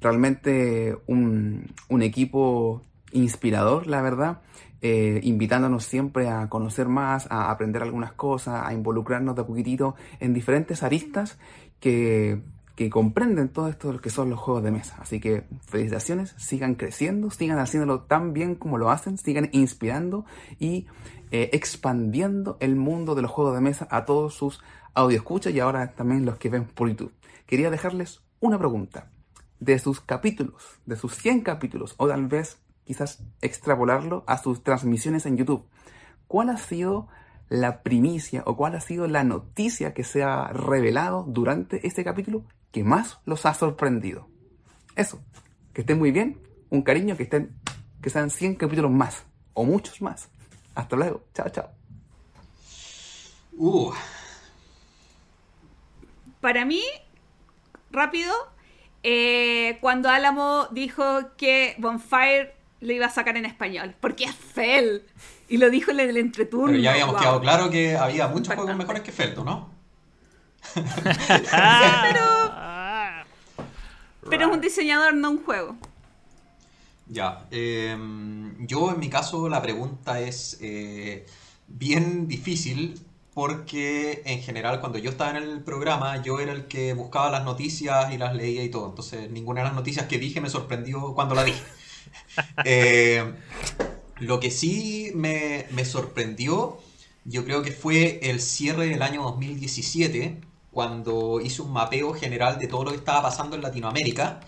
[0.00, 4.40] realmente un, equipo inspirador, la verdad,
[4.80, 9.94] eh, invitándonos siempre a conocer más, a aprender algunas cosas, a involucrarnos de a poquitito
[10.18, 11.38] en diferentes aristas
[11.78, 12.42] que,
[12.74, 14.96] que comprenden todo esto de lo que son los juegos de mesa.
[15.00, 20.24] Así que felicitaciones, sigan creciendo, sigan haciéndolo tan bien como lo hacen, sigan inspirando
[20.58, 20.86] y
[21.30, 24.62] eh, expandiendo el mundo de los juegos de mesa a todos sus
[24.94, 27.12] audioscuchas y ahora también los que ven por YouTube.
[27.46, 29.10] Quería dejarles una pregunta.
[29.60, 35.24] De sus capítulos, de sus 100 capítulos, o tal vez quizás extrapolarlo a sus transmisiones
[35.24, 35.64] en YouTube,
[36.26, 37.06] ¿cuál ha sido
[37.48, 42.44] la primicia o cuál ha sido la noticia que se ha revelado durante este capítulo
[42.72, 44.28] que más los ha sorprendido?
[44.96, 45.22] Eso,
[45.72, 46.40] que estén muy bien,
[46.70, 47.54] un cariño, que estén,
[48.00, 49.24] que sean 100 capítulos más,
[49.54, 50.28] o muchos más.
[50.74, 51.70] Hasta luego, chao, chao.
[53.54, 53.92] Uh.
[56.40, 56.82] para mí,
[57.90, 58.32] rápido,
[59.02, 65.04] eh, cuando Álamo dijo que Bonfire lo iba a sacar en español, porque es Fel.
[65.48, 66.68] Y lo dijo en el entreturno.
[66.68, 67.22] Pero ya habíamos wow.
[67.22, 69.70] quedado claro que había muchos juegos mejores que Felto, ¿no?
[70.74, 72.41] pero,
[74.28, 75.76] pero es un diseñador, no un juego.
[77.08, 77.96] Ya, eh,
[78.60, 81.26] yo en mi caso la pregunta es eh,
[81.66, 83.00] bien difícil
[83.34, 87.44] porque en general cuando yo estaba en el programa yo era el que buscaba las
[87.44, 91.14] noticias y las leía y todo, entonces ninguna de las noticias que dije me sorprendió
[91.14, 91.62] cuando la dije.
[92.64, 93.34] Eh,
[94.18, 96.78] lo que sí me, me sorprendió
[97.24, 100.40] yo creo que fue el cierre del año 2017
[100.72, 104.40] cuando hice un mapeo general de todo lo que estaba pasando en Latinoamérica.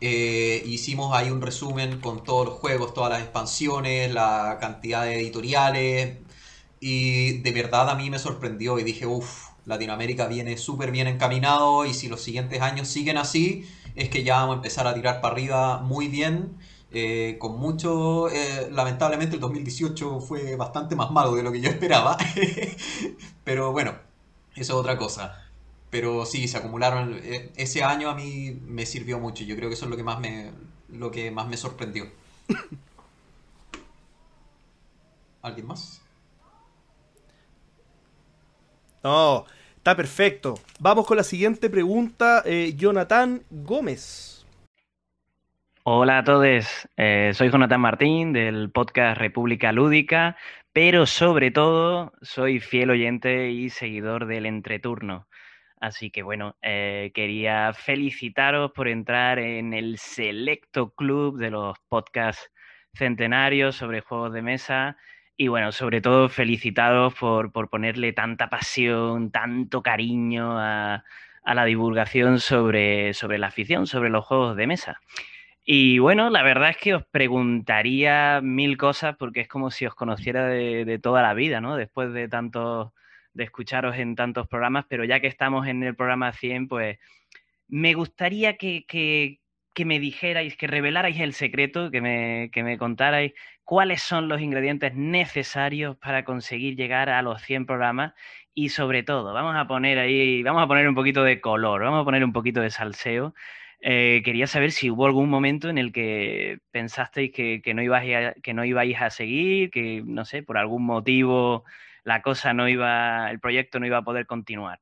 [0.00, 5.16] Eh, hicimos ahí un resumen con todos los juegos, todas las expansiones, la cantidad de
[5.20, 6.18] editoriales.
[6.80, 11.84] Y de verdad a mí me sorprendió y dije, uff, Latinoamérica viene súper bien encaminado
[11.86, 15.20] y si los siguientes años siguen así, es que ya vamos a empezar a tirar
[15.20, 16.56] para arriba muy bien.
[16.90, 21.68] eh, con mucho, eh, lamentablemente el 2018 fue bastante más malo de lo que yo
[21.70, 22.16] esperaba.
[23.44, 23.92] Pero bueno,
[24.54, 25.47] eso es otra cosa.
[25.90, 27.18] Pero sí, se acumularon.
[27.22, 29.44] eh, Ese año a mí me sirvió mucho.
[29.44, 30.52] Yo creo que eso es lo que más me,
[30.90, 32.06] lo que más me sorprendió.
[35.42, 36.00] ¿Alguien más?
[39.04, 39.46] No,
[39.76, 40.54] está perfecto.
[40.80, 42.42] Vamos con la siguiente pregunta.
[42.46, 44.46] eh, Jonathan Gómez.
[45.84, 46.66] Hola a todos,
[46.96, 50.36] eh, soy Jonathan Martín del podcast República Lúdica,
[50.72, 55.27] pero sobre todo soy fiel oyente y seguidor del entreturno.
[55.80, 62.50] Así que bueno, eh, quería felicitaros por entrar en el selecto club de los podcasts
[62.94, 64.96] centenarios sobre juegos de mesa
[65.36, 71.04] y bueno, sobre todo felicitaros por, por ponerle tanta pasión, tanto cariño a,
[71.44, 75.00] a la divulgación sobre, sobre la afición, sobre los juegos de mesa.
[75.64, 79.94] Y bueno, la verdad es que os preguntaría mil cosas porque es como si os
[79.94, 81.76] conociera de, de toda la vida, ¿no?
[81.76, 82.92] Después de tantos,
[83.38, 86.98] de escucharos en tantos programas, pero ya que estamos en el programa 100, pues
[87.68, 93.32] me gustaría que, que, me dijerais, que revelarais el secreto, que me, que me contarais
[93.62, 98.12] cuáles son los ingredientes necesarios para conseguir llegar a los 100 programas
[98.54, 102.02] y sobre todo, vamos a poner ahí, vamos a poner un poquito de color, vamos
[102.02, 103.34] a poner un poquito de salseo.
[103.80, 108.34] Eh, quería saber si hubo algún momento en el que pensasteis que, que no ibais
[108.42, 111.64] que no ibais a seguir, que no sé, por algún motivo
[112.08, 114.80] la cosa no iba, el proyecto no iba a poder continuar.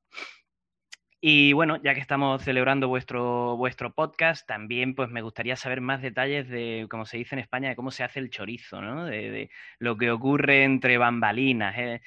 [1.21, 6.03] Y bueno, ya que estamos celebrando vuestro, vuestro podcast, también pues me gustaría saber más
[6.03, 9.07] detalles de, como se dice en España, de cómo se hace el chorizo, ¿no?
[9.07, 9.51] De,
[9.81, 11.75] lo que ocurre entre bambalinas.
[11.77, 12.03] ¿eh?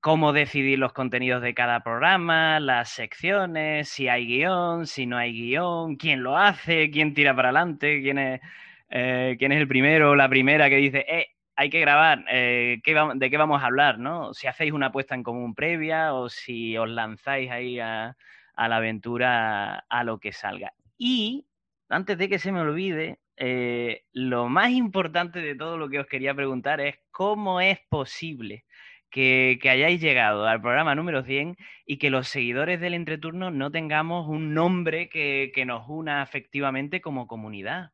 [0.00, 5.32] cómo decidir los contenidos de cada programa, las secciones, si hay guion, si no hay
[5.32, 8.40] guion, quién lo hace, quién tira para adelante, quién es,
[8.88, 11.26] eh, quién es el primero o la primera que dice, eh,
[11.60, 13.98] hay que grabar, eh, ¿qué va- ¿de qué vamos a hablar?
[13.98, 14.32] ¿no?
[14.32, 18.16] Si hacéis una apuesta en común previa o si os lanzáis ahí a,
[18.56, 20.72] la aventura a lo que salga.
[20.96, 21.44] Y
[21.90, 26.06] antes de que se me olvide, eh, lo más importante de todo lo que os
[26.06, 28.64] quería preguntar es cómo es posible
[29.10, 34.28] que, hayáis llegado al programa número 100 y que los seguidores del entreturno no tengamos
[34.28, 37.90] un nombre que, que nos una afectivamente como comunidad.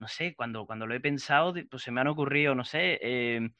[0.00, 3.50] No sé, cuando, cuando lo he pensado, pues se me han ocurrido, no sé, eh,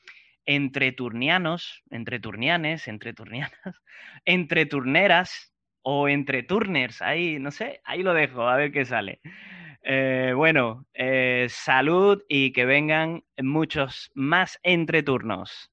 [0.47, 3.53] entre turnianos, entre turnianes, entre turnianas,
[4.25, 5.53] entre turneras
[5.83, 9.21] o entre turners, ahí, no sé, ahí lo dejo, a ver qué sale.
[9.83, 15.71] Eh, bueno, eh, salud y que vengan muchos más entreturnos.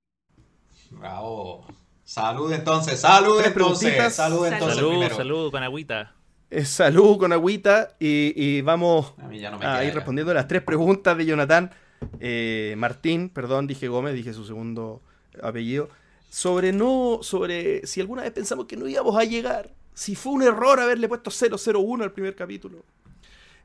[0.91, 1.65] Bravo.
[2.03, 5.15] Salud entonces, salud entonces, salud entonces Salud, primero.
[5.15, 6.16] salud, con agüita.
[6.63, 11.71] Salud con agüita y, y vamos A no ir respondiendo las tres preguntas de Jonathan
[12.19, 15.01] eh, Martín, perdón, dije Gómez, dije su segundo
[15.41, 15.89] apellido,
[16.29, 20.43] sobre no, sobre si alguna vez pensamos que no íbamos a llegar, si fue un
[20.43, 22.83] error haberle puesto 001 al primer capítulo.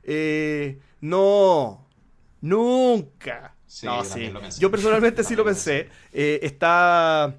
[0.03, 1.85] Eh, no,
[2.41, 3.55] nunca.
[3.67, 4.59] Sí, no, pensé.
[4.59, 5.89] Yo personalmente sí lo pensé.
[6.11, 7.35] Eh, está...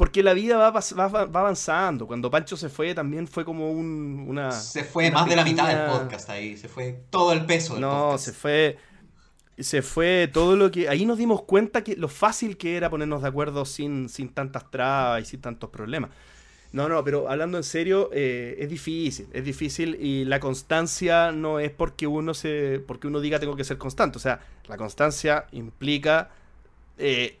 [0.00, 2.06] Porque la vida va, pas- va- va avanzando.
[2.06, 4.50] Cuando Pancho se fue, también fue como un, una...
[4.50, 7.74] Se fue una más de la mitad del podcast ahí, se fue todo el peso
[7.74, 8.24] del no, podcast.
[8.24, 8.78] se fue.
[9.58, 10.88] Se fue todo lo que.
[10.88, 14.70] Ahí nos dimos cuenta que lo fácil que era ponernos de acuerdo sin, sin tantas
[14.70, 16.08] trabas y sin tantos problemas.
[16.72, 21.58] No, no, pero hablando en serio, eh, es difícil, es difícil y la constancia no
[21.60, 24.16] es porque uno se, porque uno diga tengo que ser constante.
[24.16, 26.30] O sea, la constancia implica,
[26.96, 27.36] eh,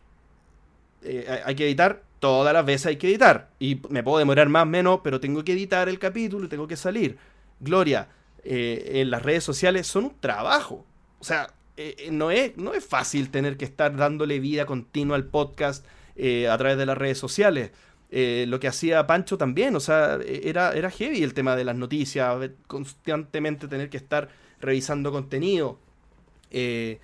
[1.02, 3.50] eh, hay- hay que evitar todas las veces hay que editar.
[3.58, 6.76] Y me puedo demorar más o menos, pero tengo que editar el capítulo tengo que
[6.76, 7.18] salir.
[7.58, 8.08] Gloria,
[8.44, 10.86] eh, en las redes sociales son un trabajo.
[11.18, 15.16] O sea, eh, eh, no, es, no es fácil tener que estar dándole vida continua
[15.16, 15.84] al podcast
[16.20, 17.70] a través de las redes sociales.
[18.10, 22.50] Lo que hacía Pancho también, o sea, era, era heavy el tema de las noticias,
[22.66, 24.28] constantemente tener que estar
[24.60, 25.78] revisando contenido.
[26.50, 26.98] Eh,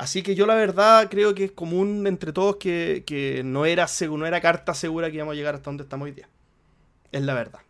[0.00, 3.84] así que yo la verdad creo que es común entre todos que, que no, era
[3.86, 6.28] segu- no era carta segura que íbamos a llegar hasta donde estamos hoy día.
[7.12, 7.60] Es la verdad.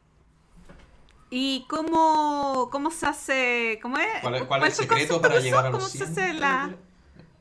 [1.31, 3.78] ¿Y cómo, cómo se hace?
[3.82, 4.07] ¿Cómo es?
[4.23, 6.11] ¿Cuál es- cuál es el secreto para llegar a los ¿Cómo se 100?
[6.11, 6.74] hace la.?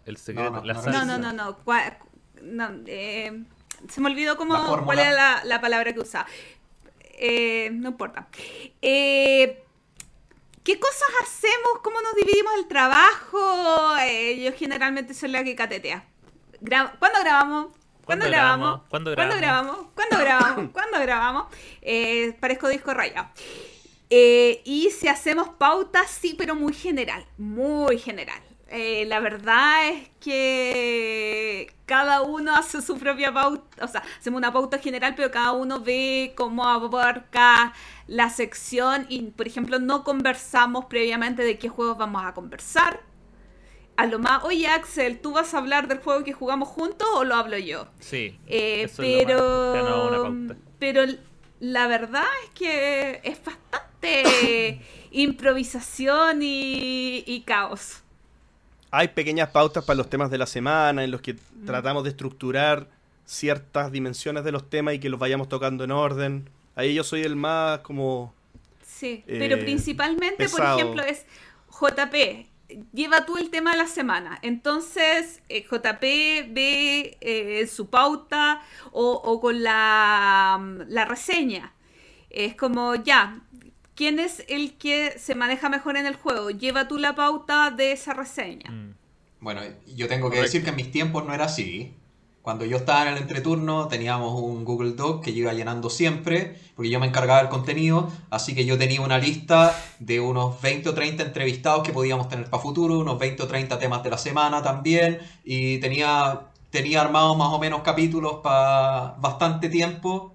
[0.06, 1.06] El secreto, No, no, la no, salsa.
[1.06, 1.58] No, no, no,
[2.42, 2.84] no.
[2.88, 3.44] eh,
[3.88, 6.28] se me olvidó cómo, cuál era la, la palabra que usaba.
[7.22, 8.28] Eh, no importa.
[8.82, 9.64] Eh,
[10.64, 11.80] ¿Qué cosas hacemos?
[11.84, 13.96] ¿Cómo nos dividimos el trabajo?
[14.02, 16.06] Eh, yo generalmente soy la que catetea.
[16.62, 17.68] Gra- ¿Cuándo grabamos?
[18.04, 18.82] ¿Cuándo ¿Cuándo grabamos?
[18.90, 19.76] ¿Cuándo ¿Cuándo grabamos?
[19.76, 19.94] grabamos?
[19.96, 20.72] ¿Cuándo grabamos?
[20.72, 21.46] ¿Cuándo grabamos?
[21.82, 23.30] Eh, parezco disco rayado.
[24.10, 28.42] Eh, y si hacemos pautas, sí, pero muy general, muy general.
[28.72, 34.54] Eh, la verdad es que cada uno hace su propia pauta, o sea, hacemos una
[34.54, 37.74] pauta general, pero cada uno ve cómo abarca
[38.06, 43.02] la sección y, por ejemplo, no conversamos previamente de qué juegos vamos a conversar.
[43.98, 47.24] A lo más, oye Axel, ¿tú vas a hablar del juego que jugamos juntos o
[47.24, 47.88] lo hablo yo?
[48.00, 48.40] Sí.
[48.46, 50.56] Eh, eso es lo más cercano a una pero, pauta.
[50.78, 51.02] pero
[51.60, 54.82] la verdad es que es bastante
[55.12, 58.04] improvisación y, y caos.
[58.92, 61.36] Hay pequeñas pautas para los temas de la semana en los que
[61.66, 62.88] tratamos de estructurar
[63.26, 66.50] ciertas dimensiones de los temas y que los vayamos tocando en orden.
[66.76, 68.34] Ahí yo soy el más como...
[68.82, 71.26] Sí, Eh, pero principalmente, por ejemplo, es
[71.72, 72.48] JP,
[72.94, 74.40] lleva tú el tema de la semana.
[74.42, 76.02] Entonces, eh, JP
[76.54, 78.62] ve eh, su pauta
[78.92, 81.74] o, o con la, la reseña.
[82.30, 83.42] Es como, ya,
[84.00, 86.52] ¿quién es el que se maneja mejor en el juego?
[86.52, 88.72] Lleva tú la pauta de esa reseña.
[88.72, 88.96] Mm.
[89.42, 89.60] Bueno,
[89.94, 91.94] yo tengo que decir que en mis tiempos no era así.
[92.42, 96.58] Cuando yo estaba en el entreturno teníamos un Google Doc que yo iba llenando siempre,
[96.78, 100.88] porque yo me encargaba del contenido, así que yo tenía una lista de unos 20
[100.88, 104.18] o 30 entrevistados que podíamos tener para futuro, unos 20 o 30 temas de la
[104.18, 110.34] semana también, y tenía, tenía armados más o menos capítulos para bastante tiempo,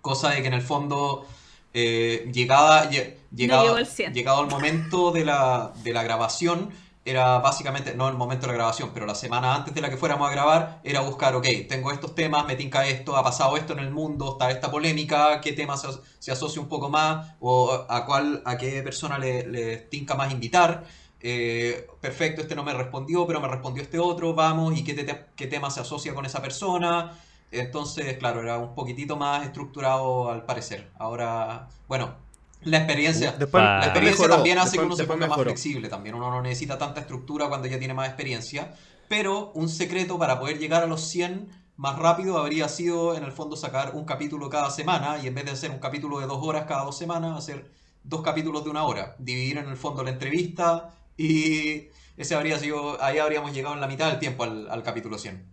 [0.00, 1.26] cosa de que en el fondo
[1.74, 4.14] eh, llegada, lle- llegado, llegó el 100.
[4.14, 6.70] llegado el momento de la, de la grabación,
[7.06, 9.98] era básicamente, no el momento de la grabación, pero la semana antes de la que
[9.98, 13.74] fuéramos a grabar, era buscar, ok, tengo estos temas, me tinca esto, ha pasado esto
[13.74, 15.76] en el mundo, está esta polémica, qué tema
[16.18, 20.32] se asocia un poco más, o a cuál, a qué persona le, le tinca más
[20.32, 20.84] invitar.
[21.20, 25.26] Eh, perfecto, este no me respondió, pero me respondió este otro, vamos, y qué, te-
[25.36, 27.18] qué tema se asocia con esa persona.
[27.50, 30.90] Entonces, claro, era un poquitito más estructurado al parecer.
[30.98, 32.16] Ahora, bueno,
[32.62, 35.50] la experiencia, Después- la experiencia mejoró, también hace que después- uno se ponga más mejoró.
[35.50, 36.14] flexible también.
[36.14, 38.74] Uno no necesita tanta estructura cuando ya tiene más experiencia.
[39.08, 43.32] Pero un secreto para poder llegar a los 100 más rápido habría sido, en el
[43.32, 46.38] fondo, sacar un capítulo cada semana y en vez de hacer un capítulo de dos
[46.42, 47.70] horas cada dos semanas, hacer
[48.02, 49.14] dos capítulos de una hora.
[49.18, 53.88] Dividir en el fondo la entrevista y ese habría sido, ahí habríamos llegado en la
[53.88, 55.44] mitad del tiempo al, al capítulo 100.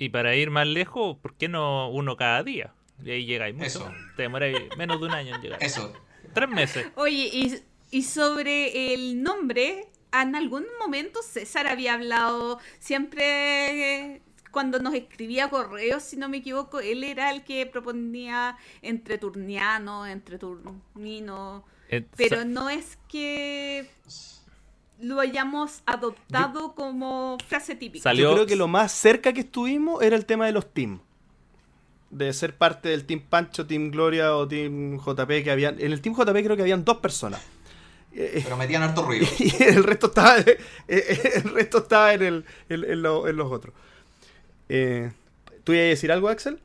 [0.00, 2.72] Y para ir más lejos, ¿por qué no uno cada día?
[3.04, 3.66] Y ahí llegáis mucho.
[3.66, 3.92] Eso.
[4.16, 5.62] Te demoráis menos de un año en llegar.
[5.62, 5.92] Eso.
[6.32, 6.86] Tres meses.
[6.94, 14.78] Oye, y, y sobre el nombre, en algún momento César había hablado siempre eh, cuando
[14.78, 20.38] nos escribía correos, si no me equivoco, él era el que proponía entre turniano, entre
[20.38, 23.90] turnino, Eh, pero no es que
[25.00, 28.12] lo hayamos adoptado como frase típica.
[28.12, 31.00] Yo creo que lo más cerca que estuvimos era el tema de los teams.
[32.10, 35.80] De ser parte del Team Pancho, Team Gloria o Team JP que habían.
[35.80, 37.40] En el Team JP creo que habían dos personas.
[38.12, 39.26] Eh, Pero metían harto ruido.
[39.38, 40.58] Y el resto estaba, eh,
[40.88, 43.72] eh, el resto estaba en, el, en, en lo- en los otros.
[44.68, 45.12] Eh,
[45.62, 46.58] ¿Tú ibas a decir algo, Axel?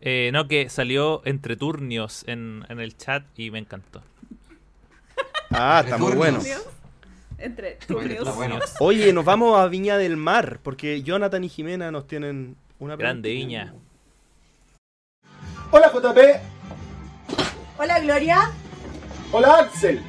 [0.00, 4.02] Eh, no, que salió entre turnios en, en el chat y me encantó.
[5.50, 6.40] Ah, está muy bueno.
[7.42, 7.76] Entre
[8.36, 8.60] bueno.
[8.78, 13.30] Oye, nos vamos a Viña del Mar, porque Jonathan y Jimena nos tienen una Grande.
[13.30, 13.74] Viña.
[15.72, 16.18] Hola JP.
[17.78, 18.50] Hola Gloria.
[19.32, 20.00] Hola Axel.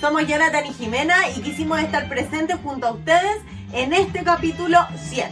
[0.00, 5.28] Somos Jonathan y Jimena y quisimos estar presentes junto a ustedes en este capítulo 100.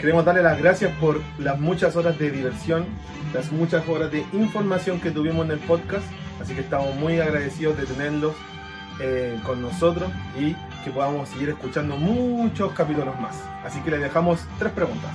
[0.00, 2.86] Queremos darle las gracias por las muchas horas de diversión,
[3.34, 6.06] las muchas horas de información que tuvimos en el podcast.
[6.40, 8.34] Así que estamos muy agradecidos de tenerlos
[9.00, 10.54] eh, con nosotros y
[10.84, 13.36] que podamos seguir escuchando muchos capítulos más.
[13.64, 15.10] Así que le dejamos tres preguntas.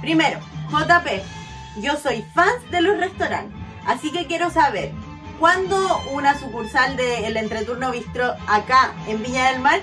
[0.00, 0.38] Primero,
[0.70, 4.92] JP, yo soy fan de los restaurantes, así que quiero saber,
[5.40, 5.76] ¿cuándo
[6.12, 9.80] una sucursal del Entreturno Bistro acá en Viña del Mar?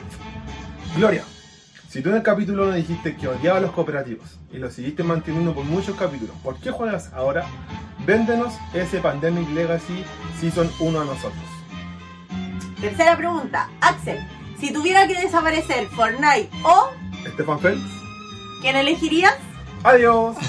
[0.95, 1.26] Gloria,
[1.96, 5.56] si tú en el capítulo 1 dijiste que odiabas los cooperativos y lo seguiste manteniendo
[5.56, 7.46] por muchos capítulos, ¿por qué juegas ahora?
[8.06, 10.04] Véndenos ese Pandemic Legacy
[10.38, 11.42] Season 1 a nosotros.
[12.82, 14.20] Tercera pregunta, Axel,
[14.60, 16.90] si tuviera que desaparecer Fortnite o,
[17.26, 17.82] Estefan Feld,
[18.62, 19.36] ¿quién elegirías?
[19.84, 20.36] adiós.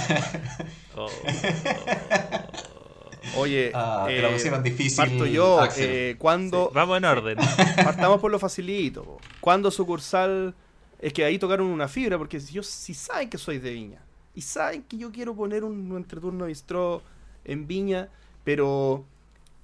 [0.98, 1.10] Oh.
[3.36, 5.60] Oye, Ah, te la pusieron difícil, parto yo.
[5.60, 5.84] Axel.
[5.86, 6.70] Eh, ¿Cuándo?
[6.72, 7.36] Vamos en orden.
[7.84, 9.18] Partamos por lo facilito.
[9.40, 10.54] ¿Cuándo sucursal?
[10.98, 14.00] Es que ahí tocaron una fibra, porque si yo si saben que soy de Viña
[14.34, 17.02] y saben que yo quiero poner un, entreturno bistró
[17.44, 18.08] en Viña,
[18.44, 19.04] pero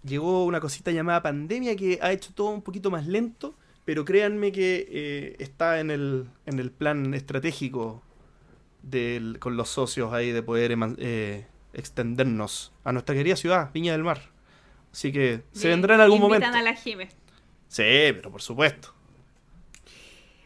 [0.04, 3.54] llegó una cosita llamada pandemia que ha hecho todo un poquito más lento,
[3.84, 8.02] pero créanme que eh, está en el, en el plan estratégico
[8.82, 14.04] del, con los socios ahí de poder eh, extendernos a nuestra querida ciudad, Viña del
[14.04, 14.30] Mar.
[14.92, 16.46] Así que se vendrá en algún momento.
[16.46, 17.08] a la Jime.
[17.68, 17.82] Sí,
[18.12, 18.94] pero por supuesto.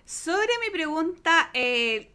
[0.06, 2.12] Sobre mi pregunta, eh,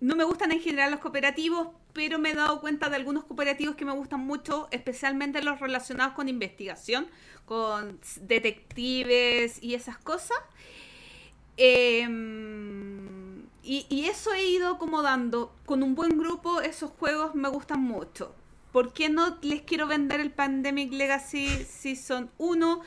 [0.00, 3.76] no me gustan en general los cooperativos, pero me he dado cuenta de algunos cooperativos
[3.76, 7.06] que me gustan mucho, especialmente los relacionados con investigación,
[7.44, 10.36] con detectives y esas cosas.
[11.56, 15.54] Em, y, eso he ido acomodando.
[15.66, 18.34] Con un buen grupo, esos juegos me gustan mucho.
[18.72, 22.82] ¿Por qué no les quiero vender el Pandemic Legacy Season 1?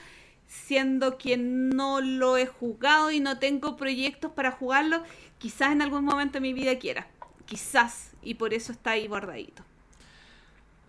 [0.47, 5.03] Siendo que no lo he jugado y no tengo proyectos para jugarlo,
[5.37, 7.07] quizás en algún momento de mi vida quiera.
[7.45, 8.11] Quizás.
[8.21, 9.63] Y por eso está ahí guardadito.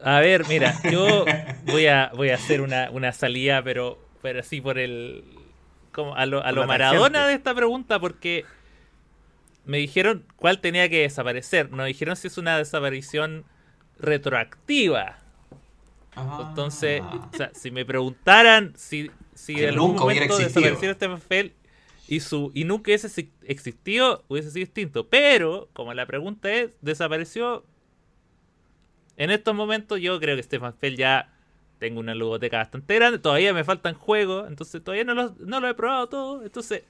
[0.03, 1.25] A ver, mira, yo
[1.65, 5.25] voy a, voy a hacer una, una salida, pero, pero así por el.
[5.93, 7.29] Como a lo, a lo Maradona tangente.
[7.29, 8.45] de esta pregunta, porque
[9.65, 11.71] me dijeron cuál tenía que desaparecer.
[11.71, 13.45] Nos dijeron si es una desaparición
[13.99, 15.19] retroactiva.
[16.39, 21.53] Entonces, o sea, si me preguntaran si, si Que en algún momento desapareciera Stefan Feld
[22.07, 25.09] y su y nunca hubiese exi- existido, hubiese sido distinto.
[25.09, 27.65] Pero, como la pregunta es, desapareció.
[29.17, 31.33] En estos momentos, yo creo que Stefan Feld ya
[31.79, 33.19] tengo una ludoteca bastante grande.
[33.19, 36.43] Todavía me faltan juegos, entonces todavía no los, no lo he probado todo.
[36.45, 36.85] Entonces,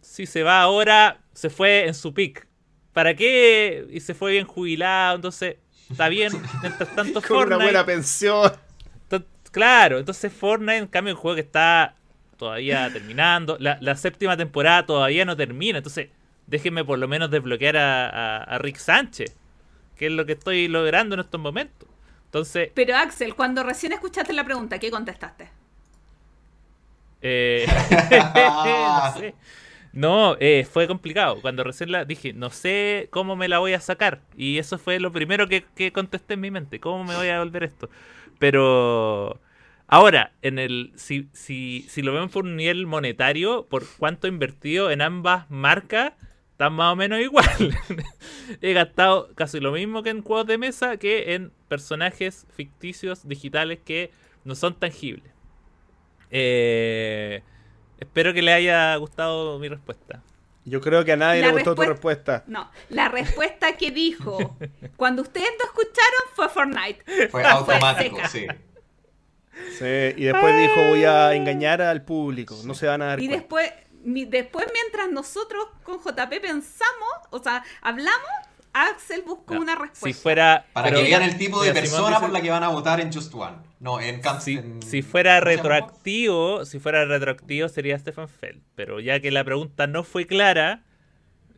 [0.00, 2.46] si se va ahora, se fue en su pick.
[2.92, 3.86] ¿Para qué?
[3.90, 5.56] Y se fue bien jubilado, entonces
[5.90, 6.32] está bien.
[6.62, 8.52] Mientras tanto, Con una Fortnite- buena pensión.
[9.08, 11.94] to- Claro, entonces Fortnite, en cambio, un juego que está
[12.36, 13.56] todavía terminando.
[13.60, 15.78] La, la séptima temporada todavía no termina.
[15.78, 16.08] Entonces,
[16.46, 19.34] déjenme por lo menos desbloquear a, a- a Rick Sánchez,
[19.96, 21.88] que es lo que estoy logrando en estos momentos.
[22.26, 25.48] Entonces, Pero Axel, cuando recién escuchaste la pregunta, ¿qué contestaste?
[27.22, 27.66] eh,
[28.34, 29.34] no sé.
[29.96, 31.40] No, eh, fue complicado.
[31.40, 34.20] Cuando recién la dije, no sé cómo me la voy a sacar.
[34.36, 36.80] Y eso fue lo primero que, que contesté en mi mente.
[36.80, 37.88] ¿Cómo me voy a volver esto?
[38.38, 39.40] Pero
[39.86, 44.30] ahora, en el si, si, si lo vemos por un nivel monetario, por cuánto he
[44.30, 46.12] invertido en ambas marcas,
[46.52, 47.46] están más o menos igual.
[48.60, 53.78] he gastado casi lo mismo que en juegos de mesa que en personajes ficticios digitales
[53.82, 54.10] que
[54.44, 55.32] no son tangibles.
[56.30, 57.42] Eh,
[58.16, 60.22] espero que le haya gustado mi respuesta.
[60.64, 62.44] Yo creo que a nadie La le gustó tu respuesta-.
[62.46, 64.56] No, la respuesta que dijo
[64.96, 67.28] cuando ustedes lo escucharon fue Fortnite.
[67.28, 68.46] Fue automático, sí.
[69.78, 72.56] Sí, y después dijo voy a engañar al público.
[72.64, 73.36] No se van a dar Y cuenta.
[73.42, 73.70] después,
[74.02, 78.30] mi- después mientras nosotros con JP pensamos, o sea, hablamos,
[78.84, 80.06] Axel buscó una respuesta.
[80.06, 80.66] Si fuera.
[80.72, 83.12] Para pero- que vean el tipo de persona por la que van a votar en
[83.12, 83.56] Just One.
[83.80, 88.62] No, en Camp Si, en- si fuera retroactivo, si fuera retroactivo sería Stefan Feld.
[88.74, 90.82] Pero ya que la pregunta no fue clara,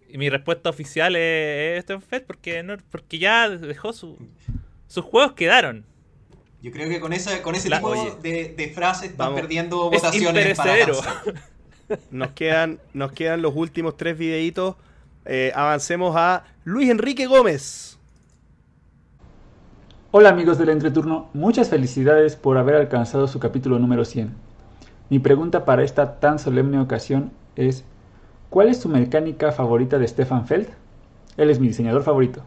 [0.08, 4.18] y mi respuesta oficial es, es Stefan Feld porque no, porque ya dejó su,
[4.86, 5.84] sus juegos quedaron.
[6.60, 8.12] Yo creo que con ese, con ese La- tipo Oye.
[8.20, 9.40] de, de frases están Vamos.
[9.40, 11.00] perdiendo Es votaciones para imperecedero.
[11.00, 11.34] Cancel.
[12.10, 14.76] Nos quedan, nos quedan los últimos tres videitos.
[15.30, 17.98] Eh, avancemos a Luis Enrique Gómez.
[20.10, 24.34] Hola amigos del entreturno, muchas felicidades por haber alcanzado su capítulo número 100.
[25.10, 27.84] Mi pregunta para esta tan solemne ocasión es,
[28.48, 30.68] ¿cuál es tu mecánica favorita de Stefan Feld?
[31.36, 32.42] Él es mi diseñador favorito.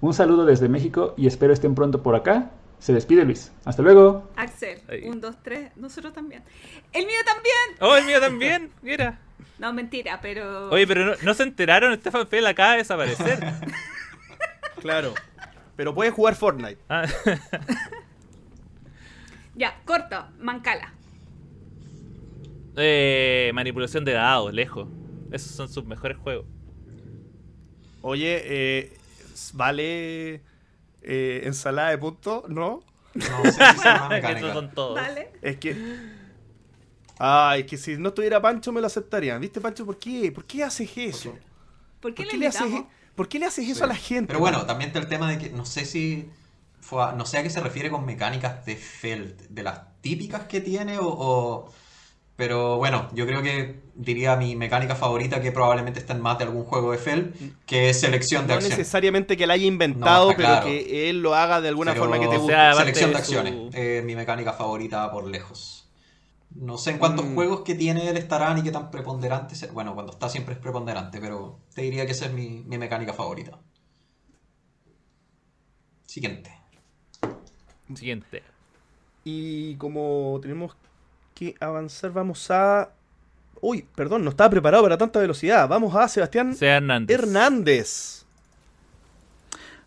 [0.00, 2.50] Un saludo desde México y espero estén pronto por acá.
[2.78, 3.52] Se despide Luis.
[3.66, 4.26] Hasta luego.
[4.36, 5.06] Axel, Ahí.
[5.06, 6.42] un, dos, tres, nosotros también.
[6.94, 7.54] El mío también.
[7.78, 8.70] ¡Oh, el mío también!
[8.82, 9.20] Mira.
[9.58, 10.70] No, mentira, pero...
[10.70, 13.40] Oye, pero no, no se enteraron, Stefan Feld acaba de desaparecer.
[14.80, 15.14] Claro.
[15.76, 16.78] Pero puede jugar Fortnite.
[16.88, 17.04] Ah,
[19.54, 20.94] Ya, corto, Mancala.
[22.76, 24.88] Eh, manipulación de dados, lejos.
[25.32, 26.46] Esos son sus mejores juegos.
[28.00, 28.96] Oye, eh,
[29.52, 30.40] ¿vale
[31.02, 32.44] eh, ensalada de punto?
[32.48, 32.82] ¿No?
[33.12, 34.94] No si sea una Que son todos.
[34.94, 35.30] Dale.
[35.42, 35.76] Es que.
[37.22, 39.36] Ay, que si no estuviera Pancho me lo aceptaría.
[39.38, 39.84] ¿Viste, Pancho?
[39.84, 40.32] ¿Por qué?
[40.32, 41.34] ¿Por qué haces eso?
[42.00, 42.92] ¿Por qué ¿Por le qué le haces, invitamos?
[43.14, 44.26] ¿por qué le haces eso a la gente?
[44.28, 46.30] Pero bueno, también está el tema de que no sé si
[46.80, 50.44] fue a- no sé a qué se refiere con mecánicas de Feld, de las típicas
[50.46, 51.72] que tiene o, o-
[52.36, 56.44] pero bueno, yo creo que diría mi mecánica favorita que probablemente está en más de
[56.44, 57.34] algún juego de Feld,
[57.66, 58.78] que es selección de no acción.
[58.78, 60.66] necesariamente que la haya inventado, No, pero claro.
[60.66, 62.54] que él lo haga de alguna Pero forma que te guste.
[62.76, 65.79] selección de acciones, eh, mi mecánica favorita por lejos.
[66.54, 67.34] No sé en cuántos Mm.
[67.34, 69.54] juegos que tiene él estarán y qué tan preponderante.
[69.54, 72.76] se- Bueno, cuando está siempre es preponderante, pero te diría que esa es mi, mi
[72.78, 73.58] mecánica favorita.
[76.06, 76.50] Siguiente.
[77.94, 78.42] Siguiente.
[79.24, 80.76] Y como tenemos
[81.34, 82.90] que avanzar, vamos a.
[83.60, 85.68] Uy, perdón, no estaba preparado para tanta velocidad.
[85.68, 87.18] Vamos a Sebastián Hernández.
[87.18, 88.16] Hernández.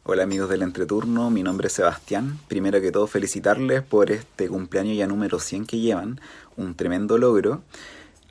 [0.06, 2.38] Hola amigos del entreturno, mi nombre es Sebastián.
[2.50, 6.20] Primero que todo felicitarles por este cumpleaños ya número 100 que llevan,
[6.58, 7.64] un tremendo logro.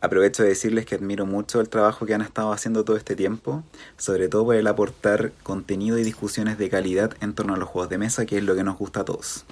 [0.01, 3.62] Aprovecho de decirles que admiro mucho el trabajo que han estado haciendo todo este tiempo,
[3.97, 7.89] sobre todo por el aportar contenido y discusiones de calidad en torno a los juegos
[7.89, 9.44] de mesa, que es lo que nos gusta a todos.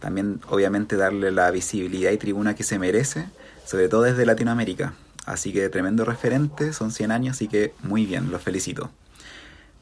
[0.00, 3.28] También obviamente darle la visibilidad y tribuna que se merece,
[3.66, 4.94] sobre todo desde Latinoamérica.
[5.26, 8.90] Así que tremendo referente, son 100 años, así que muy bien, los felicito.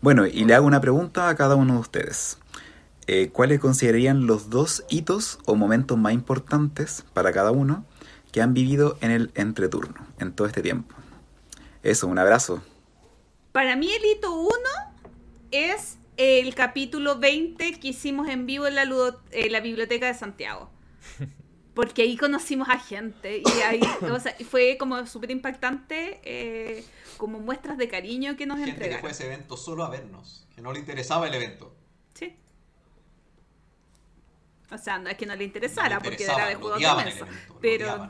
[0.01, 2.39] Bueno, y le hago una pregunta a cada uno de ustedes.
[3.07, 7.85] Eh, ¿Cuáles considerarían los dos hitos o momentos más importantes para cada uno
[8.33, 10.95] que han vivido en el entreturno en todo este tiempo?
[11.83, 12.63] Eso, un abrazo.
[13.53, 14.51] Para mí el hito 1
[15.51, 20.15] es el capítulo 20 que hicimos en vivo en la, ludo- en la Biblioteca de
[20.15, 20.71] Santiago.
[21.75, 23.81] Porque ahí conocimos a gente y ahí
[24.11, 26.83] o sea, y fue como súper impactante, eh,
[27.19, 29.01] como muestras de cariño que nos Gente que entregaron.
[29.03, 31.76] fue a ese evento solo a vernos, que no le interesaba el evento.
[34.71, 37.27] O sea, no es que no le interesara, porque era de lo juegos de mesa.
[37.61, 38.09] Pero.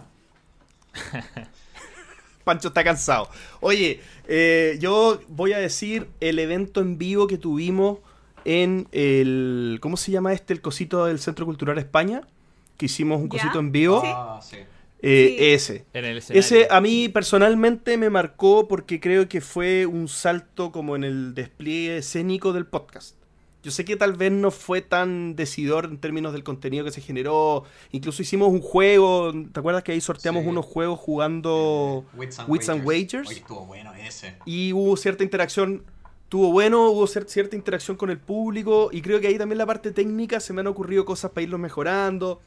[2.44, 3.28] Pancho está cansado.
[3.60, 7.98] Oye, eh, yo voy a decir el evento en vivo que tuvimos
[8.44, 9.78] en el.
[9.82, 10.52] ¿Cómo se llama este?
[10.52, 12.22] El cosito del Centro Cultural España.
[12.78, 13.40] Que hicimos un ¿Ya?
[13.40, 14.00] cosito en vivo.
[14.00, 14.08] Sí.
[14.10, 14.56] Ah, sí.
[15.02, 15.44] Eh, Sí.
[15.44, 15.84] Ese.
[15.92, 16.40] En el escenario.
[16.40, 21.34] ese a mí personalmente me marcó porque creo que fue un salto como en el
[21.34, 23.15] despliegue escénico del podcast.
[23.66, 27.00] Yo sé que tal vez no fue tan decidor en términos del contenido que se
[27.00, 27.64] generó.
[27.90, 29.32] Incluso hicimos un juego.
[29.52, 30.48] ¿Te acuerdas que ahí sorteamos Sí.
[30.48, 33.28] unos juegos jugando Wits and Wits and Wagers.
[33.28, 34.36] Oye, estuvo bueno ese.
[34.44, 35.82] y hubo cierta interacción,
[36.28, 39.66] tuvo bueno, hubo cier- cierta interacción con el público y creo que ahí también la
[39.66, 42.40] parte técnica se me han ocurrido cosas para irlo mejorando.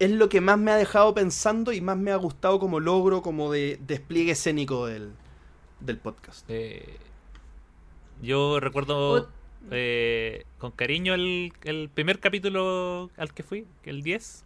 [0.00, 3.22] Es lo que más me ha dejado pensando y más me ha gustado como logro,
[3.22, 5.12] como de despliegue escénico del,
[5.78, 6.44] del podcast.
[6.48, 6.96] Eh,
[8.20, 9.28] yo recuerdo
[9.70, 14.44] eh, con cariño el, el primer capítulo al que fui, el 10.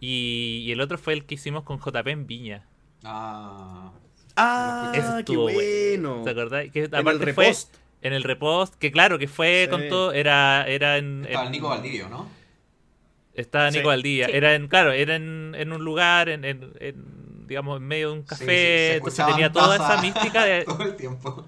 [0.00, 2.66] Y, y el otro fue el que hicimos con JP en Viña.
[3.04, 3.92] Ah.
[4.36, 6.22] Ah, Ese qué bueno.
[6.22, 6.70] ¿Te acordás?
[6.70, 7.74] Que En aparte el fue repost.
[8.02, 9.70] en el repost, que claro, que fue Sí.
[9.70, 11.24] con todo, era, era en...
[11.24, 12.28] Estaba en- Nico Valdivio, ¿no?
[13.34, 13.78] Estaba Sí.
[13.78, 14.26] Nico Valdivia.
[14.26, 14.32] Sí.
[14.34, 18.14] Era en, claro, era en, en un lugar, en, en- en, digamos, en medio de
[18.18, 18.44] un café.
[18.44, 20.64] Sí, sí, se entonces escuchaban tenía toda esa mística de.
[20.66, 21.46] todo el tiempo.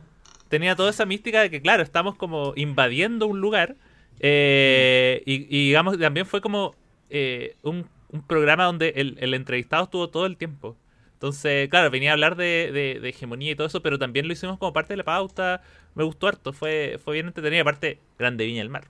[0.49, 3.77] Tenía toda esa mística de que, claro, estamos como invadiendo un lugar.
[4.21, 6.75] eh, y, digamos, también fue como
[7.11, 7.89] eh, un,
[8.27, 10.77] programa donde el, entrevistado estuvo todo el tiempo.
[11.15, 14.73] Entonces, claro, venía a hablar de hegemonía y todo eso, pero también lo hicimos como
[14.73, 15.63] parte de la pauta.
[15.95, 17.63] Me gustó harto, fue, fue bien entretenido.
[17.63, 18.87] Aparte, Grande Viña del Mar.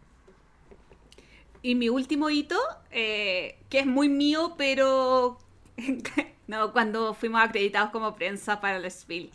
[1.62, 2.58] Y mi último hito,
[2.90, 5.38] eh, que es muy mío, pero
[6.48, 9.30] no, cuando fuimos acreditados como prensa para el Spiel.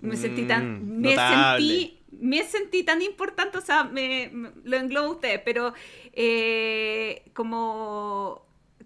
[0.00, 1.66] Me sentí tan, Mm, me notable.
[1.68, 5.72] sentí, me sentí tan importante, o sea, me, me- lo englobo a ustedes, pero
[6.12, 8.42] eh, como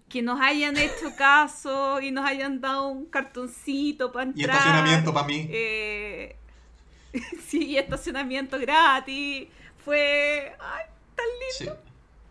[0.09, 4.57] que nos hayan hecho caso y nos hayan dado un cartoncito para Y entrar.
[4.57, 5.47] estacionamiento pa' mí.
[5.49, 6.35] eh,
[7.47, 9.47] sí, y estacionamiento gratis.
[9.85, 10.85] Fue, ay,
[11.15, 11.25] tan
[11.67, 11.77] lindo.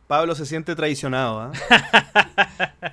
[0.07, 1.53] Pablo se siente traicionado, ¿ah?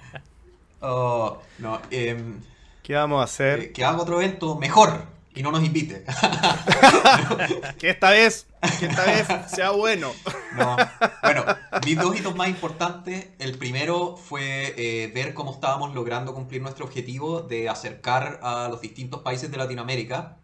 [0.87, 2.39] Oh, no, em,
[2.83, 3.59] ¿Qué vamos a hacer?
[3.59, 6.05] eh, que haga otro evento mejor y no nos invite.
[7.79, 8.45] que esta vez,
[8.79, 10.11] que esta vez sea bueno.
[10.55, 10.77] No.
[11.23, 11.43] Bueno,
[11.83, 13.29] mis dos hitos más importantes.
[13.39, 18.79] El primero fue eh, ver cómo estábamos logrando cumplir nuestro objetivo de acercar a los
[18.79, 20.37] distintos países de Latinoamérica.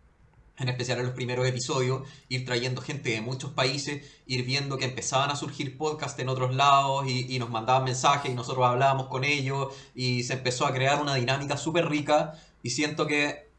[0.61, 4.85] En especial en los primeros episodios, ir trayendo gente de muchos países, ir viendo que
[4.85, 9.23] empezaban a surgir podcasts en otros lados y, nos mandaban mensajes y nosotros hablábamos con
[9.23, 13.49] ellos y se empezó a crear una dinámica súper rica y siento que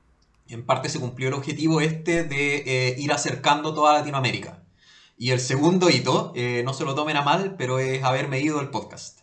[0.48, 4.62] en parte se cumplió el objetivo este de eh, ir acercando toda Latinoamérica.
[5.18, 8.60] Y el segundo hito, eh, no se lo tomen a mal, pero es haber medido
[8.60, 9.20] el podcast.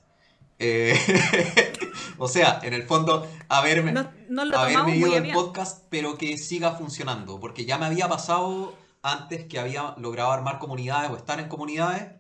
[0.57, 0.97] Eh,
[2.19, 5.23] o sea, en el fondo, haberme, No, no lo haber tomamos muy medido a el
[5.23, 5.35] bien.
[5.35, 7.39] podcast, pero que siga funcionando.
[7.39, 12.11] Porque ya me había pasado antes que había logrado armar comunidades o estar en comunidades.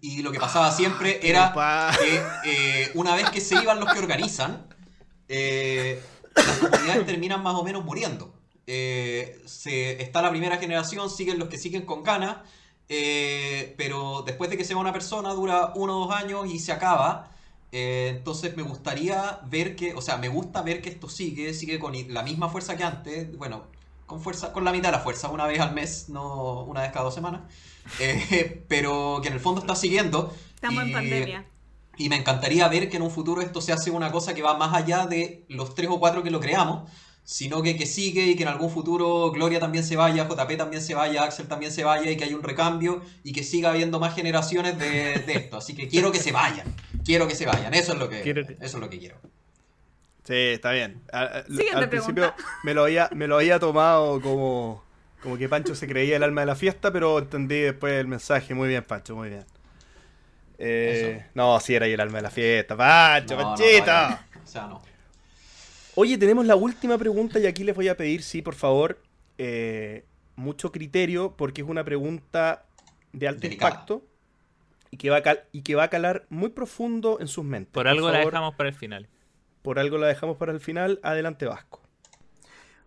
[0.00, 1.52] Y lo que pasaba siempre era
[1.98, 4.66] que eh, una vez que se iban los que organizan,
[5.28, 6.02] eh,
[6.34, 8.34] las comunidades terminan más o menos muriendo.
[8.66, 12.38] Eh, se, está la primera generación, siguen los que siguen con ganas,
[12.88, 16.58] eh, pero después de que se va una persona dura uno o dos años y
[16.58, 17.30] se acaba.
[17.78, 21.78] Eh, entonces me gustaría ver que, o sea, me gusta ver que esto sigue, sigue
[21.78, 23.64] con la misma fuerza que antes, bueno,
[24.06, 26.90] con fuerza, con la mitad de la fuerza, una vez al mes, no una vez
[26.92, 27.42] cada dos semanas,
[28.00, 30.34] Eh, pero que en el fondo está siguiendo.
[30.54, 31.46] Estamos en y- pandemia.
[31.98, 34.56] y me encantaría ver que en un futuro esto se hace una cosa que va
[34.56, 36.90] más allá de los tres o cuatro que lo creamos,
[37.28, 40.80] sino que, que sigue y que en algún futuro Gloria también se vaya, JP también
[40.80, 43.98] se vaya, Axel también se vaya y que haya un recambio y que siga habiendo
[43.98, 45.56] más generaciones de, de esto.
[45.56, 46.66] Así que quiero que se vayan,
[47.04, 49.16] quiero que se vayan, eso es lo que, Quiero que- Eso es lo que quiero.
[50.24, 51.02] Sí, está bien.
[51.12, 52.32] A- a- Siguiente al principio
[52.62, 54.84] me lo, había, me lo había tomado como,
[55.20, 58.54] como que Pancho se creía el alma de la fiesta, pero entendí después el mensaje.
[58.54, 59.44] Muy bien, Pancho, muy bien.
[60.58, 62.76] Eh, no, sí era ahí el alma de la fiesta.
[62.76, 63.52] Pancho, No.
[63.52, 64.80] O sea, no.
[65.96, 68.98] Oye, tenemos la última pregunta y aquí les voy a pedir, sí, por favor,
[69.38, 70.04] eh,
[70.36, 72.66] mucho criterio porque es una pregunta
[73.12, 73.70] de alto Delicada.
[73.72, 74.02] impacto
[74.90, 77.72] y que, va a cal- y que va a calar muy profundo en sus mentes.
[77.72, 79.08] Por algo la favor, dejamos para el final.
[79.62, 81.00] Por algo la dejamos para el final.
[81.02, 81.80] Adelante, Vasco.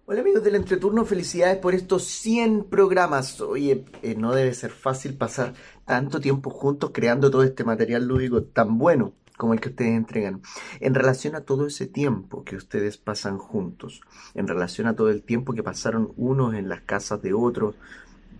[0.05, 3.41] Hola amigos del Entreturno, felicidades por estos 100 programas.
[3.41, 5.53] Oye, eh, no debe ser fácil pasar
[5.85, 10.41] tanto tiempo juntos creando todo este material lúdico tan bueno como el que ustedes entregan.
[10.81, 14.01] En relación a todo ese tiempo que ustedes pasan juntos,
[14.35, 17.75] en relación a todo el tiempo que pasaron unos en las casas de otros,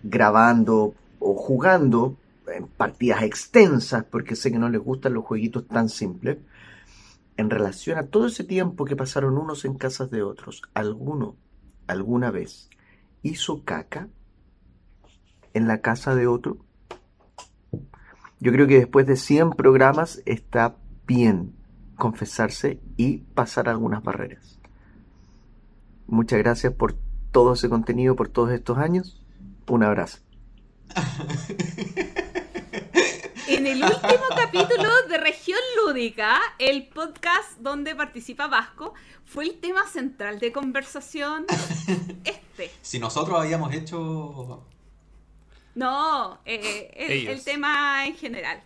[0.03, 2.17] grabando o jugando
[2.53, 6.39] en partidas extensas, porque sé que no les gustan los jueguitos tan simples,
[7.37, 11.37] en relación a todo ese tiempo que pasaron unos en casas de otros, ¿alguno
[11.87, 12.69] alguna vez
[13.23, 14.09] hizo caca
[15.53, 16.57] en la casa de otro?
[18.41, 20.75] Yo creo que después de 100 programas está
[21.09, 21.55] bien
[21.97, 24.59] confesarse y pasar algunas barreras.
[26.05, 26.95] Muchas gracias por
[27.31, 29.19] todo ese contenido, por todos estos años.
[29.67, 30.19] Un abrazo.
[33.47, 38.93] En el último capítulo de Región Lúdica, el podcast donde participa Vasco,
[39.25, 41.47] fue el tema central de conversación
[42.23, 42.69] este.
[42.83, 44.67] Si nosotros habíamos hecho...
[45.73, 46.91] No, eh,
[47.27, 48.61] el, tema en general.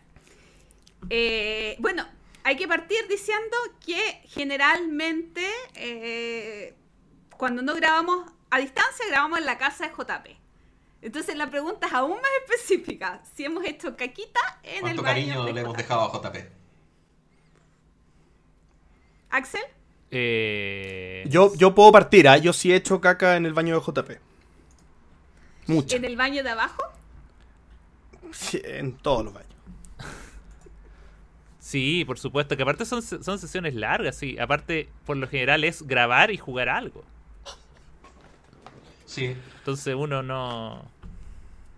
[1.09, 2.05] Eh, bueno,
[2.43, 3.55] hay que partir diciendo
[3.85, 6.75] que generalmente eh,
[7.38, 10.38] cuando no grabamos a distancia, grabamos en la casa de JP.
[11.01, 13.22] Entonces la pregunta es aún más específica.
[13.35, 16.38] Si hemos hecho caquita en el ¿Cuánto baño cariño de le hemos dejado a JP?
[19.30, 19.61] Axel,
[20.11, 22.38] Eh, Yo, yo puedo partir, ¿ah?
[22.38, 24.19] Yo sí he hecho caca en el baño de JP.
[25.67, 25.95] Mucho.
[25.95, 26.83] en el baño de abajo.
[28.31, 29.52] Sí, en todos los baños.
[31.74, 34.38] Sí, por supuesto, que aparte son, son sesiones largas, sí.
[34.38, 37.03] Aparte, por lo general es grabar y jugar algo.
[39.08, 39.35] Sí.
[39.58, 40.85] Entonces uno no...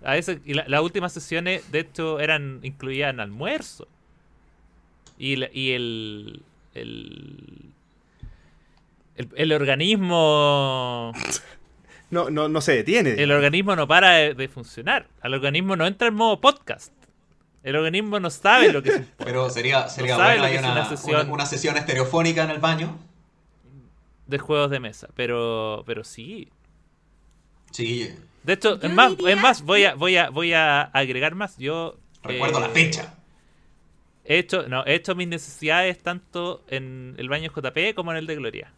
[0.04, 3.88] A veces, y la- las últimas sesiones, de hecho, eran incluían almuerzo.
[5.18, 6.44] Y, la- y el,
[6.74, 7.70] el,
[9.16, 9.30] el...
[9.38, 11.14] el organismo...
[12.12, 13.12] No, no, no se detiene.
[13.14, 15.08] El organismo no para de, de funcionar.
[15.22, 16.92] Al organismo no entra en modo podcast.
[17.66, 19.26] El organismo no sabe lo que es un podcast.
[19.26, 22.60] Pero sería, sería no bueno hay una, una sesión una- una sesión estereofónica en el
[22.60, 22.98] baño.
[24.28, 25.08] de juegos de mesa.
[25.16, 26.48] Pero, pero sí.
[27.72, 28.10] Sí.
[28.44, 31.58] De hecho, es más, diría- es más, voy a, voy a, voy a agregar más.
[31.58, 33.16] Yo Recuerdo la fecha.
[34.24, 38.26] He hecho, no, he hecho mis necesidades tanto en el baño JP como en el
[38.28, 38.72] de Gloria.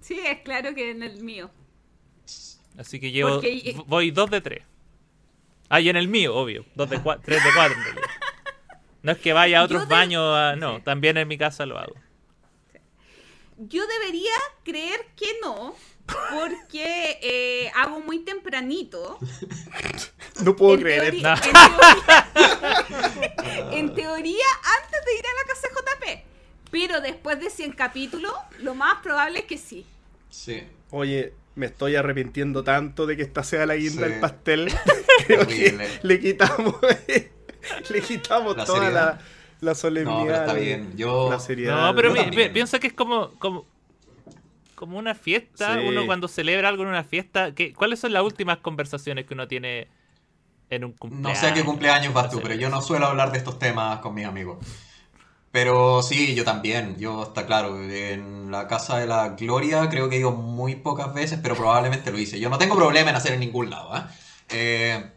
[0.00, 1.50] Sí, es claro que en el mío.
[2.78, 4.62] Así que llevo, Porque- voy dos de tres.
[5.70, 6.66] Ah, y en el mío, obvio.
[6.74, 8.06] Dos de cua- tres de cuatro en realidad.
[9.02, 11.94] No es que vaya a otros baños, a- no, también en mi casa lo hago.
[13.56, 14.32] Yo debería
[14.64, 15.74] creer que no,
[16.34, 19.18] porque eh, hago muy tempranito.
[20.44, 22.26] No puedo En creer teoría- en teoría-
[23.72, 24.46] en teoría,
[24.82, 26.04] antes de ir a la casa de JP.
[26.70, 29.84] Pero después de 100 capítulos, lo más probable es que sí.
[30.30, 30.62] Sí.
[30.92, 34.10] Oye, Me estoy arrepintiendo tanto de que esta sea la guinda Sí.
[34.12, 34.72] del pastel.
[35.26, 35.88] Creo que Horrible.
[36.02, 36.74] le quitamos,
[37.90, 39.20] le quitamos La toda seriedad.
[39.60, 40.16] la, la solemnidad.
[40.18, 40.92] No, pero está bien.
[40.96, 41.86] Yo- La seriedad.
[41.86, 43.66] No, pero yo pi- piensa que es como, como,
[44.74, 45.74] como una fiesta.
[45.74, 45.86] Sí.
[45.86, 47.54] Uno cuando celebra algo en una fiesta.
[47.54, 49.88] ¿qué, ¿Cuáles son las últimas conversaciones que uno tiene
[50.70, 51.38] en un No cumpleaños?
[51.38, 54.14] sé a qué cumpleaños vas tú, pero yo no suelo hablar de estos temas con
[54.14, 54.58] mis amigos.
[55.52, 60.16] Pero sí, yo también, yo está claro, en la casa de la Gloria creo que
[60.16, 62.38] he ido muy pocas veces, pero probablemente lo hice.
[62.38, 64.02] Yo no tengo problema en hacer en ningún lado, ¿eh?
[64.50, 65.10] Eh,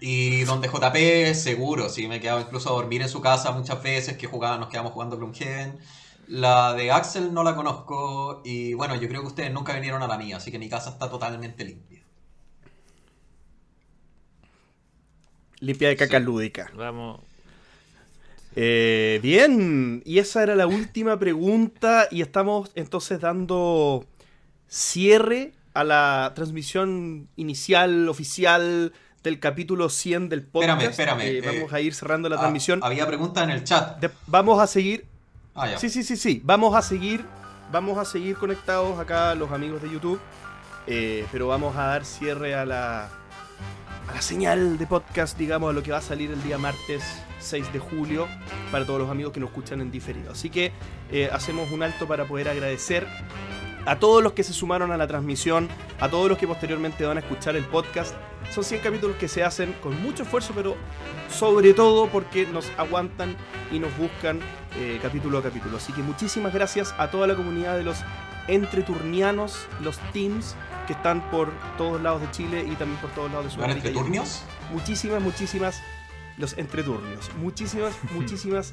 [0.00, 3.82] y donde JP, seguro, sí, me he quedado incluso a dormir en su casa muchas
[3.82, 5.78] veces, que jugaba, nos quedamos jugando Gloomhaven.
[6.28, 10.06] La de Axel no la conozco y bueno, yo creo que ustedes nunca vinieron a
[10.08, 12.02] la mía, así que mi casa está totalmente limpia.
[15.60, 16.70] Limpia de caca lúdica.
[16.74, 17.27] Vamos.
[18.60, 24.04] Eh, bien, y esa era la última pregunta y estamos entonces dando
[24.66, 30.82] cierre a la transmisión inicial, oficial del capítulo 100 del podcast.
[30.82, 32.80] Espérame, espérame, Eh, eh, vamos a ir cerrando la ah, transmisión.
[32.82, 34.00] había preguntas en el chat.
[34.00, 35.06] De- vamos a seguir.
[35.54, 35.78] Ah, ya.
[35.78, 36.40] Sí, sí, sí, sí.
[36.44, 37.24] Vamos a seguir.
[37.70, 40.18] Vamos a seguir conectados acá los amigos de YouTube.
[40.88, 45.72] Eh, pero vamos a dar cierre a la, a la señal de podcast, digamos, a
[45.72, 47.04] lo que va a salir el día martes
[47.48, 48.28] 6 de julio
[48.70, 50.32] para todos los amigos que nos escuchan en diferido.
[50.32, 50.72] Así que
[51.10, 53.06] eh, hacemos un alto para poder agradecer
[53.86, 55.68] a todos los que se sumaron a la transmisión,
[55.98, 58.14] a todos los que posteriormente van a escuchar el podcast.
[58.50, 60.76] Son 100 capítulos que se hacen con mucho esfuerzo, pero
[61.30, 63.36] sobre todo porque nos aguantan
[63.72, 64.40] y nos buscan
[64.78, 65.78] eh, capítulo a capítulo.
[65.78, 67.98] Así que muchísimas gracias a toda la comunidad de los
[68.46, 70.54] entreturnianos, los teams
[70.86, 73.88] que están por todos lados de Chile y también por todos lados de ¿Los Sudamérica.
[73.88, 74.42] entreturnios?
[74.72, 75.82] Muchísimas, muchísimas,
[76.38, 77.30] los entreturnios.
[77.38, 78.72] Muchísimas, muchísimas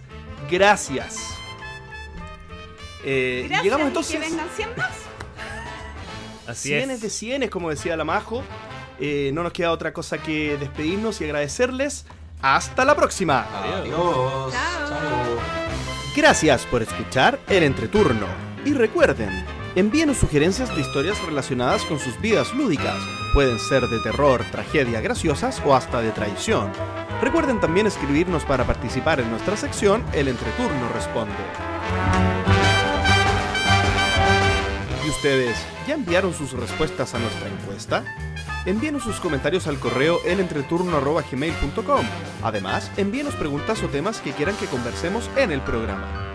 [0.50, 1.36] gracias.
[3.04, 4.14] Eh, Gracias llegamos y entonces...
[4.16, 4.92] que vengan 100 más.
[6.48, 7.02] Así cienes es.
[7.02, 8.44] de cienes, como decía la Majo.
[9.00, 12.06] Eh, no nos queda otra cosa que despedirnos y agradecerles.
[12.42, 13.46] Hasta la próxima.
[13.82, 14.54] Adiós.
[14.54, 15.38] Chao.
[16.16, 18.28] Gracias por escuchar el entreturno.
[18.64, 19.46] Y recuerden,
[19.76, 22.98] envíenos sugerencias de historias relacionadas con sus vidas lúdicas.
[23.34, 26.72] Pueden ser de terror, tragedia, graciosas o hasta de traición.
[27.22, 31.34] Recuerden también escribirnos para participar en nuestra sección El Entreturno Responde.
[35.06, 38.04] ¿Y ustedes ya enviaron sus respuestas a nuestra encuesta?
[38.66, 42.06] Envíenos sus comentarios al correo elentreturno.gmail.com.
[42.42, 46.35] Además, envíenos preguntas o temas que quieran que conversemos en el programa.